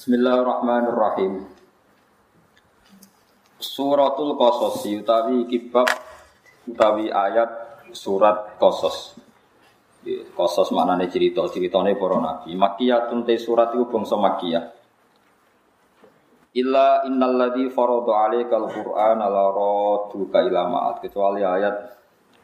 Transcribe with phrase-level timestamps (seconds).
[0.00, 1.44] Bismillahirrahmanirrahim.
[3.60, 5.92] Suratul Qasas utawi kibab
[6.64, 9.20] utawi ayat surat Qasas.
[10.32, 12.56] Qasas maknane cerita, ceritane para nabi.
[12.56, 14.64] Makkiyatun te surat iku bangsa Makkiyah.
[16.56, 21.76] Illa innal ladzi farada 'alaikal qur'ana la raduka ila ma'at kecuali ayat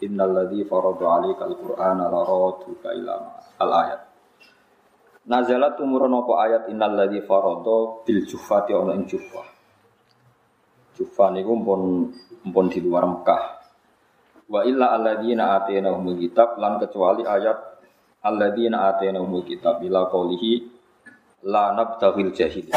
[0.05, 4.16] innal ladzi farada 'alaikal qur'ana la raduka ila ma'at al ayat.
[5.27, 9.43] Nazalat umurun apa ayat innal ladzi farada bil jufati ana ing jufah.
[10.95, 12.15] Jufah niku pun
[12.47, 13.43] pun di luar Mekah.
[14.47, 17.59] Wa illa alladzina atainahumul kitab lan kecuali ayat
[18.23, 20.63] alladzina atainahumul kitab bila qaulihi
[21.43, 22.71] la nabtaghil jahil.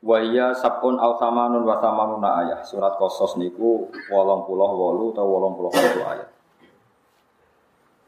[0.00, 2.62] Wa iya sabun al samanun wa samanuna ayat.
[2.62, 6.29] Surat Qasas niku 88 utawa 88 ayat.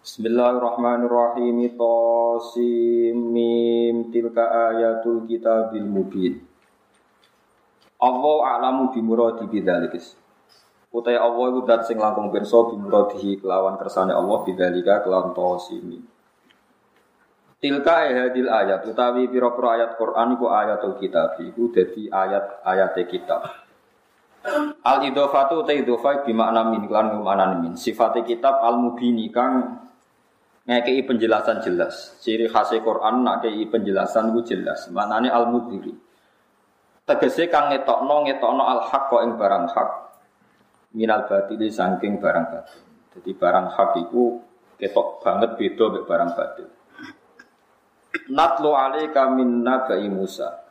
[0.03, 1.79] Bismillahirrahmanirrahim.
[1.79, 6.43] Tasim mim tilka ayatul kitabil mubin.
[8.03, 10.19] Allah a'lamu bi muradi bidzalikis.
[10.91, 16.03] Utai Allah iku dat sing langkung pirsa bi muradihi kelawan kersane Allah bidzalika kelawan tasim.
[17.63, 23.47] Tilka hadil ayat utawi pira-pira ayat Quran iku ayatul kitab iku dadi ayat-ayat kitab.
[24.83, 27.79] Al idhofatu ta idhofa bi makna min lan min.
[27.79, 29.79] Sifate kitab al mubini kang
[30.67, 32.19] ngekei penjelasan jelas.
[32.23, 34.91] Ciri khas Quran nak kei penjelasan ku jelas.
[34.95, 35.95] Maknane al mudiri.
[37.03, 39.91] Tegese kang ngetokno ngetokno al hak kok ing barang hak.
[40.95, 42.81] Minal batili saking barang batil.
[43.17, 44.39] Jadi barang hak iku
[44.79, 46.69] ketok banget beda mek barang batil.
[48.31, 50.63] Natlu alaika min nabai Musa.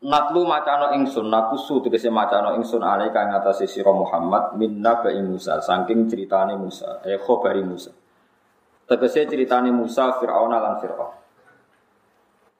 [0.00, 5.60] Natlu macano ingsun nakusu tegese macano ingsun alaika ing atase sira Muhammad min nabai Musa
[5.60, 7.92] saking ceritane Musa, eh khabari Musa.
[8.90, 11.14] Tegese ceritane Musa, Fir'aun lan Fir'aun.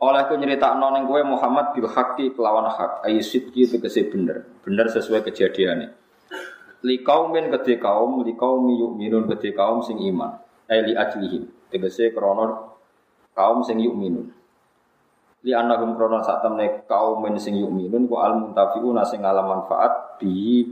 [0.00, 4.86] Oleh ku nyeritakno ning kowe Muhammad bil haqqi kelawan hak, ayi sidqi tegese bener, bener
[4.88, 5.90] sesuai kejadiane.
[6.86, 10.38] Li kaumin kedhe kaum, li kaum yu'minun kedhe kaum sing iman.
[10.70, 12.70] Ai li ajlihim, tegese krana
[13.34, 14.30] kaum sing yu'minun.
[15.42, 16.46] Li annahum krana sak
[16.86, 20.62] kaum sing yu'minun ku al muntafiquna sing ngalam manfaat bi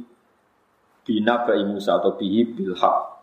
[1.03, 3.18] bina bai Musa atau bihi bil haq.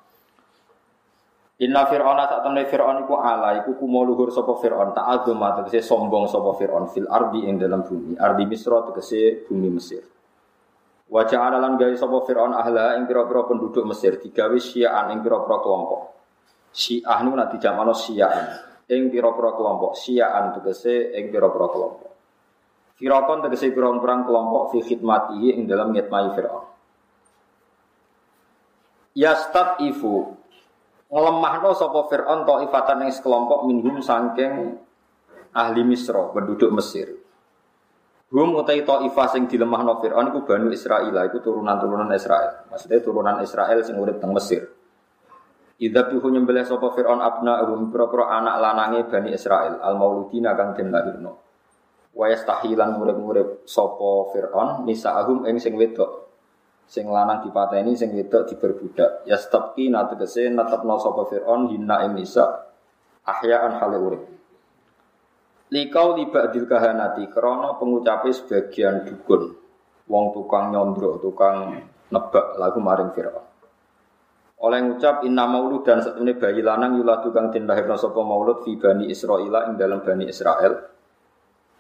[1.56, 6.28] Inna fir'auna sak temne fir'aun iku ala iku kumo luhur sapa fir'aun ta'adzuma tegese sombong
[6.28, 10.04] sapa fir'aun fil ardi ing dalam bumi ardi Misra tegese bumi Mesir.
[11.08, 16.02] Wa ja'ala lan gawe fir'aun ahla ing pira-pira penduduk Mesir digawe syiaan ing pira-pira kelompok.
[16.76, 18.46] Syiah niku nek dijamakno syiaan
[18.92, 22.12] ing pira-pira kelompok syiaan tegese ing pira-pira kelompok.
[23.00, 26.68] Firakon tegese pirang-pirang kelompok fi khidmatihi ing dalam ngitmai fir'aun.
[29.16, 30.36] Yastat ifu
[31.10, 34.80] ngelemahno sapa Firaun taifatan ing sekelompok minhum saking
[35.56, 37.08] ahli Misra, penduduk Mesir.
[38.34, 42.68] Hum utai taifah sing dilemahno Firaun iku Banu Israil, iku turunan-turunan Israel.
[42.68, 44.66] Maksudnya turunan Israel sing urip teng Mesir.
[45.76, 50.72] Idza bihu nyembelih sapa Firaun abna hum pira anak lanange Bani Israel al mauludina kang
[50.74, 51.32] den lahirno.
[52.16, 56.25] Wa yastahilan murid-murid sapa Firaun nisaahum ing sing wedok
[56.85, 62.69] sing lanang dipateni sing wedok diberbudak ya stepki nategese netepno sapa Firaun hinna nisa
[63.25, 64.23] ahyaan hale urip.
[65.74, 69.57] Likau liba dil kahanati krana pengucape sebagian dukun.
[70.06, 71.81] Wong tukang nyondro tukang
[72.13, 73.45] nebak lagu maring Firaun.
[74.62, 79.09] Oleh ngucap inna maulud dan satemene bayi lanang yula tukang den sapa maulud fi bani
[79.09, 80.94] Israila ing dalam bani Israel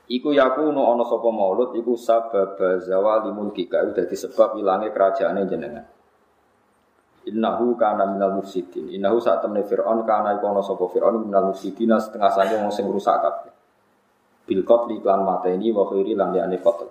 [0.05, 5.85] Iku yakunu ana sapa maulud iku sabab zawali mulki ka dadi sebab ilange kerajaane jenengan.
[7.25, 8.93] Innahu kana minal mufsidin.
[8.93, 12.85] Innahu saat temne Fir'aun kana iku ana sapa Fir'aun minal mufsidin setengah saking wong sing
[12.85, 13.49] rusak kabeh.
[14.45, 16.85] Bil qatli lan mateni wa khairi lan liyane qatl.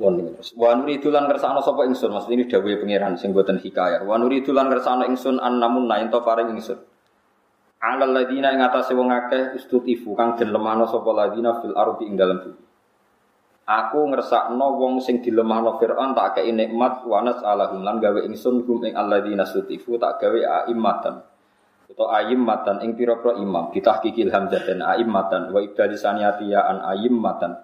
[0.00, 0.56] Bon terus.
[0.56, 4.08] Wa nuridu lan kersane sapa ingsun, maksud ini dawuhe pangeran sing boten hikayat.
[4.08, 6.80] Wa nuridu lan kersane ingsun an namun nain to paring ingsun
[7.84, 12.16] alal ladina ing atase wong akeh istutifu kang den lemahno sapa ladina fil ardi ing
[12.16, 12.64] dalem bumi.
[13.64, 18.84] Aku ngersakno wong sing dilemahno Firaun tak kei nikmat wanas alahum lan gawe ingsun hum
[18.84, 21.24] ing alladzina sutifu tak gawe aimmatan.
[21.88, 27.56] Atau aimmatan ing pira-pira imam kitahqiqil hamzah dan aimmatan wa ibdalisaniati ya an aimmatan.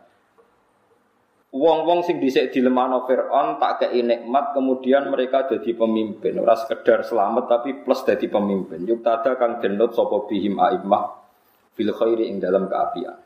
[1.51, 6.39] Wong-wong sing dhisik dilemahno Firaun tak kei nikmat kemudian mereka jadi pemimpin.
[6.39, 8.87] Ora sekedar selamat tapi plus jadi pemimpin.
[8.87, 11.11] Yuk tada kang denot sapa bihim aimmah
[11.75, 13.19] fil khairi ing dalam keapian.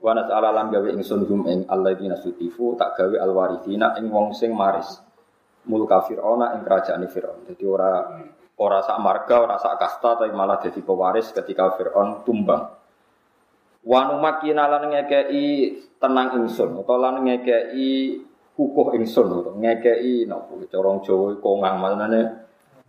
[0.00, 4.56] Wa nas'ala lan gawe ingsun hum ing alladzina sutifu tak gawe alwarithina ing wong sing
[4.56, 4.88] maris.
[5.68, 7.44] Mulka fir'auna ing kerajaan Fir'aun.
[7.52, 8.16] Jadi ora
[8.56, 12.79] ora sak marga ora sak kasta tapi malah jadi pewaris ketika Fir'aun tumbang
[13.80, 18.20] Wa numakina lan ngekei tenang ingsun utawa lan ngekei
[18.52, 22.20] kukuh ingsun ngekei napa corong Jawa kongang maknane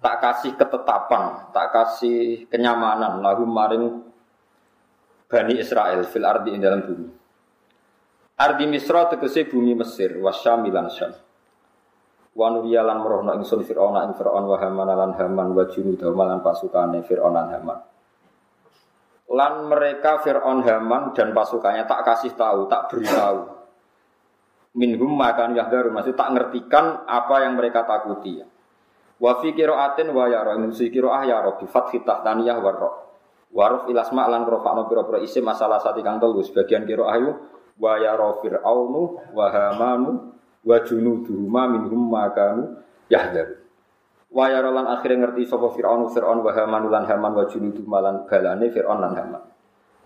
[0.01, 4.11] tak kasih ketetapan, tak kasih kenyamanan lagu maring
[5.31, 7.07] Bani Israel fil ardi ing dalam bumi.
[8.35, 11.15] Ardi Misra tegese bumi Mesir, wasyam milan syam.
[12.35, 16.43] Wa nuriya lan merohno ingsun Fir'aun ing Fir'aun wa Haman lan Haman wa junudahu lan
[16.43, 17.79] pasukane Fir'aun lan Haman
[19.31, 23.47] lan mereka Fir'aun Haman dan pasukannya tak kasih tahu, tak beritahu.
[24.75, 28.43] Minhum makan yahdaru masih tak ngertikan apa yang mereka takuti.
[29.19, 32.91] Wa fi qiraatin wa yara min si qiraah ya rabbi fathi tahtaniyah wa ra.
[33.51, 37.31] Waruf ilasma lan rofa'no pira-pira isim masalah sati kang telu sebagian qiraah yu
[37.79, 40.11] wa yara fir'aunu wa hamanu
[40.63, 43.60] wa junuduhuma minhum makanu yahdaru.
[44.31, 48.23] Wa yara lan akhire ngerti sapa Firaun Firaun wa Haman lan Haman wa junudu malan
[48.23, 49.43] balane Firaun lan Haman.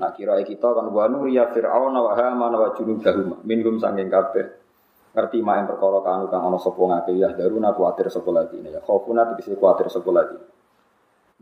[0.01, 4.65] Nah kira kita kan wa nuriya Firaun wa Haman wa junudahum minhum sanging kabeh.
[5.13, 9.29] Ngerti yang perkara kanu kang ana sapa ngake ya daruna kuatir sapa lagi ya khofuna
[9.31, 10.35] tegese kuatir sapa lagi.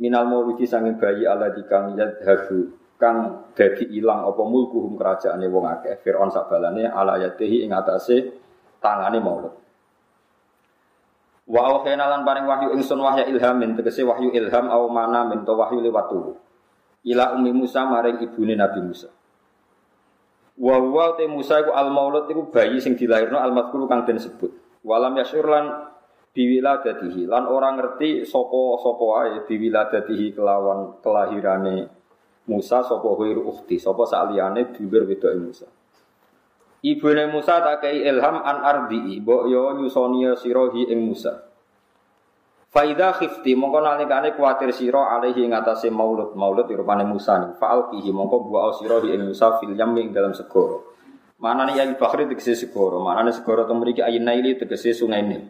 [0.03, 2.67] Minal maulidi sanging bayi ala dikang yadhabu
[2.99, 8.43] kang dadi ilang apa mulkuhum kerajaane wong akeh Firaun sabalane ala yadihi ing atase
[8.83, 9.62] tangane maulud.
[11.43, 15.83] Wa awhayna lan paring wahyu ingsun wahya ilhamin tegese wahyu ilham au mana min wahyu
[15.83, 16.39] liwat turu.
[17.03, 19.11] Ila ummi Musa maring ibune Nabi Musa.
[20.55, 24.23] Wa huwa te Musa iku al maulud iku bayi sing dilahirno al madhkuru kang den
[24.23, 24.55] sebut.
[24.87, 25.91] Walam yasyur lan
[26.31, 31.91] biwiladatihi lan orang ngerti sapa sapa ae biwiladatihi kelawan kelahirane
[32.47, 35.67] Musa sapa ghairu ukhti sapa saliyane dulur wedoke Musa.
[36.83, 41.31] Ibune Musa tak kei ilham an ardi, mbok yo nyusoni sirohi ing Musa.
[42.67, 47.87] Faida khifti mongko nalikane kuatir sira alaihi ing atase maulud maulud rupane Musa ning faal
[47.87, 50.91] kihi mongko buah sirohi ing Musa fil yam ing dalam segoro.
[51.39, 55.23] Mana nih yang bakhri tegese segoro, mana nih segoro temu mriki ayin naili tegese sungai
[55.23, 55.47] Nil.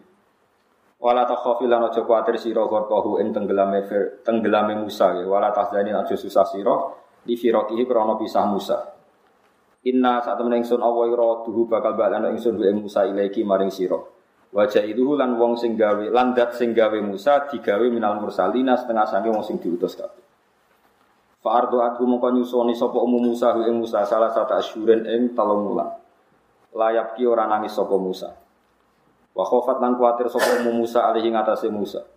[1.02, 3.90] Wala takhafi lan aja kuatir sira gorkohu ing tenggelame
[4.22, 5.26] tenggelame Musa ya.
[5.26, 6.78] Wala tahzani aja susah sira
[7.26, 8.93] di firaqihi krana pisah Musa.
[9.84, 14.00] Inna saat temen ingsun Allah ira duhu bakal balana ingsun wa Musa ilaiki maring sira.
[14.54, 19.04] Wajah itu lan wong sing gawe lan dat sing gawe Musa digawe minal mursalina setengah
[19.10, 20.24] sange wong sing diutus kabeh.
[21.44, 25.74] Fa ardu atu mongko nyusoni sapa umum Musa ing Musa salah satu asyuren ing telung
[25.74, 25.92] wulan.
[26.72, 28.32] Layap ki ora nangis sapa Musa.
[29.36, 32.08] Wa khofat lan kuatir sapa umum Musa alihi ngatasé Musa.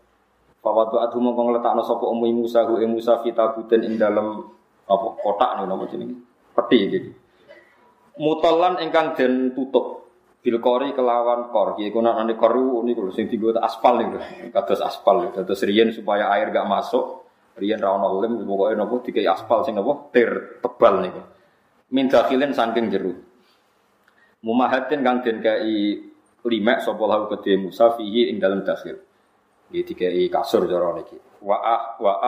[0.63, 4.45] Fa wadu atu mongko ngletakno sapa umum Musa ing Musa fitabuten ing dalem
[4.87, 6.15] apa kotak nih nama jenenge.
[6.55, 6.99] Peti iki
[8.17, 10.09] mutolan ingkang den tutup.
[10.47, 14.23] Bil kori kelawan kor iki kuna nane koru niku sing dienggo aspal niku
[14.55, 17.27] kados aspal kados riyen supaya air gak masuk
[17.59, 21.23] riyen ra ono lem pokoke napa dikai aspal sing napa tir tebal niku.
[21.91, 23.11] Min dakhilin saking jero.
[24.47, 25.99] Mumahatin kang den kai
[26.47, 29.03] limek sapa lahu kedhe Musa fihi ing dalam dakhil.
[29.75, 31.19] Iki dikai kasur cara niki.
[31.43, 32.23] Wa ah wa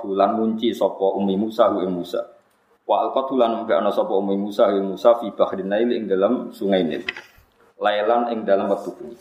[0.00, 2.39] hulan munci sapa umi Musa ing Musa
[2.90, 6.82] Wa alqatu lan ana sapa ummi Musa ing Musa fi bahrin Nail ing dalam sungai
[6.82, 7.06] Nil.
[7.78, 9.14] Lailan ing dalam wektu bengi.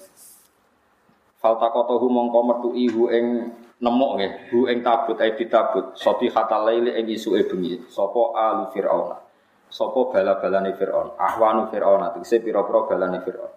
[1.38, 6.98] Faltaqatahu mongko metu ihu ing nemok nggih, hu ing tabut ai ditabut, soti kata laili
[6.98, 7.78] ing isuke bengi.
[7.94, 9.14] Sapa alu Firaun.
[9.70, 11.14] Sapa bala-balane Firaun.
[11.14, 13.54] Ahwanu Firaun tegese pira-pira balane Firaun.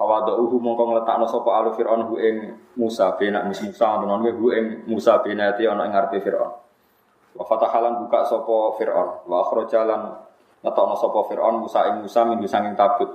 [0.00, 5.20] Fawadauhu mongko ngletakno sapa alu Firaun hu ing Musa benak Musa tenan hu ing Musa
[5.20, 6.65] benati ana ing ngarepe Firaun.
[7.36, 9.28] Wa fatahalan buka sopo Fir'aun.
[9.28, 10.16] Wa akhrajalan
[10.64, 13.12] ngetokno sopo Fir'aun Musa ing Musa min sanging tabut.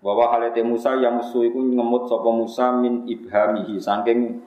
[0.00, 4.44] Bahwa halete Musa yang musuh iku ngemut sopo Musa min ibhamihi saking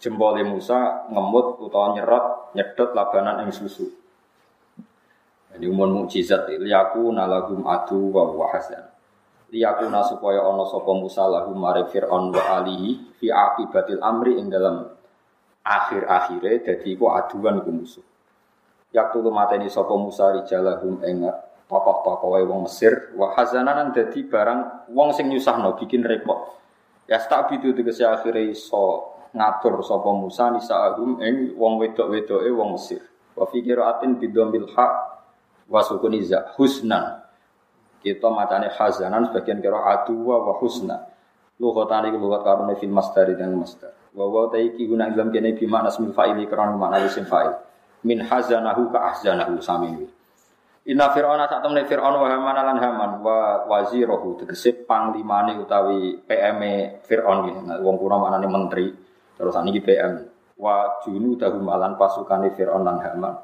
[0.00, 3.88] jempole Musa ngemut utawa nyerot nyedot labanan ing susu.
[5.56, 8.92] Jadi umur mukjizat liyaku nalagum adu wa wahasan.
[9.48, 14.84] Liyakuna supaya ono sopo Musa lahum mare Fir'aun wa alihi fi akibatil amri ing dalam
[15.62, 18.15] akhir-akhire dadi iku aduan ku musuh.
[18.96, 21.28] Yaktu mateni sapa Musa rijalahum ing
[21.68, 26.56] tokoh-tokoh wong Mesir wa hazananan dadi barang wong sing nyusahno bikin repot.
[27.04, 33.04] Ya tak bidu tegese akhire iso ngatur sapa Musa nisaahum ing wong wedok-wedoke wong Mesir.
[33.36, 34.92] Wa fi qiraatin bidomil haq
[35.68, 37.20] wa sukuniza husnan.
[38.00, 41.04] Kita macane hazanan sebagian kira aduwa wa husna.
[41.60, 43.92] Lughatan iki lughat karone fil masdar dan masdar.
[44.16, 47.65] Wa wa taiki guna dalam kene bi makna fa'ili karena makna isim fa'il
[48.06, 50.06] min hazanahu ka ahzanahu sami
[50.86, 56.62] Inna fir'auna sak temne fir'aun wa haman lan haman wa wazirahu tegese panglimane utawi PM
[56.62, 58.94] e fir'aun iki nah, wong kuna manane menteri
[59.34, 60.22] terus saniki PM
[60.62, 63.34] wa junu dahum alan pasukane fir'aun lan haman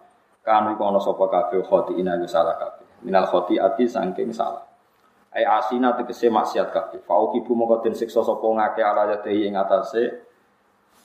[0.47, 4.62] kan iku ana sapa kabeh khoti ina salah kabeh minal ati saking salah.
[5.33, 7.00] Ai asina tegese maksiat kabeh.
[7.02, 10.28] Fauki bu mongko den siksa sapa ngake ala yadhi ing atase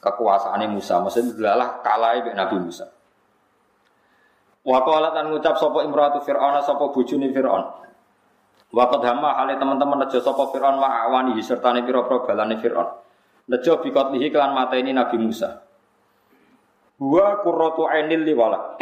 [0.04, 1.00] kekuasaane Musa.
[1.00, 2.86] Adalah kalah mek Nabi Musa.
[4.68, 7.64] Wa qala tan ngucap sapa imratu Fir'aun sapa bojone Fir'aun.
[8.68, 12.92] Wa qad hamma hale teman-teman nejo sapa Fir'aun wa awani sertane pira-pira balane Fir'aun.
[13.48, 15.64] Nejo bikotlihi kelan mateni Nabi Musa.
[17.00, 18.76] Wa qurratu ainil liwala.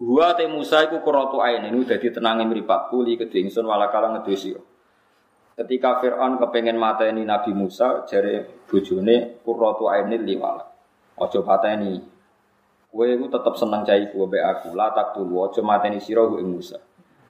[0.00, 4.16] Wa te Musa iku qurratu ain ini dadi tenange mripatku li kedhe ingsun wala kala
[4.16, 4.56] ngedesi.
[5.52, 10.64] Ketika Fir'aun kepengen mateni Nabi Musa, jare bojone qurratu ainil liwala.
[11.20, 12.15] Aja pateni.
[12.96, 16.48] Kowe iku tetep seneng cai ku mbek aku, la tak tulu aja mateni sira ing
[16.48, 16.80] Musa.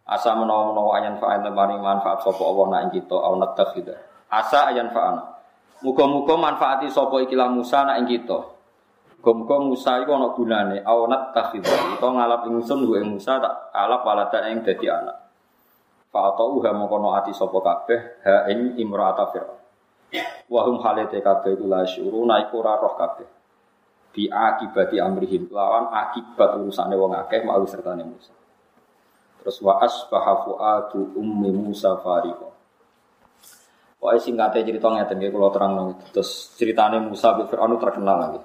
[0.07, 3.95] Asa menawa-menawa ayan fa'an temani manfaat sapa Allah nak ing kita au kita.
[4.31, 5.35] Asa ayan fa'ana.
[5.83, 8.39] Muga-muga manfaati sapa ikilah Musa nak ing kita.
[9.27, 11.99] Muga Musa iku ana gunane awnat takhidha.
[11.99, 15.19] Utawa ngalap ingsun gue Musa tak alap walada ing dadi anak.
[16.15, 19.59] Fa atau ha mongko ati sapa kabeh ha ing imra'ata Firaun.
[20.47, 23.36] Wa hum halate kabeh iku la syuru iku ora roh kabeh.
[24.17, 28.33] Bi akibati amrihim lawan akibat urusane wong akeh mau sertane Musa.
[29.45, 32.57] Terus wa asbaha fuadu ummi Musa fariqo.
[34.01, 35.73] Pokoknya singkatnya cerita ngeten kalau terang
[36.17, 38.41] Terus ceritanya Musa bin Fir'aun terkenal lagi.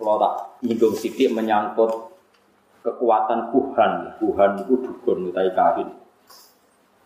[0.00, 0.34] Kalau tak
[0.64, 1.90] nyinggung sidik menyangkut
[2.86, 5.88] kekuatan Tuhan, Tuhan itu dukun, kita kahin.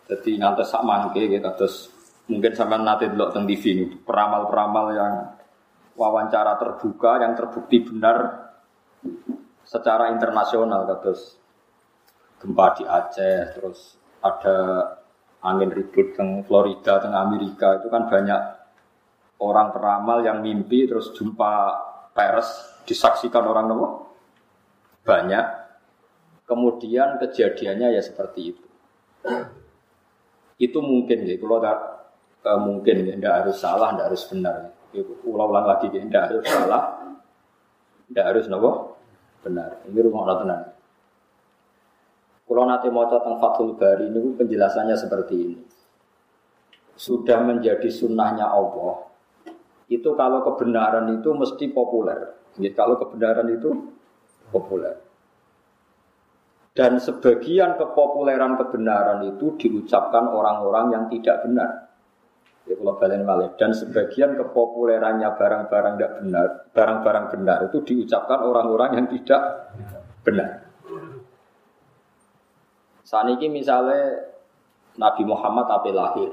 [0.06, 1.88] Jadi ngantes sak mangke gitu, terus
[2.28, 5.14] mungkin sampai nanti dulu tentang TV peramal-peramal yang
[5.94, 8.48] wawancara terbuka yang terbukti benar
[9.62, 11.36] secara internasional terus
[12.42, 14.56] gempa di Aceh terus ada
[15.42, 18.40] angin ribut di Florida di Amerika itu kan banyak
[19.42, 21.52] orang peramal yang mimpi terus jumpa
[22.14, 24.12] pers disaksikan orang nopo
[25.02, 25.44] banyak.
[26.46, 28.66] Kemudian kejadiannya ya seperti itu.
[30.58, 31.78] Itu mungkin ya, kalau tak
[32.44, 34.56] uh, mungkin ya, tidak harus salah, tidak harus benar.
[35.00, 36.82] Ulang-ulang lagi, ya, tidak harus salah,
[38.12, 39.00] tidak harus nopo
[39.40, 39.82] benar.
[39.88, 40.62] Ini rumah tenang.
[42.44, 45.56] Kalau nanti mau tentang Fathul Bari ini penjelasannya seperti ini.
[46.92, 49.08] Sudah menjadi sunnahnya Allah.
[49.88, 52.36] Itu kalau kebenaran itu mesti populer.
[52.60, 53.72] Ya, kalau kebenaran itu
[54.52, 55.00] populer.
[56.72, 61.91] Dan sebagian kepopuleran kebenaran itu diucapkan orang-orang yang tidak benar.
[62.62, 63.58] Ya, kalau balen balik.
[63.58, 69.72] Dan sebagian kepopulerannya barang-barang tidak benar, barang-barang benar itu diucapkan orang-orang yang tidak
[70.22, 70.70] benar.
[73.02, 74.30] Saat ini misalnya
[74.94, 76.30] Nabi Muhammad apa lahir,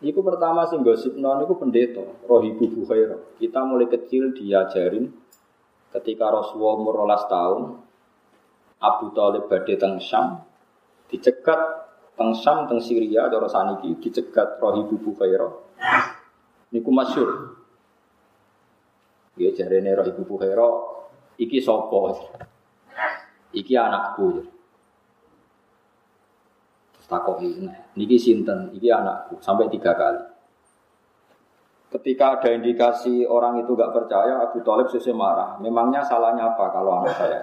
[0.00, 3.20] Iku pertama sing gosip non iku pendeta, Rohibu Bukhaira.
[3.36, 5.12] Kita mulai kecil diajarin
[5.92, 7.84] ketika Rasulullah umur tahun,
[8.80, 10.40] Abu Talib badhe teng Syam,
[11.12, 11.89] dicegat
[12.20, 15.48] teng Syam teng Syria cara saniki dicegat Rohibu Bukhaira.
[16.68, 17.56] Niku masyhur.
[19.40, 20.68] Ya jarene Rohibu Bukhaira
[21.40, 22.12] iki sapa?
[23.56, 24.44] Iki anakku
[27.10, 27.66] takoki
[27.98, 30.22] niki sinten iki anakku sampai tiga kali
[31.90, 37.02] ketika ada indikasi orang itu gak percaya Abu Talib sesuai marah memangnya salahnya apa kalau
[37.02, 37.42] anak saya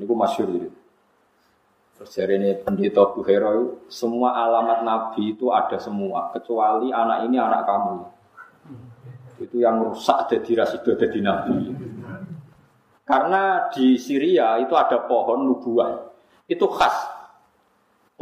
[0.00, 0.81] niku masyur gitu
[2.06, 7.62] dari ini pendeta Bu Hero semua alamat Nabi itu ada semua kecuali anak ini anak
[7.64, 7.96] kamu
[9.42, 11.74] itu yang rusak jadi rasido jadi Nabi
[13.02, 16.10] karena di Syria itu ada pohon nubuah
[16.46, 17.12] itu khas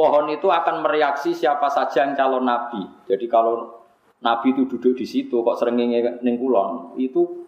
[0.01, 2.81] pohon itu akan mereaksi siapa saja yang calon nabi.
[3.05, 3.85] Jadi kalau
[4.25, 7.45] nabi itu duduk di situ kok sering ning kulon, itu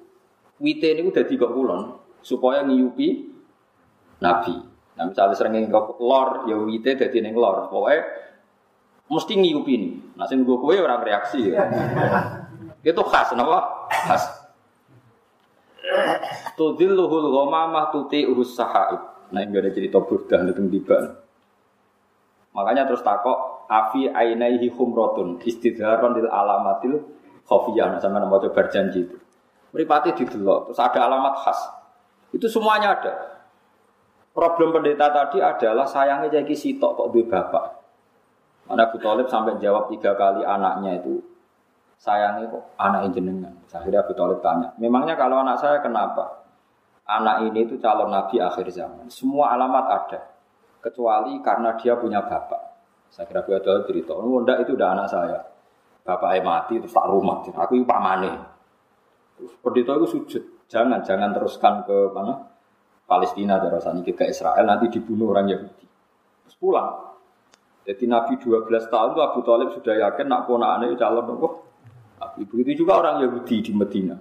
[0.61, 3.33] wite ini udah tiga kulon supaya ngiyupi
[4.21, 4.72] nabi.
[5.03, 7.67] Nah misalnya sering ngingkok lor, ya wite jadi neng lor.
[7.67, 8.07] Pokoknya
[9.11, 9.91] mesti ngiyupi ini.
[10.15, 11.67] Nah sing gue kue orang reaksi ya.
[12.87, 13.91] itu khas, kenapa?
[13.91, 14.23] Khas.
[16.55, 19.03] Tudilluhul ghamamah tuti urus sahaib.
[19.35, 20.99] Nah ini ada cerita burdah tentang tiba.
[22.55, 27.03] Makanya terus takok afi ainaihi humrotun istidharon lil alamatil
[27.51, 29.19] khofiyah nah, sama nama coba berjanji itu.
[29.75, 31.59] Meripati didelok terus ada alamat khas.
[32.31, 33.32] Itu semuanya ada.
[34.33, 37.65] Problem pendeta tadi adalah sayangnya jadi sitok kok di bapak.
[38.65, 41.21] Mana Abu Talib sampai jawab tiga kali anaknya itu
[42.01, 43.53] sayangnya kok anak jenengan.
[43.69, 46.49] Akhirnya Abu Talib tanya, memangnya kalau anak saya kenapa?
[47.05, 49.13] Anak ini itu calon nabi akhir zaman.
[49.13, 50.21] Semua alamat ada
[50.81, 52.73] kecuali karena dia punya bapak.
[53.13, 55.39] Saya kira gue ada cerita, oh enggak itu udah anak saya.
[56.03, 58.33] Bapaknya mati terus tak rumah, aku itu pamane.
[59.61, 62.52] Pendeta itu sujud, jangan jangan teruskan ke mana
[63.07, 65.87] Palestina cara saniki ke Israel nanti dibunuh orang Yahudi.
[66.47, 67.13] Terus pulang.
[67.83, 71.49] Jadi Nabi 12 tahun itu Abu Talib sudah yakin nak ponakane calon nopo.
[72.23, 74.15] Nabi begitu juga orang Yahudi di Medina.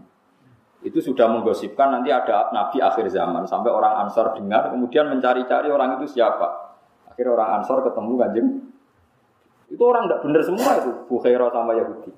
[0.81, 6.01] Itu sudah menggosipkan nanti ada Nabi akhir zaman sampai orang Ansor dengar kemudian mencari-cari orang
[6.01, 6.73] itu siapa.
[7.05, 8.47] Akhirnya orang Ansor ketemu kanjeng.
[9.69, 12.11] Itu orang tidak benar semua itu Bukhairah sama Yahudi.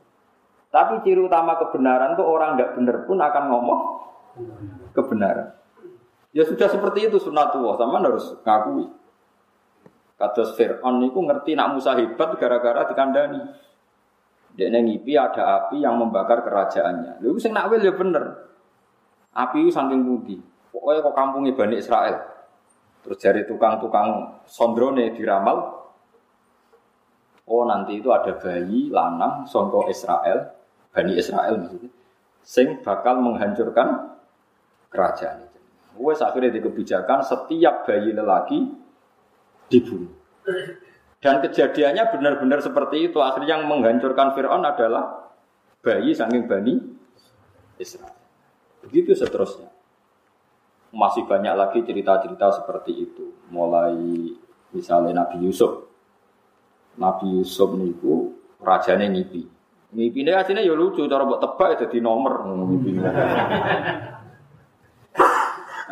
[0.73, 3.79] Tapi ciri utama kebenaran itu orang tidak benar pun akan ngomong
[4.95, 5.53] kebenaran.
[6.33, 8.89] Ya sudah seperti itu sunatullah sama harus ngakui.
[10.17, 13.41] Kados Fir'aun itu ngerti nak Musa hebat gara-gara dikandani.
[14.53, 17.21] Dia ngipi ada api yang membakar kerajaannya.
[17.21, 18.49] Lalu sing nak ya bener.
[19.33, 20.37] Api itu saking budi.
[20.73, 22.17] Pokoknya kok kampungnya Bani Israel.
[23.05, 25.85] Terus dari tukang-tukang sondrone diramal.
[27.45, 30.55] Oh nanti itu ada bayi lanang songko Israel,
[30.95, 31.91] Bani Israel maksudnya.
[32.41, 34.15] Sing bakal menghancurkan
[34.87, 35.52] kerajaan
[35.97, 38.65] Wes akhirnya di kebijakan setiap bayi lelaki
[39.69, 40.13] dibunuh.
[41.23, 43.21] Dan kejadiannya benar-benar seperti itu.
[43.23, 45.31] Akhirnya yang menghancurkan Fir'aun adalah
[45.79, 46.75] bayi saking Bani
[47.79, 48.17] Israel.
[48.83, 49.71] Begitu seterusnya.
[50.93, 53.33] Masih banyak lagi cerita-cerita seperti itu.
[53.49, 53.95] Mulai
[54.75, 55.87] misalnya Nabi Yusuf.
[56.99, 59.47] Nabi Yusuf niku rajanya ngipi.
[59.93, 62.33] Ngipi ini aslinya ya lucu, cara buat tebak itu ya di nomor.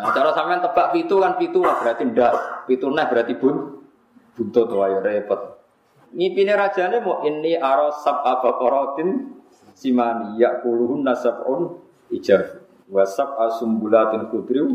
[0.02, 2.66] Nah, cara sampean tebak pitu kan pitu lah berarti ndak.
[2.66, 3.86] Pitu nah berarti bun
[4.34, 5.62] buntut wae repot.
[6.18, 9.38] Ngipine rajane mau ini aro sab abaqaratin
[9.78, 11.78] simani yakuluhun nasabun
[12.10, 14.74] ijab wasab asumbulatin kudriu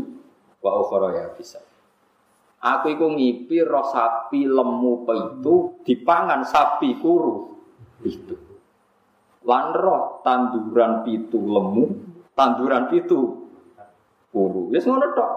[0.63, 1.59] wa ukhra ya bisa.
[2.63, 7.53] Aku iku ngipi roh sapi lemu itu dipangan sapi kuru
[8.01, 8.35] itu.
[9.43, 11.85] Lan roh tanduran pitu lemu,
[12.33, 13.46] tanduran pitu
[14.31, 14.71] kuru.
[14.73, 15.31] Wis ngono tok.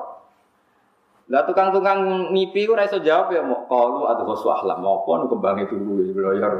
[1.31, 5.71] Lah tukang-tukang ngipi ora iso jawab ya mau kalu atau khoswahlah mau apa nu kembange
[5.71, 6.59] turu belayar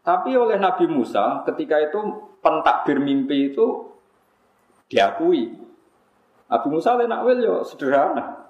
[0.00, 2.00] Tapi oleh Nabi Musa ketika itu
[2.40, 3.92] pentakbir mimpi itu
[4.88, 5.52] diakui.
[6.48, 8.44] Nabi Musa Nakwil yo sederhana.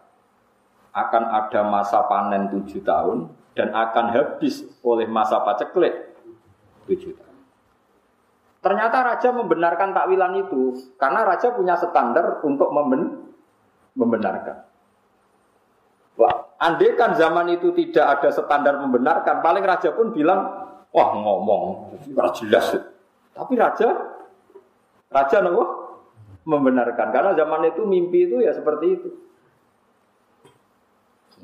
[0.94, 3.26] Akan ada masa panen tujuh tahun
[3.58, 6.14] dan akan habis oleh masa paceklik
[6.86, 7.33] tujuh tahun.
[8.64, 13.28] Ternyata raja membenarkan takwilan itu karena raja punya standar untuk memben
[13.92, 14.64] membenarkan.
[16.16, 20.64] Wah, andai kan zaman itu tidak ada standar membenarkan, paling raja pun bilang,
[20.96, 21.92] wah ngomong,
[22.40, 22.72] jelas.
[23.36, 23.88] Tapi raja,
[25.12, 25.64] raja nopo
[26.48, 29.08] membenarkan karena zaman itu mimpi itu ya seperti itu.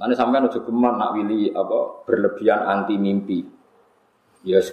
[0.01, 3.45] Mana sampai nuju geman nak wili apa berlebihan anti mimpi.
[4.41, 4.65] Ya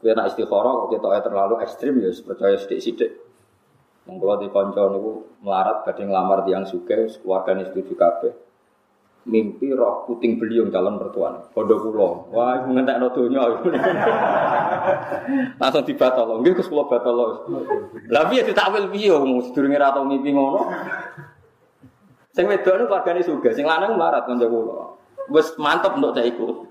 [0.00, 3.10] kita nak istikharah kok kita terlalu ekstrim ya percaya sidik-sidik.
[4.04, 8.32] Mengkulo di konco niku melarat badhe nglamar tiang suke keluargane setuju kabeh
[9.24, 11.48] mimpi roh puting beliung calon mertuane.
[11.56, 12.08] Pondok kula.
[12.32, 13.40] Wah, ngentekno donya.
[15.60, 16.44] Langsung dibatal.
[16.44, 17.48] Nggih Gus kula batal.
[18.12, 20.68] Lah piye ditakwil piye wong sedurunge ra tau mimpi ngono.
[22.36, 24.92] Sing wedok niku keluargane sugih, sing lanang melarat kanca kula.
[25.32, 26.68] Wis mantep untuk cah iku.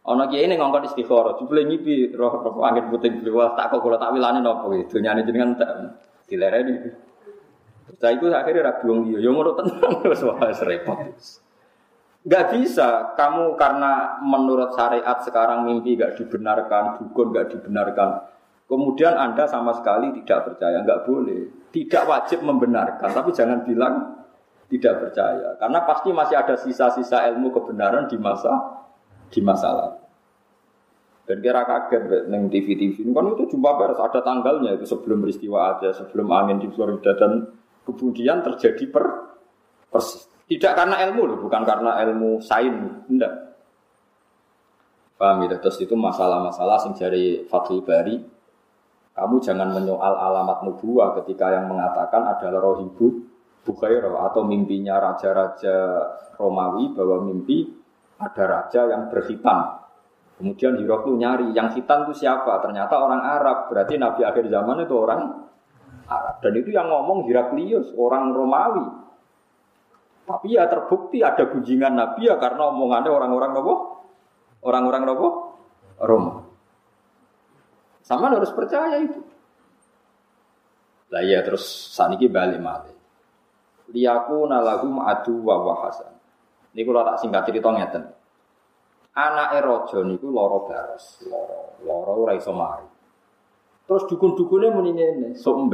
[0.00, 4.00] Ana kiai ning ngongkon istikharah, jebule ngipi roh roh angin puting beliung tak kok kula
[4.00, 4.96] takwilane napa iki.
[4.96, 5.70] Donyane jenengan tak
[6.24, 6.74] dilereni.
[8.00, 10.98] Saya itu akhirnya ragu wong yo ngono tenang wis wis repot.
[12.20, 18.28] Gak bisa kamu karena menurut syariat sekarang mimpi gak dibenarkan, dukun gak dibenarkan.
[18.68, 21.48] Kemudian Anda sama sekali tidak percaya, nggak boleh.
[21.74, 24.20] Tidak wajib membenarkan, tapi jangan bilang
[24.70, 25.58] tidak percaya.
[25.58, 28.52] Karena pasti masih ada sisa-sisa ilmu kebenaran di masa
[29.30, 29.98] di masa lalu.
[31.30, 35.94] Dan kira kaget neng TV-TV kan itu jumpa pers ada tanggalnya itu sebelum peristiwa aja,
[35.94, 37.46] sebelum angin di Florida dan
[37.86, 39.04] kemudian terjadi per
[39.86, 40.26] persis.
[40.50, 43.54] Tidak karena ilmu loh, bukan karena ilmu sains, enggak.
[45.14, 45.54] Paham ya?
[45.62, 48.16] Terus itu masalah-masalah sing dari Bari.
[49.14, 55.76] Kamu jangan menyoal alamat nubuah ketika yang mengatakan adalah rohibu Bukhairah atau mimpinya raja-raja
[56.40, 57.68] Romawi bahwa mimpi
[58.20, 59.80] ada raja yang berhitam.
[60.36, 62.60] Kemudian Hiroklu nyari yang hitam itu siapa?
[62.64, 63.72] Ternyata orang Arab.
[63.72, 65.20] Berarti Nabi akhir zaman itu orang
[66.08, 66.36] Arab.
[66.44, 68.86] Dan itu yang ngomong Heraklius, orang Romawi.
[70.28, 73.74] Tapi ya terbukti ada gunjingan Nabi ya karena omongannya orang-orang nopo,
[74.62, 75.28] orang-orang nopo,
[75.98, 76.46] Roma.
[78.06, 79.20] Sama harus percaya itu.
[81.10, 82.94] Lah ya terus saniki balik mati.
[83.90, 86.19] Liyaku nalagu ma'adu wa wahasan.
[86.70, 88.04] Ini kalau tak singkat cerita ngeten.
[89.10, 92.86] Anak erojo niku loro baros, loro, loro ora iso mari.
[93.90, 95.66] Terus dukun-dukunnya muni ngene, sok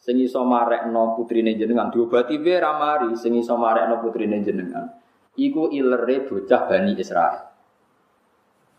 [0.00, 4.88] sing iso marekno putrine jenengan diobati wae ra mari sing iso marekno putrine jenengan.
[5.36, 7.44] Iku ilere bocah Bani Israel.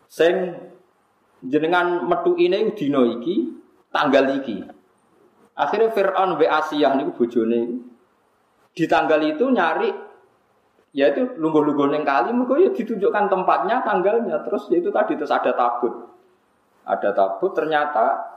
[0.09, 0.57] Sing
[1.45, 3.53] jenengan metu ini dina iki
[3.93, 4.65] tanggal iki.
[5.53, 7.61] Akhirnya Fir'aun wa Asiyah niku bojone.
[8.73, 10.10] Di tanggal itu nyari
[10.91, 15.31] ya itu lungguh-lungguh neng kali mereka ya ditunjukkan tempatnya tanggalnya terus ya itu tadi terus
[15.31, 15.93] ada tabut
[16.83, 18.27] ada tabut ternyata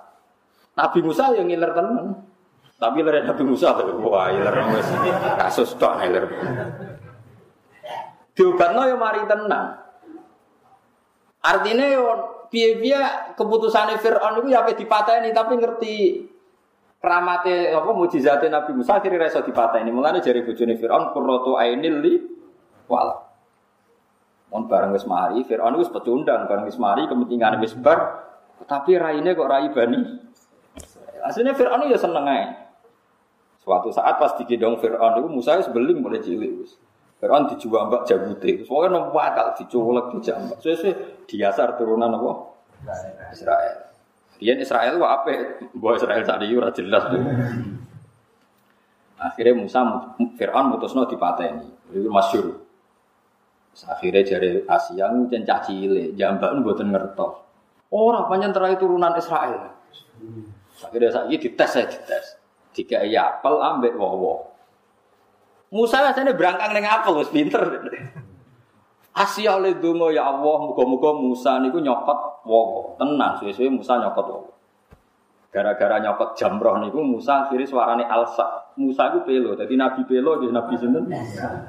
[0.75, 2.25] Nabi Musa yang ngiler tenan
[2.75, 4.88] tapi lere Nabi Musa, wah iler wis
[5.38, 6.27] kasus tok iler.
[8.35, 9.79] Diobatno yo mari tenang.
[11.45, 12.05] Artinya yo
[12.51, 15.95] piye-piye keputusane Firaun iku ya dipateni tapi ngerti
[16.99, 19.95] kramate apa mujizate Nabi Musa akhirnya reso dipateni.
[19.95, 22.14] Mulane jari bojone Firaun qurratu ainil li
[22.90, 23.25] wala.
[24.53, 28.23] Mon bareng wis mari Firaun wis pecundang bareng wis mari kepentingan wis bar
[28.64, 30.01] tapi raine kok rai bani.
[31.25, 32.64] Aslinya Firaun ya seneng ae.
[33.64, 36.68] Suatu saat pas digendong Fir'aun itu Musa itu beling mulai cilik.
[37.16, 38.61] Fir'aun dijual mbak jabute.
[38.68, 40.61] Soalnya nomor bakal dicolek dijambak.
[40.61, 42.33] Sesuai diasar turunan apa?
[43.33, 43.88] Israel.
[44.37, 45.64] Dia Israel wah apa?
[45.73, 47.09] Buat Israel tadi ora jelas.
[49.16, 49.81] Akhirnya Musa
[50.37, 51.64] Fir'aun mutusno dipateni.
[51.88, 52.63] Itu masyur.
[53.83, 57.43] Akhirnya dari Asia ngucen cah cilik, jambak buatan ngertos.
[57.91, 59.75] Orang banyak terakhir turunan Israel.
[60.79, 62.39] Akhirnya saya dites saya dites.
[62.75, 64.51] Jika iya apel ambek wowo.
[65.75, 67.63] Musa rasanya berangkang dengan apel wis pinter.
[69.15, 72.99] Asia oleh dungo ya Allah, muga-muga Musa niku nyokot wowo.
[72.99, 74.51] Tenang, suwe-suwe Musa nyokot wowo.
[75.55, 78.75] Gara-gara nyokot jamroh niku Musa akhirnya suarane alsa.
[78.75, 81.07] Musa itu pelo, jadi Nabi pelo jadi Nabi sinten?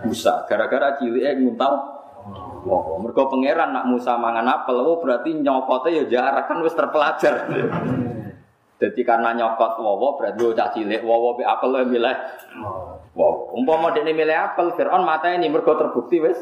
[0.09, 0.41] Musa.
[0.49, 1.94] Gara-gara cilik nguntal
[2.65, 2.97] wowo.
[2.99, 7.45] Mergo pangeran nak Musa mangan apel, oh berarti nyokotnya ya jarak kan wis terpelajar.
[8.75, 12.17] Jadi karena nyokot wowo berarti lo cah cilik wowo be apel lo milih.
[13.15, 16.41] Wow, umpama dene milih apel Firaun mata ini mergo terbukti wes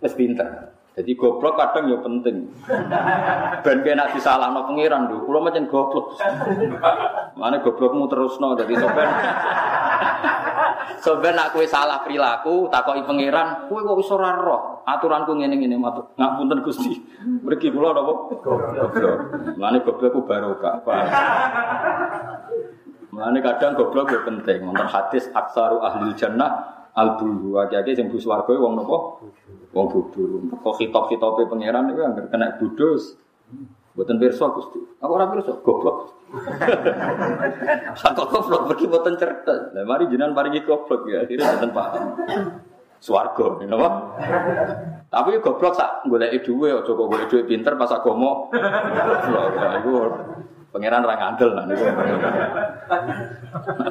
[0.00, 0.75] wes pinter.
[0.96, 2.48] Jadi goblok kadang ya penting.
[3.60, 6.16] Ben kena disalahno pangeran lho, kula macam goblok.
[7.36, 9.08] Mana goblokmu terusno dadi sopen.
[11.04, 16.16] Soben nak kowe salah perilaku, takoki pangeran, kowe kok iso ora roh aturanku ngene-ngene matur.
[16.16, 16.96] Ngapunten Gusti.
[17.44, 18.12] Mriki kula napa?
[18.40, 19.18] Goblok.
[19.60, 20.80] Mane goblok ku barokah.
[23.12, 24.64] Mane kadang goblok ya penting.
[24.64, 29.20] Wonten hadis aksaru ahli jannah al-bulu akeh-akeh sing bus warga wong napa?
[29.76, 30.40] Wong bodho.
[30.64, 33.20] Kok hitop-hitope pangeran iku anggere kena budus.
[33.92, 34.48] Buatan pirsa.
[34.52, 36.16] Aku ora pirsa, goblok.
[37.96, 39.72] Sak goblok pergi buatan cerdas.
[39.76, 42.04] Lah mari jenengan paringi goblok ya, akhirnya boten paham.
[42.96, 43.84] Swarga, know
[45.12, 48.48] Tapi goblok sak goleki dhuwit aja kok golek dhuwit pinter pas agama.
[48.48, 49.48] Goblok.
[49.84, 49.92] Iku
[50.76, 51.88] pangeran ra ngandel nah niku.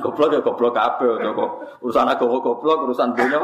[0.06, 3.42] Goblok ya goblok kabeh kok urusan agama goblok, urusan dunya.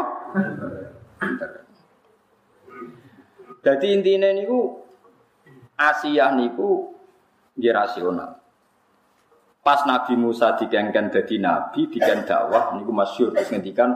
[3.65, 4.85] Jadi intinya niku
[5.73, 6.93] Asia niku
[7.57, 8.37] nggih rasional.
[9.61, 13.93] Pas Nabi Musa dikengken dadi nabi, diken dakwah niku masyhur terus ngendikan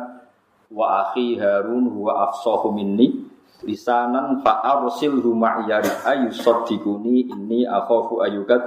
[0.74, 3.26] wa akhi Harun huwa afsahu minni
[3.66, 8.62] lisanan fa arsilhu ma'yari ayusaddiquni inni akhafu ayukat.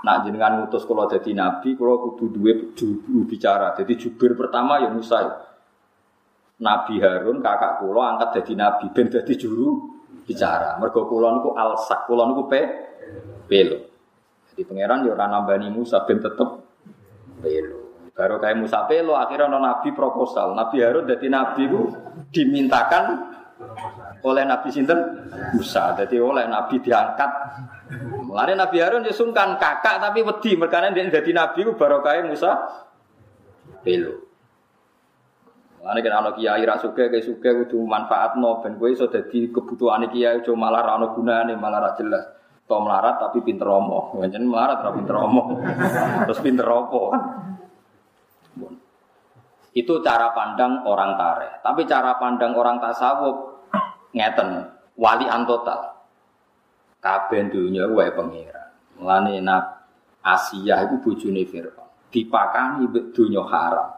[0.00, 3.76] Nak jenengan ngutus kula dadi nabi, kula kudu duwe juru bicara.
[3.76, 5.20] Jadi jubir pertama ya Musa.
[6.62, 9.92] Nabi Harun kakak kula angkat dadi nabi ben dadi juru
[10.24, 10.80] bicara.
[10.80, 12.60] Mergo kula niku alsak, kula niku pe
[13.44, 13.78] pelo.
[14.52, 16.48] Jadi pangeran yo ora nambani Musa ben tetep
[17.44, 17.80] pelo.
[18.12, 20.56] Baru kayak Musa pelo akhirnya ono nabi proposal.
[20.56, 21.82] Nabi Harun jadi nabi ku
[22.32, 23.32] dimintakan
[24.22, 24.98] oleh Nabi Sinten
[25.54, 25.94] Musa.
[25.98, 27.30] Jadi oleh Nabi diangkat.
[28.32, 32.32] Mulane Nabi Harun ya sungkan kakak tapi wedi merkane dia jadi nabi ku baru kayak
[32.32, 32.56] Musa
[33.84, 34.24] pelo.
[35.84, 40.08] Mulane kan ana kiai ra suge ke suge kudu manfaatno ben kowe iso dadi kebutuhane
[40.08, 42.24] kiai aja malah ra ono gunane malah ra jelas.
[42.64, 44.16] To melarat tapi pinter omong.
[44.16, 45.60] Pancen melarat ra pinter omong.
[46.24, 47.20] Terus pinter kan.
[49.76, 51.60] Itu cara pandang orang tareh.
[51.60, 53.36] Tapi cara pandang orang tasawuf
[54.16, 56.01] ngeten, wali antotal.
[57.02, 58.70] Kabeh dunya wae pangeran.
[59.02, 59.90] Mulane nak
[60.22, 61.90] Asia itu bojone Firaun.
[62.14, 63.90] Dipakani mbek dunya haram.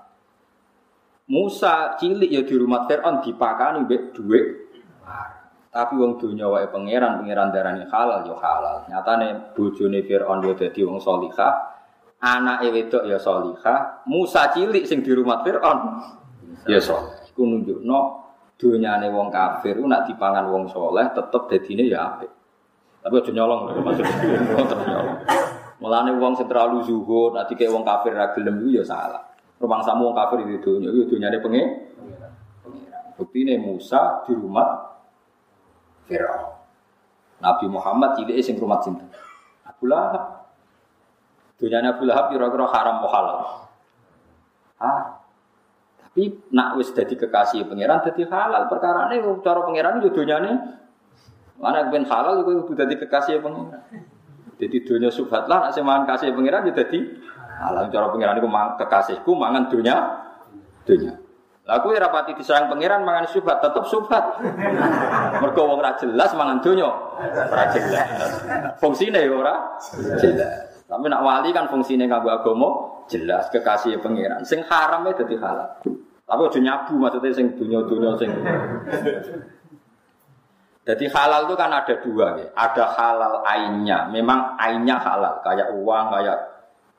[1.28, 4.46] Musa cilik ya di rumah Fir'aun dipakani mbek dhuwit.
[5.74, 8.88] Tapi wong dunya wae pangeran, pangeran darani halal ya halal.
[8.88, 11.52] Nyatane bojone Fir'aun ya dadi wong salihah,
[12.22, 15.78] anake wedok ya salihah, Musa cilik sing di rumah Fir'aun
[16.70, 17.26] ya saleh.
[17.28, 17.98] Iku nunjukno
[18.54, 22.30] dunyane wong kafir nak dipangan wong saleh tetep dadine ya apik.
[23.04, 24.16] Tapi aja nyolong maksudnya.
[24.88, 25.18] nyolong.
[25.84, 29.20] Mulane wong sing terlalu zuhud, nanti kayak wong kafir ra gelem ya salah.
[29.60, 31.92] Rumang samu wong kafir itu dunya, itu dunyane pengen.
[33.20, 34.96] Bukti ini Musa di rumah
[36.08, 36.56] Fir'aun.
[37.44, 39.04] Nabi Muhammad cilik sing rumah cinta.
[39.68, 40.48] Abu Lahab.
[41.60, 43.38] Dunyane Abu Lahab kira-kira haram halal.
[44.80, 45.20] Ah.
[46.00, 50.50] Tapi nak wis dadi kekasih pangeran dadi halal perkara ini cara pangeran itu dunyane
[51.58, 53.82] mana ben halal itu kudu dadi kekasih pangeran.
[54.54, 57.00] Jadi dunia subhat lah, nak mangan kasih pangeran ya dadi
[57.58, 58.48] halal cara pangeran iku
[58.82, 59.96] kekasihku mangan dunia
[60.84, 61.14] dunia.
[61.64, 64.24] Lah kowe ora pati disayang pangeran mangan subhat tetep subhat.
[65.40, 66.92] Mergo wong ora jelas mangan donya.
[67.24, 68.08] Ora jelas.
[68.76, 69.80] Fungsine ya ora
[70.20, 70.84] jelas.
[70.84, 72.68] Tapi nak wali kan fungsinya nganggo agama
[73.08, 74.44] jelas kekasih pangeran.
[74.44, 75.80] Sing haram ya dadi halal.
[76.24, 78.32] Tapi aja nyabu maksudnya sing dunia-dunia sing
[80.84, 82.48] Jadi halal itu kan ada dua ya.
[82.52, 84.12] Ada halal ainnya.
[84.12, 85.40] Memang ainnya halal.
[85.40, 86.38] Kayak uang, kayak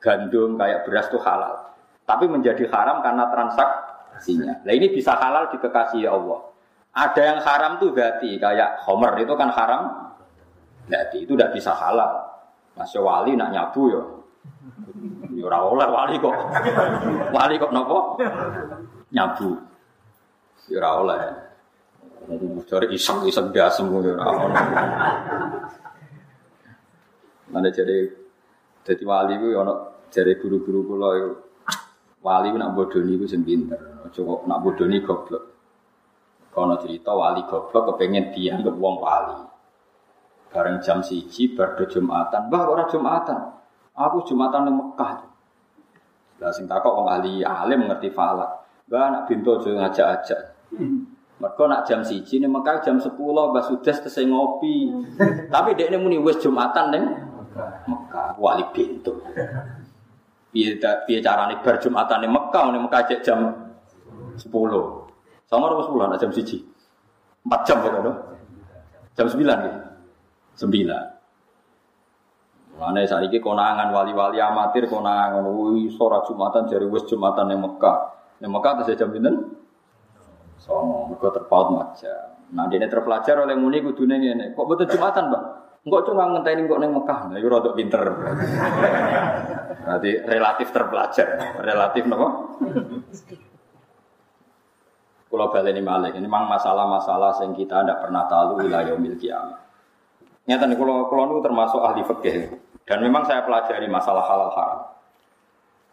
[0.02, 1.54] gandum, kayak beras itu halal.
[2.02, 4.66] Tapi menjadi haram karena transaksinya.
[4.66, 6.50] Nah ini bisa halal di kekasih Allah.
[6.96, 9.82] Ada yang haram tuh berarti kayak homer itu kan haram.
[10.90, 12.26] Berarti itu tidak bisa halal.
[12.74, 14.02] Masih wali nak nyabu ya.
[15.30, 16.34] Ya oleh wali kok.
[17.30, 18.18] Wali kok nopo?
[19.14, 19.62] Nyabu.
[20.66, 20.90] Ya
[22.24, 22.64] ora oleh.
[22.64, 24.14] Cari iseng-iseng dia semua ya
[27.46, 28.10] Mana jadi
[28.82, 29.62] jadi wali ku ya
[30.10, 31.28] jadi guru-guru kula ya
[32.22, 33.42] wali ku nak bodoni ku sing.
[33.44, 35.44] Aja nak bodoni goblok.
[36.50, 39.40] Kono cerita wali goblok kepengen dianggap wong wali.
[40.50, 42.48] Bareng jam siji bar Jumatan.
[42.48, 43.38] Mbah ora Jumatan.
[43.96, 45.12] Aku Jumatan di Mekah.
[46.36, 48.64] Lah sing takok wong ahli alim ngerti falak.
[48.88, 50.40] Mbah nak bintu aja ngajak-ajak.
[51.36, 54.88] Mereka nak jam siji nih Mekah jam sepuluh Mbah sudah selesai ngopi.
[55.52, 57.04] Tapi dek ini muni wes Jumatan neng
[57.84, 59.20] Mekah wali bintu.
[60.48, 63.52] Piye piye carane bar Jumatan ning Mekah ning Mekah cek jam
[64.40, 64.48] 10.
[65.48, 66.64] Sama harus 10 nak jam siji.
[67.44, 67.92] 4 jam kok
[69.16, 69.80] Jam 9 gitu.
[70.56, 71.04] Sembilan.
[72.76, 77.96] Mana saat ini konangan wali-wali amatir konangan, wih sorat jumatan dari wes jumatan yang Mekah,
[78.44, 79.55] yang Mekah itu jam binten.
[80.60, 82.22] Sono, mereka terpaut macam.
[82.54, 84.54] Nah dia terpelajar oleh muni kudune ini.
[84.54, 85.46] Kok betul jumatan bang?
[85.86, 87.20] Enggak cuma ngenteni kok neng Mekah.
[87.30, 88.02] Nah, itu rada pinter.
[89.86, 91.28] Berarti relatif terpelajar,
[91.62, 92.58] relatif nopo.
[95.26, 99.62] Kalau balik ini malik, ini memang masalah-masalah yang kita tidak pernah tahu wilayah kiamat.
[100.46, 102.50] Nyata nih, kalau kalau termasuk ahli fikih
[102.86, 104.85] dan memang saya pelajari masalah halal haram.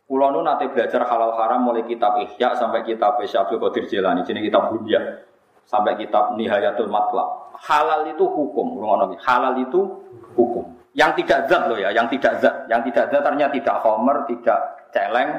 [0.04, 4.44] Kulo nu nanti belajar halal haram mulai kitab Ihya sampai kitab Syabdul Qadir Jilani, jadi
[4.44, 5.00] kitab Bunya
[5.63, 7.56] sampai kitab Nihayatul Matlab.
[7.63, 8.84] Halal itu hukum,
[9.24, 9.80] halal itu
[10.36, 10.76] hukum.
[10.94, 14.60] Yang tidak zat loh ya, yang tidak zat, yang tidak zat ternyata tidak homer, tidak
[14.94, 15.30] celeng,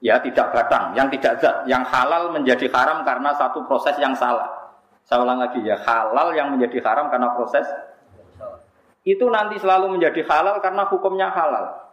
[0.00, 4.46] ya tidak batang, yang tidak zat, yang halal menjadi haram karena satu proses yang salah.
[5.04, 7.66] Saya ulang lagi ya, halal yang menjadi haram karena proses
[9.06, 11.85] itu nanti selalu menjadi halal karena hukumnya halal.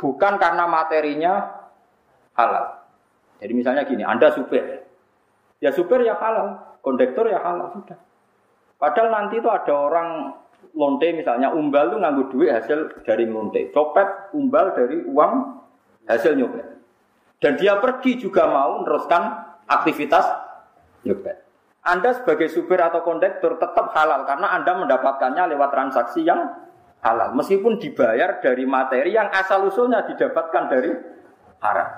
[0.00, 1.32] Bukan karena materinya
[2.32, 2.80] halal.
[3.40, 4.80] Jadi misalnya gini, Anda supir.
[5.60, 8.00] Ya supir ya halal, kondektor ya halal, sudah.
[8.80, 10.08] Padahal nanti itu ada orang
[10.72, 13.68] lonte misalnya, umbal itu nganggu duit hasil dari lonte.
[13.76, 15.32] Copet umbal dari uang
[16.08, 16.64] hasil nyopet.
[17.40, 19.22] Dan dia pergi juga mau meneruskan
[19.68, 20.24] aktivitas
[21.04, 21.36] nyopet.
[21.80, 26.44] Anda sebagai supir atau kondektur tetap halal karena Anda mendapatkannya lewat transaksi yang
[27.00, 27.32] halal.
[27.36, 30.90] Meskipun dibayar dari materi yang asal usulnya didapatkan dari
[31.60, 31.90] haram.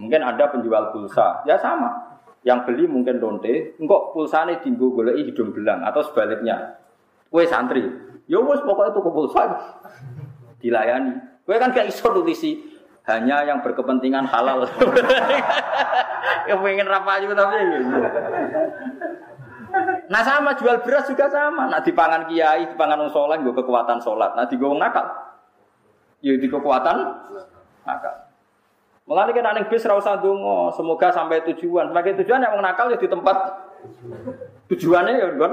[0.00, 2.18] Mungkin Anda penjual pulsa, ya sama.
[2.42, 6.74] Yang beli mungkin lonte, enggak pulsanya tinggu golek hidung belang atau sebaliknya.
[7.30, 7.86] Kue santri,
[8.26, 9.42] ya wes pokoknya tuku pulsa
[10.58, 11.16] dilayani.
[11.46, 12.58] Kue kan gak iso tulisi
[13.06, 14.66] hanya yang berkepentingan halal.
[16.50, 16.86] yang pengen
[17.22, 17.58] juga tapi.
[20.12, 21.72] Nah sama jual beras juga sama.
[21.72, 24.36] Nah di pangan kiai, di pangan sholat, gue kekuatan sholat.
[24.36, 25.08] Nah di gue nakal,
[26.20, 26.96] ya di kekuatan
[27.88, 28.28] nakal.
[29.08, 31.88] Mengenai kita neng bis rasa dungo, semoga sampai tujuan.
[31.88, 33.36] Sebagai tujuan yang nakal ya di tempat
[34.68, 35.52] tujuannya ya kan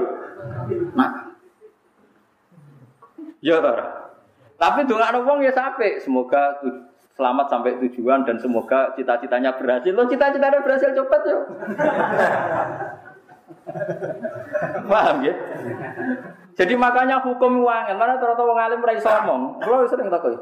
[0.92, 1.26] nakal.
[3.40, 3.56] Ya
[4.60, 5.96] Tapi tuh nggak wong ya sampai.
[6.04, 6.60] Semoga
[7.16, 9.96] selamat sampai tujuan dan semoga cita-citanya berhasil.
[9.96, 11.38] Lo cita-citanya berhasil cepat yo.
[14.90, 15.34] Paham ya?
[16.58, 19.64] Jadi makanya hukum uang, mana ternyata wong alim ora iso omong.
[19.64, 20.36] Kulo sering takut.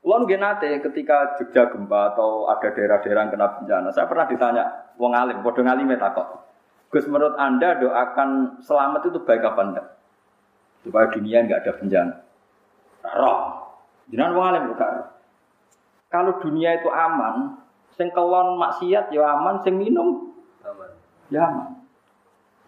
[0.00, 4.64] Kulo nggih nate ketika Jogja gempa atau ada daerah-daerah kena bencana, saya pernah ditanya
[4.96, 6.24] wong alim, padha ngalime takut.
[6.88, 9.86] Gus menurut Anda doakan selamat itu baik apa enggak?
[10.80, 12.14] Supaya dunia enggak ada bencana.
[13.12, 13.40] Roh.
[14.08, 15.04] Jangan wong alim bukan.
[16.08, 17.60] Kalau dunia itu aman,
[17.92, 20.32] sing kelon maksiat ya aman, sing minum.
[21.28, 21.77] Ya aman.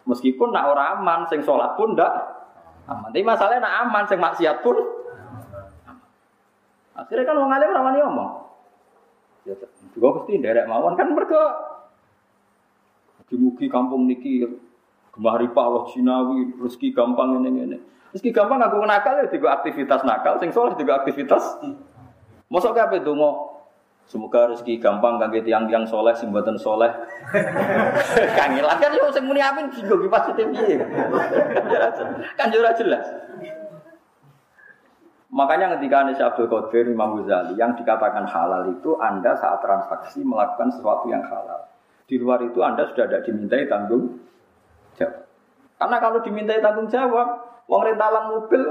[0.09, 2.13] Meskipun nak orang aman, sing sholat pun ndak
[2.89, 3.13] aman.
[3.13, 4.77] Tapi masalahnya nak aman, sing maksiat pun.
[6.97, 8.31] Akhirnya kan wong alim rawani ngomong.
[9.49, 9.57] Ya,
[9.97, 11.41] juga pasti derek mawon kan mereka
[13.31, 14.43] Mugi-mugi kampung niki
[15.15, 17.79] gemah ripah Allah Cinawi, rezeki gampang ini ini.
[18.11, 21.63] Rezeki gampang aku nakal ya juga aktivitas nakal, sing soleh juga aktivitas.
[22.51, 23.50] Mosok kabeh donga
[24.11, 26.91] Semoga rezeki gampang kangge tiang-tiang soleh sing mboten soleh.
[28.39, 30.83] Kangelan kan yo sing muni amin singgo ki pas piye.
[32.35, 33.07] Kan yo jelas.
[35.31, 40.75] Makanya ketika Anies Abdul Qadir Imam Ghazali yang dikatakan halal itu Anda saat transaksi melakukan
[40.75, 41.71] sesuatu yang halal.
[42.11, 44.19] Di luar itu Anda sudah tidak dimintai tanggung
[44.99, 45.23] jawab.
[45.79, 48.63] Karena kalau dimintai tanggung jawab, uang rentalan mobil,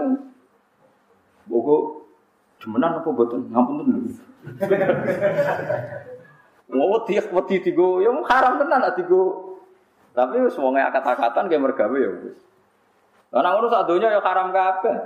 [1.47, 2.03] bogo,
[2.59, 3.47] cumanan apa betul?
[3.47, 4.28] Ngampun tuh.
[6.69, 9.57] Mau dia wedi tigo, ya haram tenan lah tigo.
[10.13, 12.37] Tapi semuanya kata-kata kayak mergawe ya wis.
[13.29, 14.97] Lah nang ngono sadonya ya haram kabeh.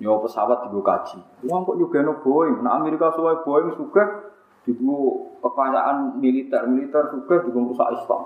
[0.00, 1.20] Ya pesawat tigo kaji.
[1.44, 7.40] Wong kok juga no Boeing, nah Amerika suwe Boeing suka Dibu kekayaan militer, militer juga
[7.40, 8.22] juga merusak Islam.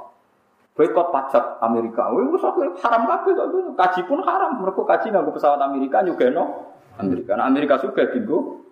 [0.75, 3.33] Boykot pajak Amerika, wih rusak haram kabeh
[3.79, 7.39] Kaji pun haram, mereka kaji nggak pesawat Amerika juga no Amerika.
[7.39, 8.64] Nah Amerika juga dibu.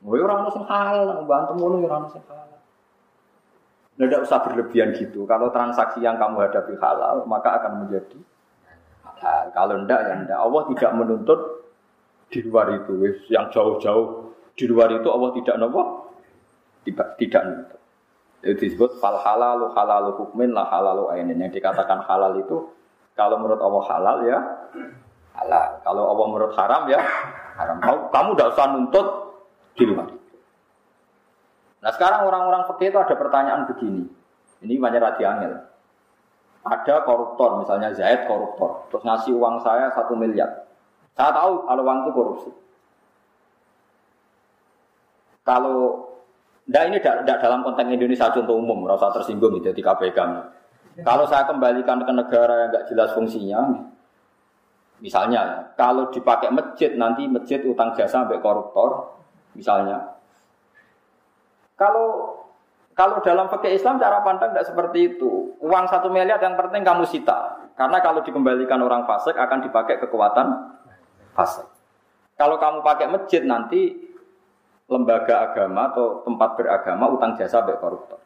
[0.00, 2.60] Wih orang nusuk halal, bantu mulu orang nusuk halal.
[4.00, 5.28] Tidak usah berlebihan gitu.
[5.28, 8.16] Kalau transaksi yang kamu hadapi halal, maka akan menjadi
[9.04, 9.52] halal.
[9.52, 10.38] Kalau tidak, ya tidak.
[10.40, 11.40] Allah tidak menuntut
[12.32, 12.92] di luar itu.
[13.28, 14.06] Yang jauh-jauh
[14.56, 15.82] di luar itu Allah tidak nopo
[16.84, 17.80] tidak tidak nutup.
[18.40, 21.36] Itu disebut fal halalu halalu hukmin lah halalu ainin.
[21.36, 22.72] Yang dikatakan halal itu
[23.12, 24.38] kalau menurut Allah halal ya
[25.36, 25.70] halal.
[25.84, 27.00] Kalau Allah menurut haram ya
[27.60, 27.76] haram.
[27.84, 29.06] Kamu tidak usah nuntut
[29.74, 30.08] di luar
[31.80, 34.04] Nah sekarang orang-orang fakir itu ada pertanyaan begini.
[34.60, 35.52] Ini banyak radi angel.
[36.60, 40.68] Ada koruptor, misalnya Zaid koruptor, terus ngasih uang saya satu miliar.
[41.16, 42.50] Saya tahu kalau uang itu korupsi.
[45.40, 46.10] Kalau
[46.70, 50.18] Nah ini tidak dalam konteks Indonesia contoh umum, rasa tersinggung gitu di KPK.
[51.02, 53.90] Kalau saya kembalikan ke negara yang nggak jelas fungsinya,
[55.02, 59.18] misalnya kalau dipakai masjid nanti masjid utang jasa sampai koruptor,
[59.54, 60.18] misalnya.
[61.74, 62.36] Kalau
[62.92, 65.56] kalau dalam fakir Islam cara pandang tidak seperti itu.
[65.64, 70.76] Uang satu miliar yang penting kamu sita, karena kalau dikembalikan orang fasik akan dipakai kekuatan
[71.32, 71.64] fasik.
[72.36, 73.92] Kalau kamu pakai masjid nanti
[74.88, 78.20] lembaga agama atau tempat beragama utang jasa sampai koruptor.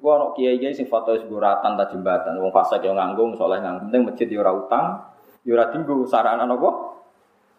[0.00, 3.92] Gua ono kiai kiai sing foto seburatan tak jembatan, wong fase yang nganggung, soleh nganggung,
[3.92, 4.96] penting masjid di ora utang,
[5.44, 7.00] di ora tinggu, sarana nopo,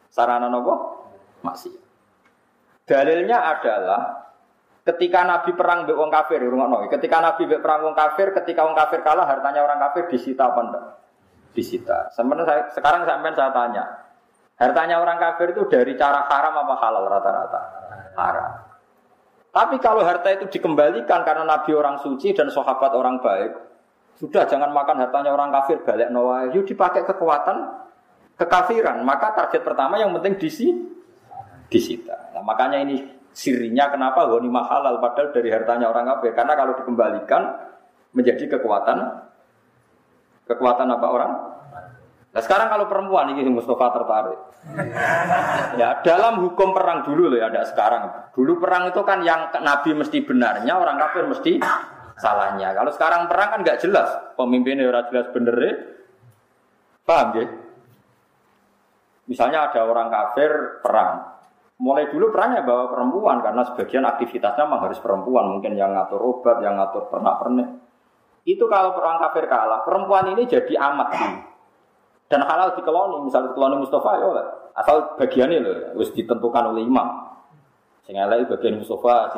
[0.10, 0.74] sarana nopo,
[1.46, 1.74] masih.
[2.92, 4.28] Dalilnya adalah
[4.84, 8.76] ketika Nabi perang be wong kafir, rumah Ketika Nabi be perang wong kafir, ketika wong
[8.76, 10.86] kafir kalah, hartanya orang kafir disita apa enggak?
[11.56, 12.12] Disita.
[12.12, 13.84] Sebenarnya sekarang sampai saya tanya,
[14.60, 17.62] hartanya orang kafir itu dari cara haram apa halal rata-rata?
[18.12, 18.52] haram.
[19.56, 23.52] Tapi kalau harta itu dikembalikan karena Nabi orang suci dan sahabat orang baik,
[24.20, 26.52] sudah jangan makan hartanya orang kafir balik nawai.
[26.52, 27.56] Yuk dipakai kekuatan
[28.36, 29.00] kekafiran.
[29.04, 30.72] Maka target pertama yang penting disi
[31.72, 32.36] disita.
[32.36, 33.00] Nah, makanya ini
[33.32, 36.36] sirinya kenapa ghanimah halal padahal dari hartanya orang kafir.
[36.36, 37.42] Karena kalau dikembalikan
[38.12, 38.98] menjadi kekuatan
[40.52, 41.32] kekuatan apa orang?
[42.32, 44.40] Nah sekarang kalau perempuan ini Mustafa tertarik.
[45.80, 48.32] ya dalam hukum perang dulu loh ya, ada sekarang.
[48.36, 51.60] Dulu perang itu kan yang Nabi mesti benarnya, orang kafir mesti
[52.16, 52.72] salahnya.
[52.72, 54.08] Kalau sekarang perang kan nggak jelas,
[54.40, 55.74] pemimpinnya orang jelas bener ya.
[57.04, 57.46] Paham ya?
[59.28, 61.41] Misalnya ada orang kafir perang.
[61.82, 66.62] Mulai dulu perangnya bawa perempuan karena sebagian aktivitasnya memang harus perempuan, mungkin yang ngatur obat,
[66.62, 67.68] yang ngatur pernak-pernik.
[68.46, 71.34] Itu kalau perang kafir kalah, perempuan ini jadi amat sih
[72.32, 74.30] dan halal dikeloni, misalnya dikeloni Mustafa ya.
[74.72, 77.28] Asal bagiannya loh, harus ditentukan oleh imam.
[78.08, 79.36] Sing elek bagian Mustafa,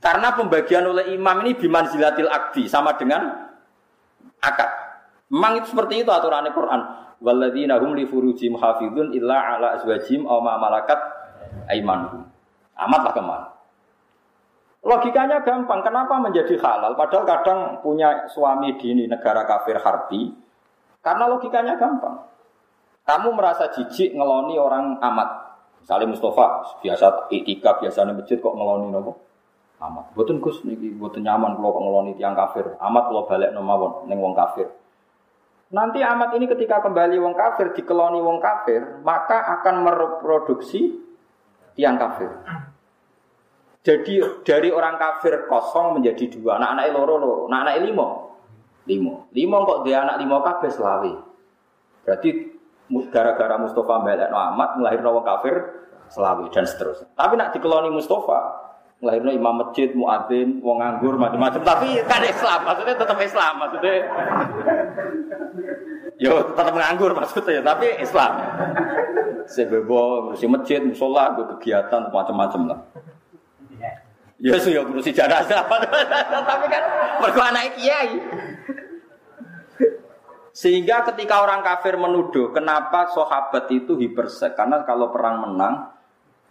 [0.00, 3.28] Karena pembagian oleh imam ini biman zilatil akdi sama dengan
[4.40, 4.83] akad.
[5.32, 6.80] Memang itu seperti itu aturan Quran.
[7.24, 11.00] Walladzina hum li furujim hafidun illa ala azwajim aw ma malakat
[11.72, 12.28] aimanuhum.
[12.74, 13.48] Amatlah ke mana?
[14.84, 16.92] Logikanya gampang, kenapa menjadi halal?
[16.92, 20.28] Padahal kadang punya suami di negara kafir harbi.
[21.00, 22.20] Karena logikanya gampang.
[23.08, 25.28] Kamu merasa jijik ngeloni orang amat.
[25.80, 29.24] Misalnya Mustafa, biasa itika, biasa masjid kok ngeloni nopo?
[29.80, 30.12] Amat.
[30.12, 32.76] Buatan gus niki, buatan nyaman kalau ngeloni tiang kafir.
[32.76, 34.68] Amat kalau balik nomawon neng wong kafir.
[35.74, 41.02] Nanti amat ini ketika kembali wong kafir dikeloni wong kafir, maka akan mereproduksi
[41.74, 42.30] tiang kafir.
[43.82, 48.08] Jadi dari orang kafir kosong menjadi dua, anak-anak loro loro, anak-anak limo,
[48.86, 51.12] limo, limo kok dia anak limo kafir selawi.
[52.06, 52.30] Berarti
[53.10, 55.54] gara-gara Mustafa melek amat melahirkan wong kafir
[56.06, 57.10] selawi dan seterusnya.
[57.18, 58.40] Tapi nak dikeloni Mustafa,
[59.04, 61.60] melahirkan imam masjid, muadzin, wong nganggur macam-macam.
[61.60, 63.94] Tapi kan Islam, maksudnya tetap Islam, maksudnya.
[66.16, 68.32] Yo tetap nganggur maksudnya, tapi Islam.
[69.44, 72.80] Sebebo, ngurusi masjid, musola, kegiatan macam-macam lah.
[74.44, 75.64] Ya sih ya ngurusi jenazah.
[76.50, 76.84] Tapi kan
[77.22, 78.20] mergo anak kiai.
[80.52, 85.96] Sehingga ketika orang kafir menuduh kenapa sahabat itu hipersek karena kalau perang menang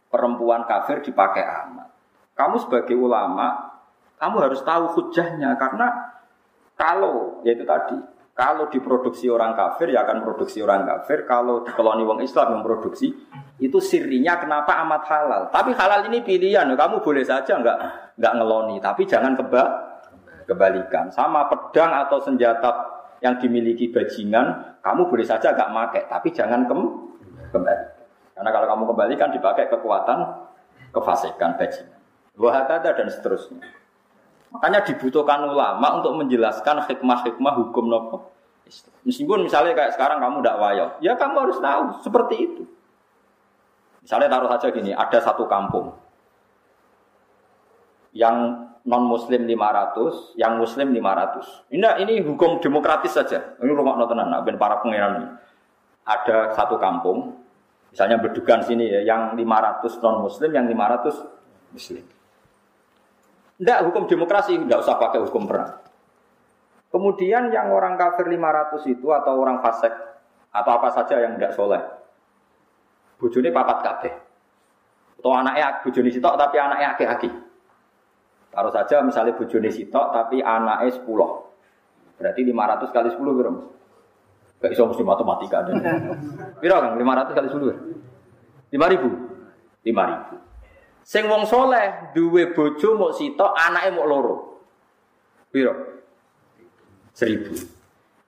[0.09, 1.92] perempuan kafir dipakai amat.
[2.33, 3.73] Kamu sebagai ulama
[4.17, 6.15] kamu harus tahu hujahnya karena
[6.79, 7.99] kalau yaitu tadi
[8.33, 11.29] kalau diproduksi orang kafir ya akan produksi orang kafir.
[11.29, 13.13] Kalau dikoloni wong Islam yang produksi
[13.61, 15.41] itu sirinya kenapa amat halal.
[15.53, 16.65] Tapi halal ini pilihan.
[16.65, 17.77] Kamu boleh saja nggak
[18.17, 19.63] nggak ngeloni, tapi jangan keba
[20.49, 21.13] kebalikan.
[21.13, 22.73] Sama pedang atau senjata
[23.21, 26.79] yang dimiliki bajingan, kamu boleh saja nggak make, tapi jangan kem
[27.53, 27.85] kembali.
[28.33, 30.19] Karena kalau kamu kembalikan dipakai kekuatan
[30.89, 31.92] kefasikan bajingan.
[32.33, 33.61] Wahatada dan seterusnya.
[34.53, 38.33] Makanya dibutuhkan ulama untuk menjelaskan hikmah-hikmah hukum nopo.
[39.03, 42.63] Meskipun misalnya kayak sekarang kamu tidak wayo, ya kamu harus tahu seperti itu.
[44.05, 45.93] Misalnya taruh saja gini, ada satu kampung
[48.13, 51.73] yang non muslim 500, yang muslim 500.
[51.73, 53.57] Ini ini hukum demokratis saja.
[53.59, 55.27] Ini rumah notenan, nah, para pangeran ini.
[56.03, 57.41] Ada satu kampung,
[57.89, 62.03] misalnya berdukan sini ya, yang 500 non muslim, yang 500 muslim.
[63.57, 65.77] Tidak hukum demokrasi, tidak usah pakai hukum perang.
[66.89, 69.93] Kemudian yang orang kafir 500 itu atau orang fasik
[70.53, 71.81] atau apa saja yang tidak soleh,
[73.17, 74.13] bujuni papat kabeh.
[75.17, 77.29] Atau anaknya bujuni sitok tapi anaknya aki-aki.
[78.53, 82.21] Taruh saja misalnya bujuni sitok tapi anaknya 10.
[82.21, 83.61] Berarti 500 kali 10 berapa?
[84.61, 85.71] Gak bisa mesti matematika ada.
[86.61, 87.73] Piro kan 500 kali 10?
[88.69, 89.81] 5000.
[89.81, 90.42] 5000.
[91.03, 94.35] Sing wong soleh duwe bojo mau sitok, anaknya mau loro.
[95.51, 95.73] Piro?
[97.11, 97.53] Seribu.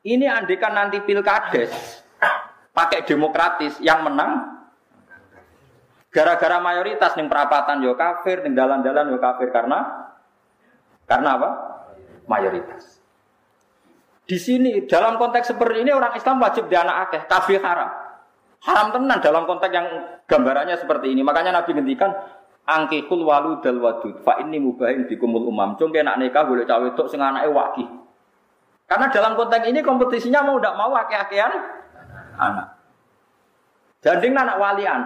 [0.05, 1.71] Ini andekan nanti pilkades
[2.75, 4.53] pakai demokratis yang menang
[6.11, 10.11] gara-gara mayoritas ning perapatan yo kafir, ning dalan-dalan yo kafir karena
[11.09, 11.49] karena apa?
[12.29, 13.01] Mayoritas.
[14.25, 17.89] Di sini dalam konteks seperti ini orang Islam wajib di anak akeh, kafir haram.
[18.65, 19.87] Haram tenan dalam konteks yang
[20.25, 21.21] gambarannya seperti ini.
[21.21, 22.09] Makanya Nabi ngendikan
[22.65, 24.21] angkikul walu dal wadud.
[24.25, 25.77] Fa ini mubahin kumul umam.
[25.77, 27.85] Cung nak nikah boleh cawe tok sing anake waki
[28.85, 31.53] karena dalam konteks ini kompetisinya mau tidak mau akeh-akehan
[32.37, 32.67] anak.
[34.05, 35.01] Janding anak walian.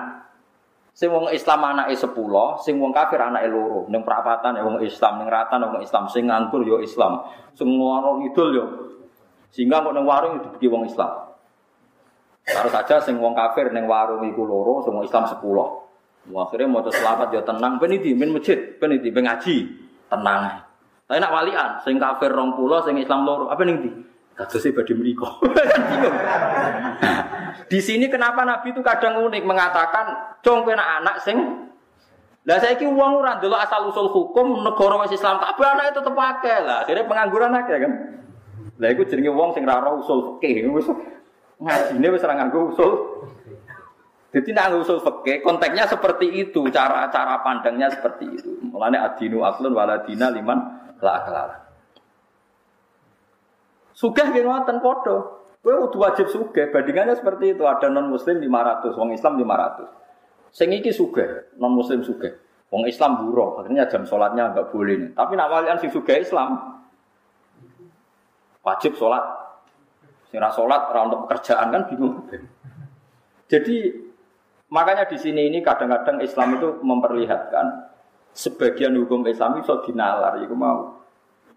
[0.91, 2.11] Sing wong Islam anake 10
[2.59, 3.87] sing wong kafir anake loro.
[3.87, 6.11] Ning perapatan ya wong Islam ning ratan wong Islam.
[6.11, 7.23] Sing nganggur yo Islam.
[7.55, 8.65] Sing warung idul yo
[9.49, 11.31] sehingga kok ning warung bagi wong Islam.
[12.43, 15.39] Taruh saja sing wong kafir ning warung iku loro sing wong Islam 10
[16.29, 19.55] Akhirnya mau selamat ya tenang, peniti, min masjid, peniti, ngaji,
[20.07, 20.61] tenang.
[21.09, 23.91] Tapi nak walian, sing kafir rong pulau, sing Islam loro, apa nih di?
[24.37, 25.25] Kata sih badi meriko.
[27.71, 31.69] di sini kenapa Nabi itu kadang unik mengatakan, cong pena anak sing
[32.47, 36.65] lah kira uang orang dulu asal usul hukum negara wis Islam tapi anak itu pakai
[36.65, 36.81] lah.
[36.81, 37.93] Akhirnya pengangguran aja kan.
[38.81, 40.89] Lah itu jenenge uang sing raro usul fikih wis
[41.61, 42.91] ngajine wis ora nganggo usul
[44.29, 48.61] jadi nak usul fikih konteksnya seperti itu, cara-cara pandangnya seperti itu.
[48.61, 50.59] Mulane adinu aklun waladina liman
[51.01, 51.57] la aklala.
[53.97, 55.17] Sugih nggih ngoten padha.
[55.59, 57.65] Kowe kudu wajib sugih, bandingannya seperti itu.
[57.65, 60.55] Ada non muslim 500, wong Islam 500.
[60.55, 62.31] Sing iki sugih, non muslim sugih.
[62.69, 65.09] Wong Islam buruh, akhirnya jam sholatnya enggak boleh nih.
[65.17, 66.79] Tapi nak walian sing sugih Islam
[68.61, 69.25] wajib sholat.
[70.29, 72.29] Sing sholat ora untuk pekerjaan kan bingung.
[73.49, 74.08] Jadi
[74.69, 77.89] Makanya di sini ini kadang-kadang Islam itu memperlihatkan
[78.37, 81.01] sebagian hukum Islam itu dinalar, itu mau.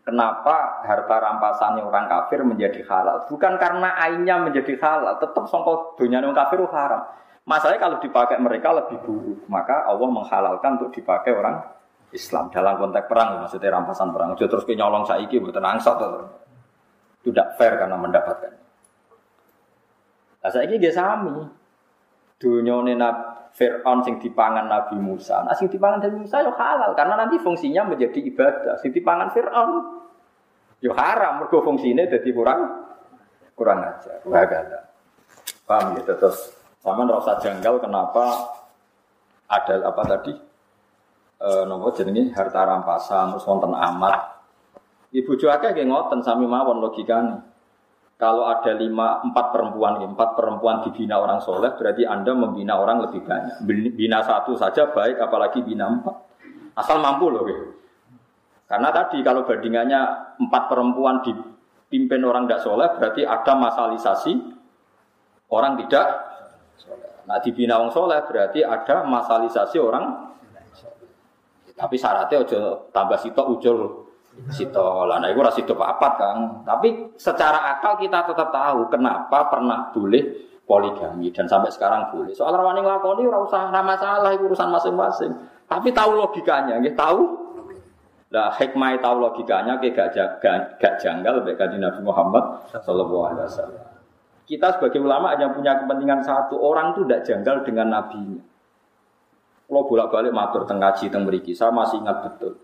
[0.02, 3.22] Kenapa harta rampasannya orang kafir menjadi halal?
[3.30, 7.06] Bukan karena ainnya menjadi halal, tetap songkok dunia orang kafir itu haram.
[7.46, 11.62] Masalahnya kalau dipakai mereka lebih buruk, maka Allah menghalalkan untuk dipakai orang
[12.10, 14.34] Islam dalam konteks perang, maksudnya rampasan perang.
[14.34, 16.20] Jadi terus nyolong saiki buat angsat itu
[17.30, 18.52] tidak fair karena mendapatkan.
[20.42, 21.61] Nah, saya ini dia sami
[22.42, 22.98] dunyone
[23.52, 25.44] Fir'aun sing dipangan Nabi Musa.
[25.44, 28.80] Nah sing dipangan Nabi Musa yo halal karena nanti fungsinya menjadi ibadah.
[28.82, 29.70] Sing dipangan Fir'aun
[30.82, 32.90] yo haram mergo fungsine dadi kurang
[33.54, 34.24] kurang ajar.
[34.24, 34.88] Wagala.
[35.68, 36.02] Paham ya?
[36.16, 38.56] Terus sama rasa janggal kenapa
[39.46, 40.34] ada apa tadi?
[41.38, 44.42] E, nopo jenenge harta rampasan terus wonten amat.
[45.12, 47.51] Ibu cuaca kayak ngoten sami mawon logikanya.
[48.22, 53.26] Kalau ada lima, empat perempuan, empat perempuan dibina orang soleh, berarti Anda membina orang lebih
[53.26, 53.66] banyak.
[53.98, 56.14] Bina satu saja baik, apalagi bina empat.
[56.78, 57.42] Asal mampu loh.
[57.42, 57.66] Gitu.
[58.70, 60.00] Karena tadi kalau bandingannya
[60.38, 64.32] empat perempuan dipimpin orang tidak soleh, berarti ada masalisasi
[65.50, 66.06] orang tidak
[67.22, 70.34] Nah dibina orang soleh berarti ada masalisasi orang
[71.72, 72.58] Tapi syaratnya ojo
[72.90, 73.78] tambah sitok ujul
[74.48, 76.64] Sito lah, nah itu rasi papat kan.
[76.64, 80.24] Tapi secara akal kita tetap tahu kenapa pernah boleh
[80.64, 82.32] poligami dan sampai sekarang boleh.
[82.32, 85.32] Soal rawani nglakoni ora usah nama masalah urusan masing-masing.
[85.68, 87.20] Tapi tahu logikanya, nggih tahu.
[88.32, 93.44] Lah hikmah tahu logikanya kayak gak, jaga, gak janggal baik kanjeng Nabi Muhammad sallallahu alaihi
[93.44, 93.84] wasallam.
[94.48, 98.40] Kita sebagai ulama hanya punya kepentingan satu, orang itu tidak janggal dengan nabinya.
[99.68, 102.56] Kalau bolak-balik matur tengah ngaji teng mriki, masih ingat betul.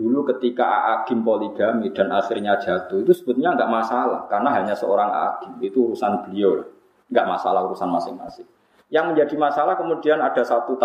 [0.00, 5.60] Dulu ketika Agim poligami dan akhirnya jatuh itu sebetulnya nggak masalah karena hanya seorang Agim
[5.60, 6.64] itu urusan beliau
[7.12, 8.48] nggak masalah urusan masing-masing.
[8.88, 10.80] Yang menjadi masalah kemudian ada satu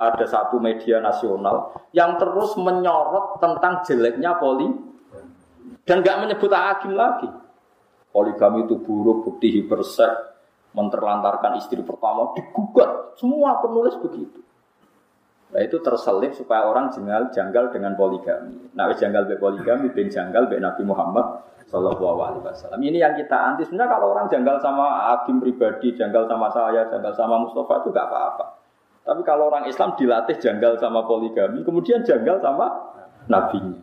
[0.00, 4.72] ada satu media nasional yang terus menyorot tentang jeleknya poli
[5.84, 7.28] dan nggak menyebut Agim lagi.
[8.08, 10.08] Poligami itu buruk, bukti hipersek,
[10.72, 13.20] menterlantarkan istri pertama digugat.
[13.20, 14.45] Semua penulis begitu.
[15.46, 18.74] Nah itu terselip supaya orang jenggal, janggal dengan poligami.
[18.74, 22.80] Nah janggal be poligami, ben janggal be Nabi Muhammad Sallallahu Alaihi Wasallam.
[22.82, 23.66] Ini yang kita anti.
[23.66, 28.06] Sebenarnya kalau orang janggal sama hakim pribadi, janggal sama saya, janggal sama Mustafa itu gak
[28.06, 28.46] apa-apa.
[29.06, 32.66] Tapi kalau orang Islam dilatih janggal sama poligami, kemudian janggal sama
[33.30, 33.82] nabinya.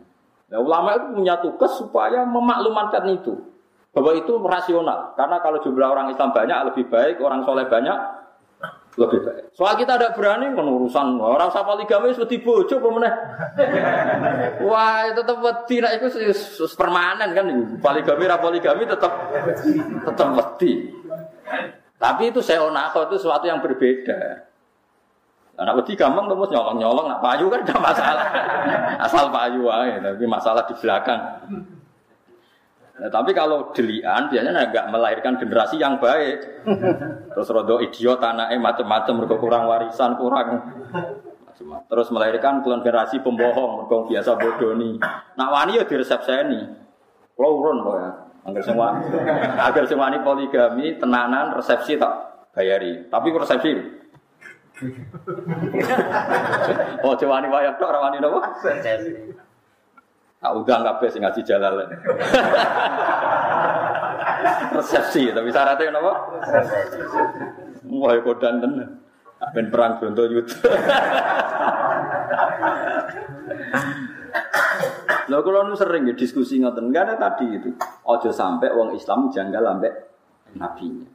[0.52, 3.32] Nah, ulama itu punya tugas supaya memaklumatkan itu
[3.96, 5.16] bahwa itu rasional.
[5.16, 7.96] Karena kalau jumlah orang Islam banyak lebih baik, orang soleh banyak
[8.94, 9.44] lebih baik.
[9.54, 13.16] Soal kita ada berani kan urusan orang usah poligami seperti bojo pemenang.
[14.70, 16.06] Wah, itu tetap wedi nek iku
[16.78, 17.46] permanen kan
[17.82, 19.12] poligami ra poligami tetap
[20.06, 20.94] tetap wedi.
[21.98, 24.50] Tapi itu seonako itu sesuatu yang berbeda.
[25.54, 28.26] Anak wedi gampang terus nyolong-nyolong, nak payu kan tidak masalah.
[29.06, 31.20] Asal payu aja, tapi masalah di belakang.
[32.94, 36.64] Nah, tapi kalau delian biasanya nggak melahirkan generasi yang baik.
[37.34, 40.48] Terus rodo idiot anaknya macam-macam kurang warisan kurang
[41.86, 44.98] terus melahirkan generasi pembohong mereka biasa bodoh nih.
[45.38, 46.60] Nah wani ya diresepseni.
[47.34, 48.10] Kalau urun loh ya.
[48.44, 48.88] Agar semua
[49.56, 52.12] agar semua ini poligami tenanan resepsi tak
[52.52, 53.06] bayari.
[53.08, 54.02] Tapi resepsi
[57.06, 58.42] oh, coba nih bayar tok, rawani nopo?
[60.44, 61.88] Tak udang kabeh sing ngaji jalal.
[64.76, 66.12] Resepsi, tapi syaratnya apa?
[67.88, 69.00] Wah, kodan tenan.
[69.56, 70.56] Ben perang Bronto Yuda.
[75.32, 77.72] Lho kalau nu sering ya diskusi ngoten, ada tadi itu.
[78.04, 79.92] Ojo sampai wong Islam janggal ambek
[80.60, 81.08] nabinya.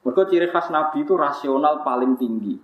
[0.00, 2.56] Mereka ciri khas nabi itu rasional paling tinggi.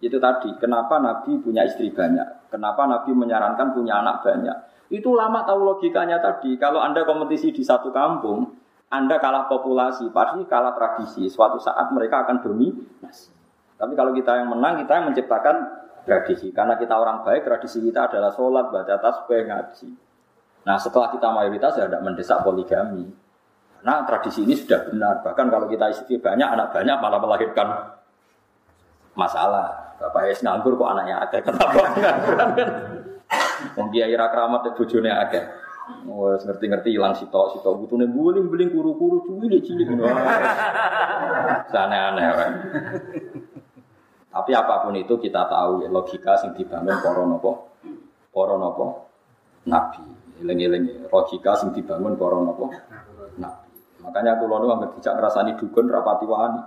[0.00, 2.52] Itu tadi, kenapa nabi punya istri banyak?
[2.52, 4.56] Kenapa nabi menyarankan punya anak banyak?
[4.90, 6.58] Itu lama tahu logikanya tadi.
[6.58, 8.58] Kalau Anda kompetisi di satu kampung,
[8.90, 11.30] Anda kalah populasi, pasti kalah tradisi.
[11.30, 13.30] Suatu saat mereka akan dominasi.
[13.78, 15.56] Tapi kalau kita yang menang, kita yang menciptakan
[16.02, 16.50] tradisi.
[16.50, 19.88] Karena kita orang baik, tradisi kita adalah sholat, baca tasbih, ngaji.
[20.66, 23.06] Nah setelah kita mayoritas ya tidak mendesak poligami.
[23.86, 25.24] Nah tradisi ini sudah benar.
[25.24, 27.68] Bahkan kalau kita istri banyak, anak banyak malah melahirkan
[29.14, 29.96] masalah.
[30.02, 31.38] Bapak es nganggur kok anaknya ada.
[31.40, 31.80] Kenapa?
[33.76, 35.44] Wong kiai ra kramat e bojone akeh.
[36.06, 40.06] Wes ngerti-ngerti ilang sitok sitok butune buling-buling kuru-kuru cilik cilik ngono.
[41.72, 42.52] Sana aneh kan.
[44.30, 47.50] Tapi apa pun itu kita tahu ya, logika sing dibangun para napa?
[48.30, 48.54] Para?
[49.66, 50.02] Nabi.
[50.38, 52.38] Eling-eling logika sing dibangun para?
[52.38, 53.70] Nabi.
[54.00, 56.62] Makanya aku lalu nggak tidak ngerasani dukun rapati wani.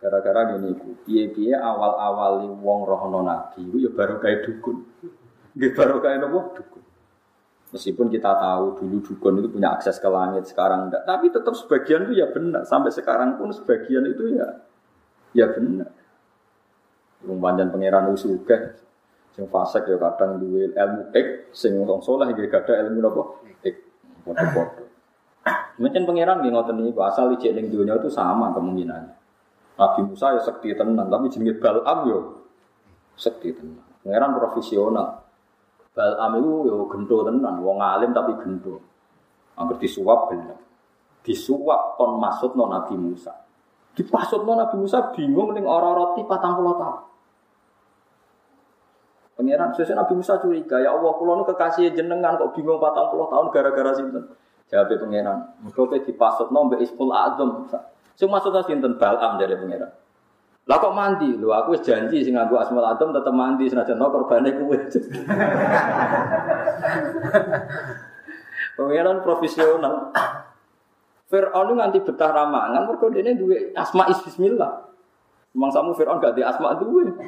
[0.00, 0.72] Gara-gara gini
[1.04, 4.80] piye-piye awal-awali wong rohono nabi, ya baru kayak dukun.
[5.50, 6.82] Di barokah nopo dukun.
[7.70, 11.06] Meskipun kita tahu dulu dukun itu punya akses ke langit, sekarang enggak.
[11.06, 12.66] Tapi tetap sebagian itu ya benar.
[12.66, 14.46] Sampai sekarang pun sebagian itu ya
[15.34, 15.90] ya benar.
[17.22, 18.74] Rumpanjan pangeran usuga,
[19.36, 23.22] sing fasik ya kadang duwe ilmu ek, sing wong saleh nggih gadah ilmu napa?
[23.62, 23.76] Ek.
[24.26, 24.84] Padha-padha.
[25.78, 29.14] Mungkin pangeran nggih ngoten niku asal ijek ning dunia itu sama kemungkinannya.
[29.80, 32.18] Nabi Musa ya sekti tenan, tapi jenenge Balam yo
[33.14, 33.80] sekti tenan.
[34.02, 35.29] Pangeran profesional.
[35.90, 38.78] Balam itu yo gento tenan, wong alim tapi gento.
[39.58, 40.58] Angger disuap bener.
[41.20, 43.32] disuap kon masuk non Nabi Musa.
[43.92, 47.00] Dipasut non Nabi Musa bingung ning ora roti patang puluh tahun.
[49.36, 53.28] Pengiran sesuai Nabi Musa curiga, ya Allah, kulo nu kekasih jenengan kok bingung patang puluh
[53.32, 54.24] tahun gara-gara sinten.
[54.70, 57.66] Jawab pengiran, mergo dipasut non mbek Isful Azam.
[58.16, 59.90] Sing maksudnya sinten Balam dari pengiran.
[60.70, 61.34] Lah kok mandi?
[61.34, 64.78] Lho aku wis janji sing nganggo Asmaul Azam tetep mandi senajan no korbane kuwe.
[68.78, 70.14] Pengiran profesional.
[71.26, 74.86] Fir'aun nganti betah ramangan mergo dene duwe asma is bismillah.
[75.58, 77.18] Memang samu Fir'aun gak di asma duwe.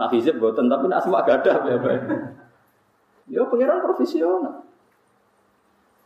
[0.00, 2.00] Nah hizib boten tapi asma gak ada ya bae.
[3.28, 4.64] Ya pengiran profesional.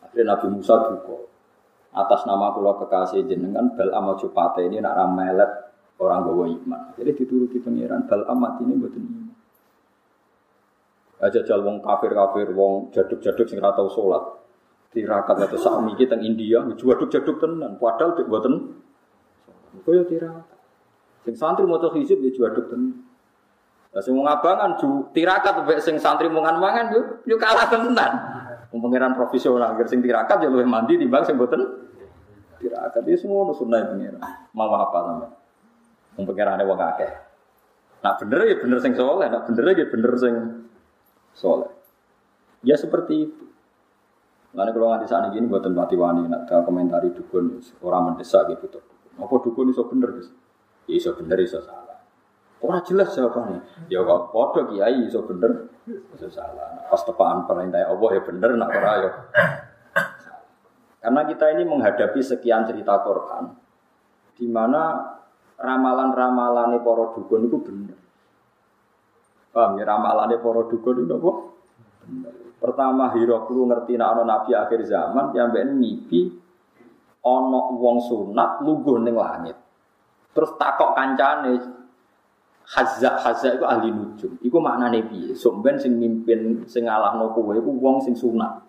[0.02, 1.22] Akhirnya Nabi Musa duka.
[1.94, 5.68] Atas nama kula kekasih jenengan bal amal cupate ini nak ramelet
[5.99, 6.82] orang bawa iman.
[6.94, 9.26] Jadi dituruti pengiran bal amat ini boten iman.
[11.18, 14.38] Aja jal wong kafir-kafir, wong jaduk-jaduk sing ora tau salat
[14.94, 18.55] tirakat atau ini tentang India, jaduk jaduk tenan, padahal tidak buatan.
[19.84, 20.59] Kau ya tirakat.
[21.26, 23.05] Sing santri mau tuh hijab ya jaduk tenan.
[23.92, 28.12] Lah sing ngabangan ju tirakat mbek sing santri mau mangan yo yo kalah tenan.
[28.68, 31.66] Pengiran profesional, agar sing tirakat ya luwih mandi di sing boten
[32.62, 34.22] tirakat itu semua sunah pengiran.
[34.55, 35.26] Mau apa sampe?
[36.19, 37.12] Pengiran wong akeh.
[38.03, 40.35] Nak bener ya bener sing soleh, nak bener ya bener sing
[41.35, 41.71] soleh.
[42.66, 43.45] Ya seperti itu.
[44.55, 48.85] Lalu kalau nganti saat ini buat mati wani, nak komentari dukun orang mendesak gitu tuh.
[49.19, 50.31] Apa dukun iso bener guys?
[50.91, 52.03] Ya iso bener iso salah.
[52.59, 53.87] Orang jelas jawabannya.
[53.87, 56.75] Ya kok podo kiai iso bener iso salah.
[56.75, 59.11] Nah, pas tepaan perintah Allah ya bener, nak ora ya.
[60.99, 63.55] Karena kita ini menghadapi sekian cerita Quran,
[64.35, 65.18] di mana
[65.59, 67.98] ramalan-ramalan para dukun itu bener.
[69.50, 71.32] Paham ya ramalan para dukun itu apa?
[72.59, 76.26] Pertama Hiroklu ngerti ono nabi akhir zaman yang ben mimpi
[77.22, 79.54] ono wong sunat lugu ning langit.
[80.34, 81.78] Terus takok kancane
[82.68, 84.36] Hazza Hazza itu ahli nujum.
[84.44, 85.32] Iku maknane piye?
[85.32, 88.68] Sok ben sing mimpin sing ngalahno kowe iku wong sing sunat.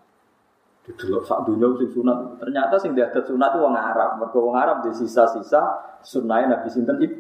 [0.89, 2.41] Didelok sak dunya sing sunat.
[2.41, 4.17] Ternyata sing diadat sunat itu wong Arab.
[4.17, 5.61] Mergo wong Arab di sisa-sisa
[6.01, 7.13] sunahe Nabi sinten iki.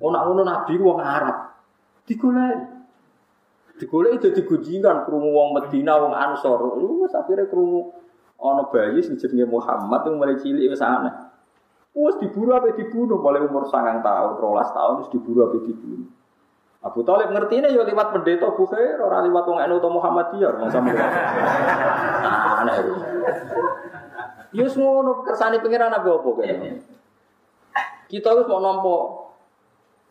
[0.00, 1.52] Oh nak ngono Nabi wong Arab.
[2.08, 2.80] Digoleki.
[3.82, 6.60] Digolek itu digujingan krungu wong Medina, wong Ansor.
[7.04, 7.92] Wis akhire krungu
[8.42, 11.12] ana bayi sing jenenge Muhammad yang mulai cilik wis aneh.
[11.92, 16.08] Wis diburu apa dibunuh mulai umur sangang tahun, rolas tahun wis diburu apa dibunuh.
[16.82, 20.66] Abu Talib ngerti ini ya lewat pendeta Bukhair, orang lewat wong NU atau Muhammadiyah, orang
[20.66, 22.94] sama Nah, aneh itu.
[24.52, 26.70] Ya ngono kersane pangeran apa apa kene.
[28.10, 28.94] Kita wis mau nampa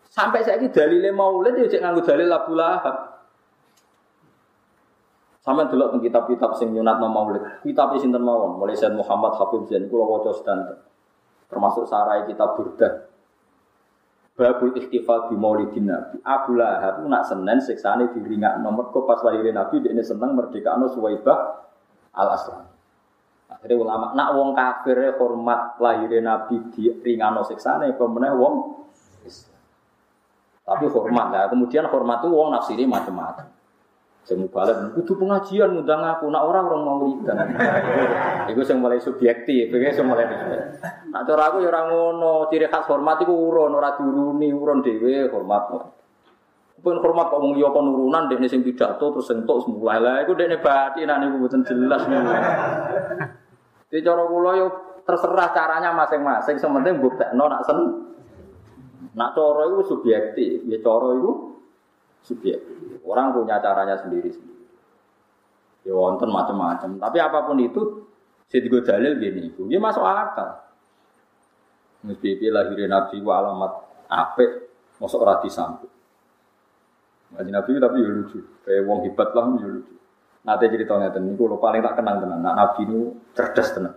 [0.07, 2.95] sampai saiki dalile maulid ya cek nganggo dalil Abu Lahab.
[5.41, 7.43] Sampai dulu tentang kitab-kitab sing nyunat nama maulid.
[7.65, 10.78] Kitab sinten mawon, mulai Sayyid Muhammad Habib Zain kula waca sedanten.
[11.51, 13.11] Termasuk sarai kitab Burdah.
[14.41, 16.17] Babul ikhtifal di maulidin Nabi.
[16.25, 20.73] Abu Lahab nak senen siksane diringak nomor kok pas lahirin Nabi dia ini seneng merdeka
[20.73, 21.69] anu Suwaibah
[22.17, 22.65] al Aslam.
[23.53, 28.55] Akhirnya ulama nak wong kafir hormat lahirin Nabi di ringano siksane pemenang wong
[30.61, 31.45] Tapi hormat lah.
[31.45, 33.61] Kemudian hormat itu wong nafsiri macam-macam.
[34.22, 37.36] Mau balik, kudu pengajian ngundang aku, nak orang orang mau lihat.
[38.47, 40.24] Iku yang mulai subjektif, itu yang mulai.
[41.09, 45.28] Nak cara aku ya orang ngono, ciri khas hormat itu urun, orang turuni urun dewe
[45.28, 45.74] hormat.
[46.80, 50.57] Pun hormat kok wong yo nurunan dekne sing pidato terus sentuk semula lah iku dekne
[50.57, 52.26] batin nek niku mboten jelas niku.
[53.91, 54.67] Di cara kula yo
[55.05, 57.78] terserah caranya masing-masing, sementing buktekno nak sen.
[59.13, 61.50] Nak cara iku subjektif, ya cara iku
[62.22, 63.01] subjektif.
[63.05, 64.65] Orang punya caranya sendiri-sendiri.
[65.86, 67.01] Ya wonten macam-macam.
[67.01, 68.05] Tapi apa pun itu,
[68.51, 70.61] juga dalil gini, dia masuk akal.
[72.05, 73.72] Mesti lahirin Nabi wa alamat
[74.09, 74.49] apik,
[74.97, 75.89] masuk rati sampai.
[77.32, 79.95] Ngaji Nabi tapi ya lucu, kayak wong hebat lah ya lucu.
[80.41, 82.41] Nanti ceritanya ini kalau paling tak kenang tenan.
[82.41, 83.93] Nah, Nabi ini cerdas tenan.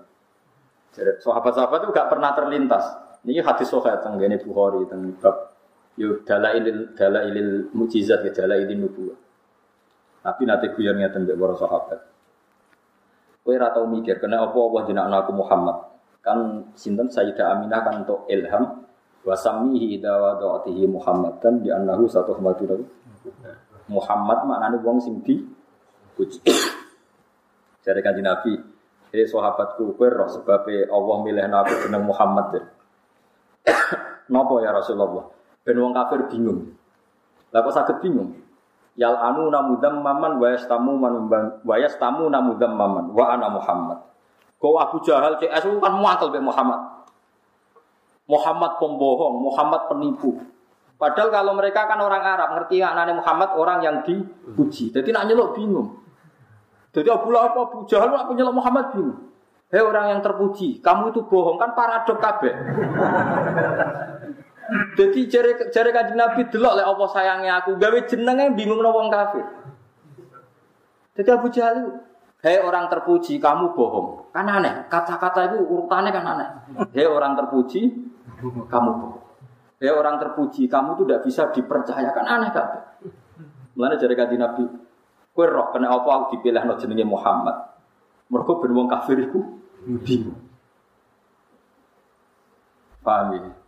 [0.94, 2.84] Sahabat-sahabat itu gak pernah terlintas.
[3.24, 5.16] Ini hadis sohail tentang ini Bukhari tentang
[5.94, 9.18] Yo dalailil dalailil mukjizat ya dalailin nubuwah.
[10.24, 12.00] Tapi nanti guyon ngeten mbek para sahabat.
[13.44, 15.76] Kowe ora tau mikir kena apa Allah jenakno aku Muhammad.
[16.24, 18.88] Kan sinten Sayyidah Aminah kan untuk ilham
[19.20, 22.64] wa samihi idza wada'tihi Muhammadan di annahu satu khamatu
[23.92, 25.44] Muhammad maknane wong sing di
[26.16, 26.40] puji.
[27.84, 28.56] Jadi kan Nabi,
[29.12, 32.64] jadi sahabatku kowe roh sebab Allah milih aku jeneng Muhammad.
[34.32, 35.28] Napa ya Rasulullah?
[35.64, 36.76] Ben wong kafir bingung.
[37.48, 38.36] Lah kok sakit bingung?
[38.94, 43.98] Yal anu namudam maman wa yastamu manumban wa yastamu namudam maman wa ana Muhammad.
[44.60, 46.94] Kau Abu Jahal CS kan muatal be Muhammad.
[48.24, 50.40] Muhammad pembohong, Muhammad penipu.
[50.96, 54.88] Padahal kalau mereka kan orang Arab, ngerti anaknya Muhammad orang yang dipuji.
[54.88, 56.00] Jadi nak nyelok bingung.
[56.94, 59.18] Jadi Abu Lahab, Abu Jahal, aku nyelok Muhammad bingung.
[59.68, 62.54] Hei orang yang terpuji, kamu itu bohong kan paradok kabeh.
[64.96, 69.12] Jadi jari jari kanjeng Nabi delok lek apa sayangnya aku gawe jenenge bingung no wong
[69.12, 69.44] kafir.
[71.14, 72.00] Jadi Abu Jahal
[72.44, 74.28] Hei orang terpuji, kamu bohong.
[74.28, 76.48] Kan aneh, kata-kata itu urutannya kan aneh.
[76.92, 77.88] Hei orang terpuji,
[78.68, 79.24] kamu bohong.
[79.80, 82.12] Hei orang terpuji, kamu tuh tidak bisa dipercaya.
[82.12, 82.68] Kan aneh kan?
[83.72, 84.60] Mulanya jari kanjeng Nabi,
[85.32, 87.56] kue roh kena apa aku dipilih no jenenge Muhammad.
[88.28, 89.40] Mereka beruang kafir itu
[90.04, 90.36] bingung.
[93.00, 93.63] Paham ya?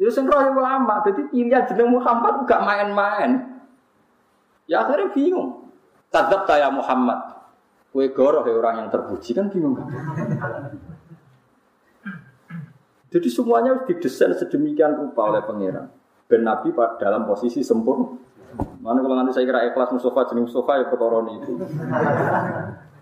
[0.00, 3.60] Ya sing roh ulama, jadi pilihan jeneng Muhammad gak main-main.
[4.64, 5.68] Ya akhirnya bingung.
[6.08, 7.36] Tadab ya Muhammad.
[7.92, 9.92] Kue goroh ya orang yang terpuji kan bingung kan?
[13.10, 15.90] Jadi semuanya harus didesain sedemikian rupa oleh pangeran.
[16.30, 16.70] Ben Nabi
[17.02, 18.14] dalam posisi sempurna.
[18.80, 21.52] Mana kalau nanti saya kira ikhlas Mustafa jenis Mustafa ya perkara itu.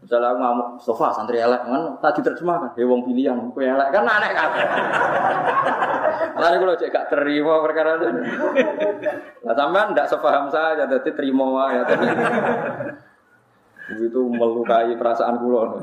[0.08, 2.72] Misalnya aku ngamuk Mustafa santri elek kan tak diterjemahkan.
[2.80, 4.50] He wong pilihan, kue elek kan aneh kan.
[6.40, 8.08] Lalu kalau cek gak terima perkara itu.
[9.44, 11.44] Nah sampean tidak sepaham saya, jadi terima
[11.76, 11.84] ya.
[14.00, 15.76] Itu melukai perasaan kulo.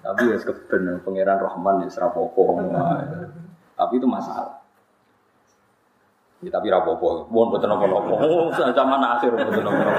[0.00, 2.56] Tapi ya keben pangeran Rahman ya serapopo.
[3.76, 4.64] Tapi itu masalah.
[6.40, 8.16] Ya, tapi rapopo, mohon betul nopo nopo.
[8.56, 9.92] Zaman akhir betul nopo nopo.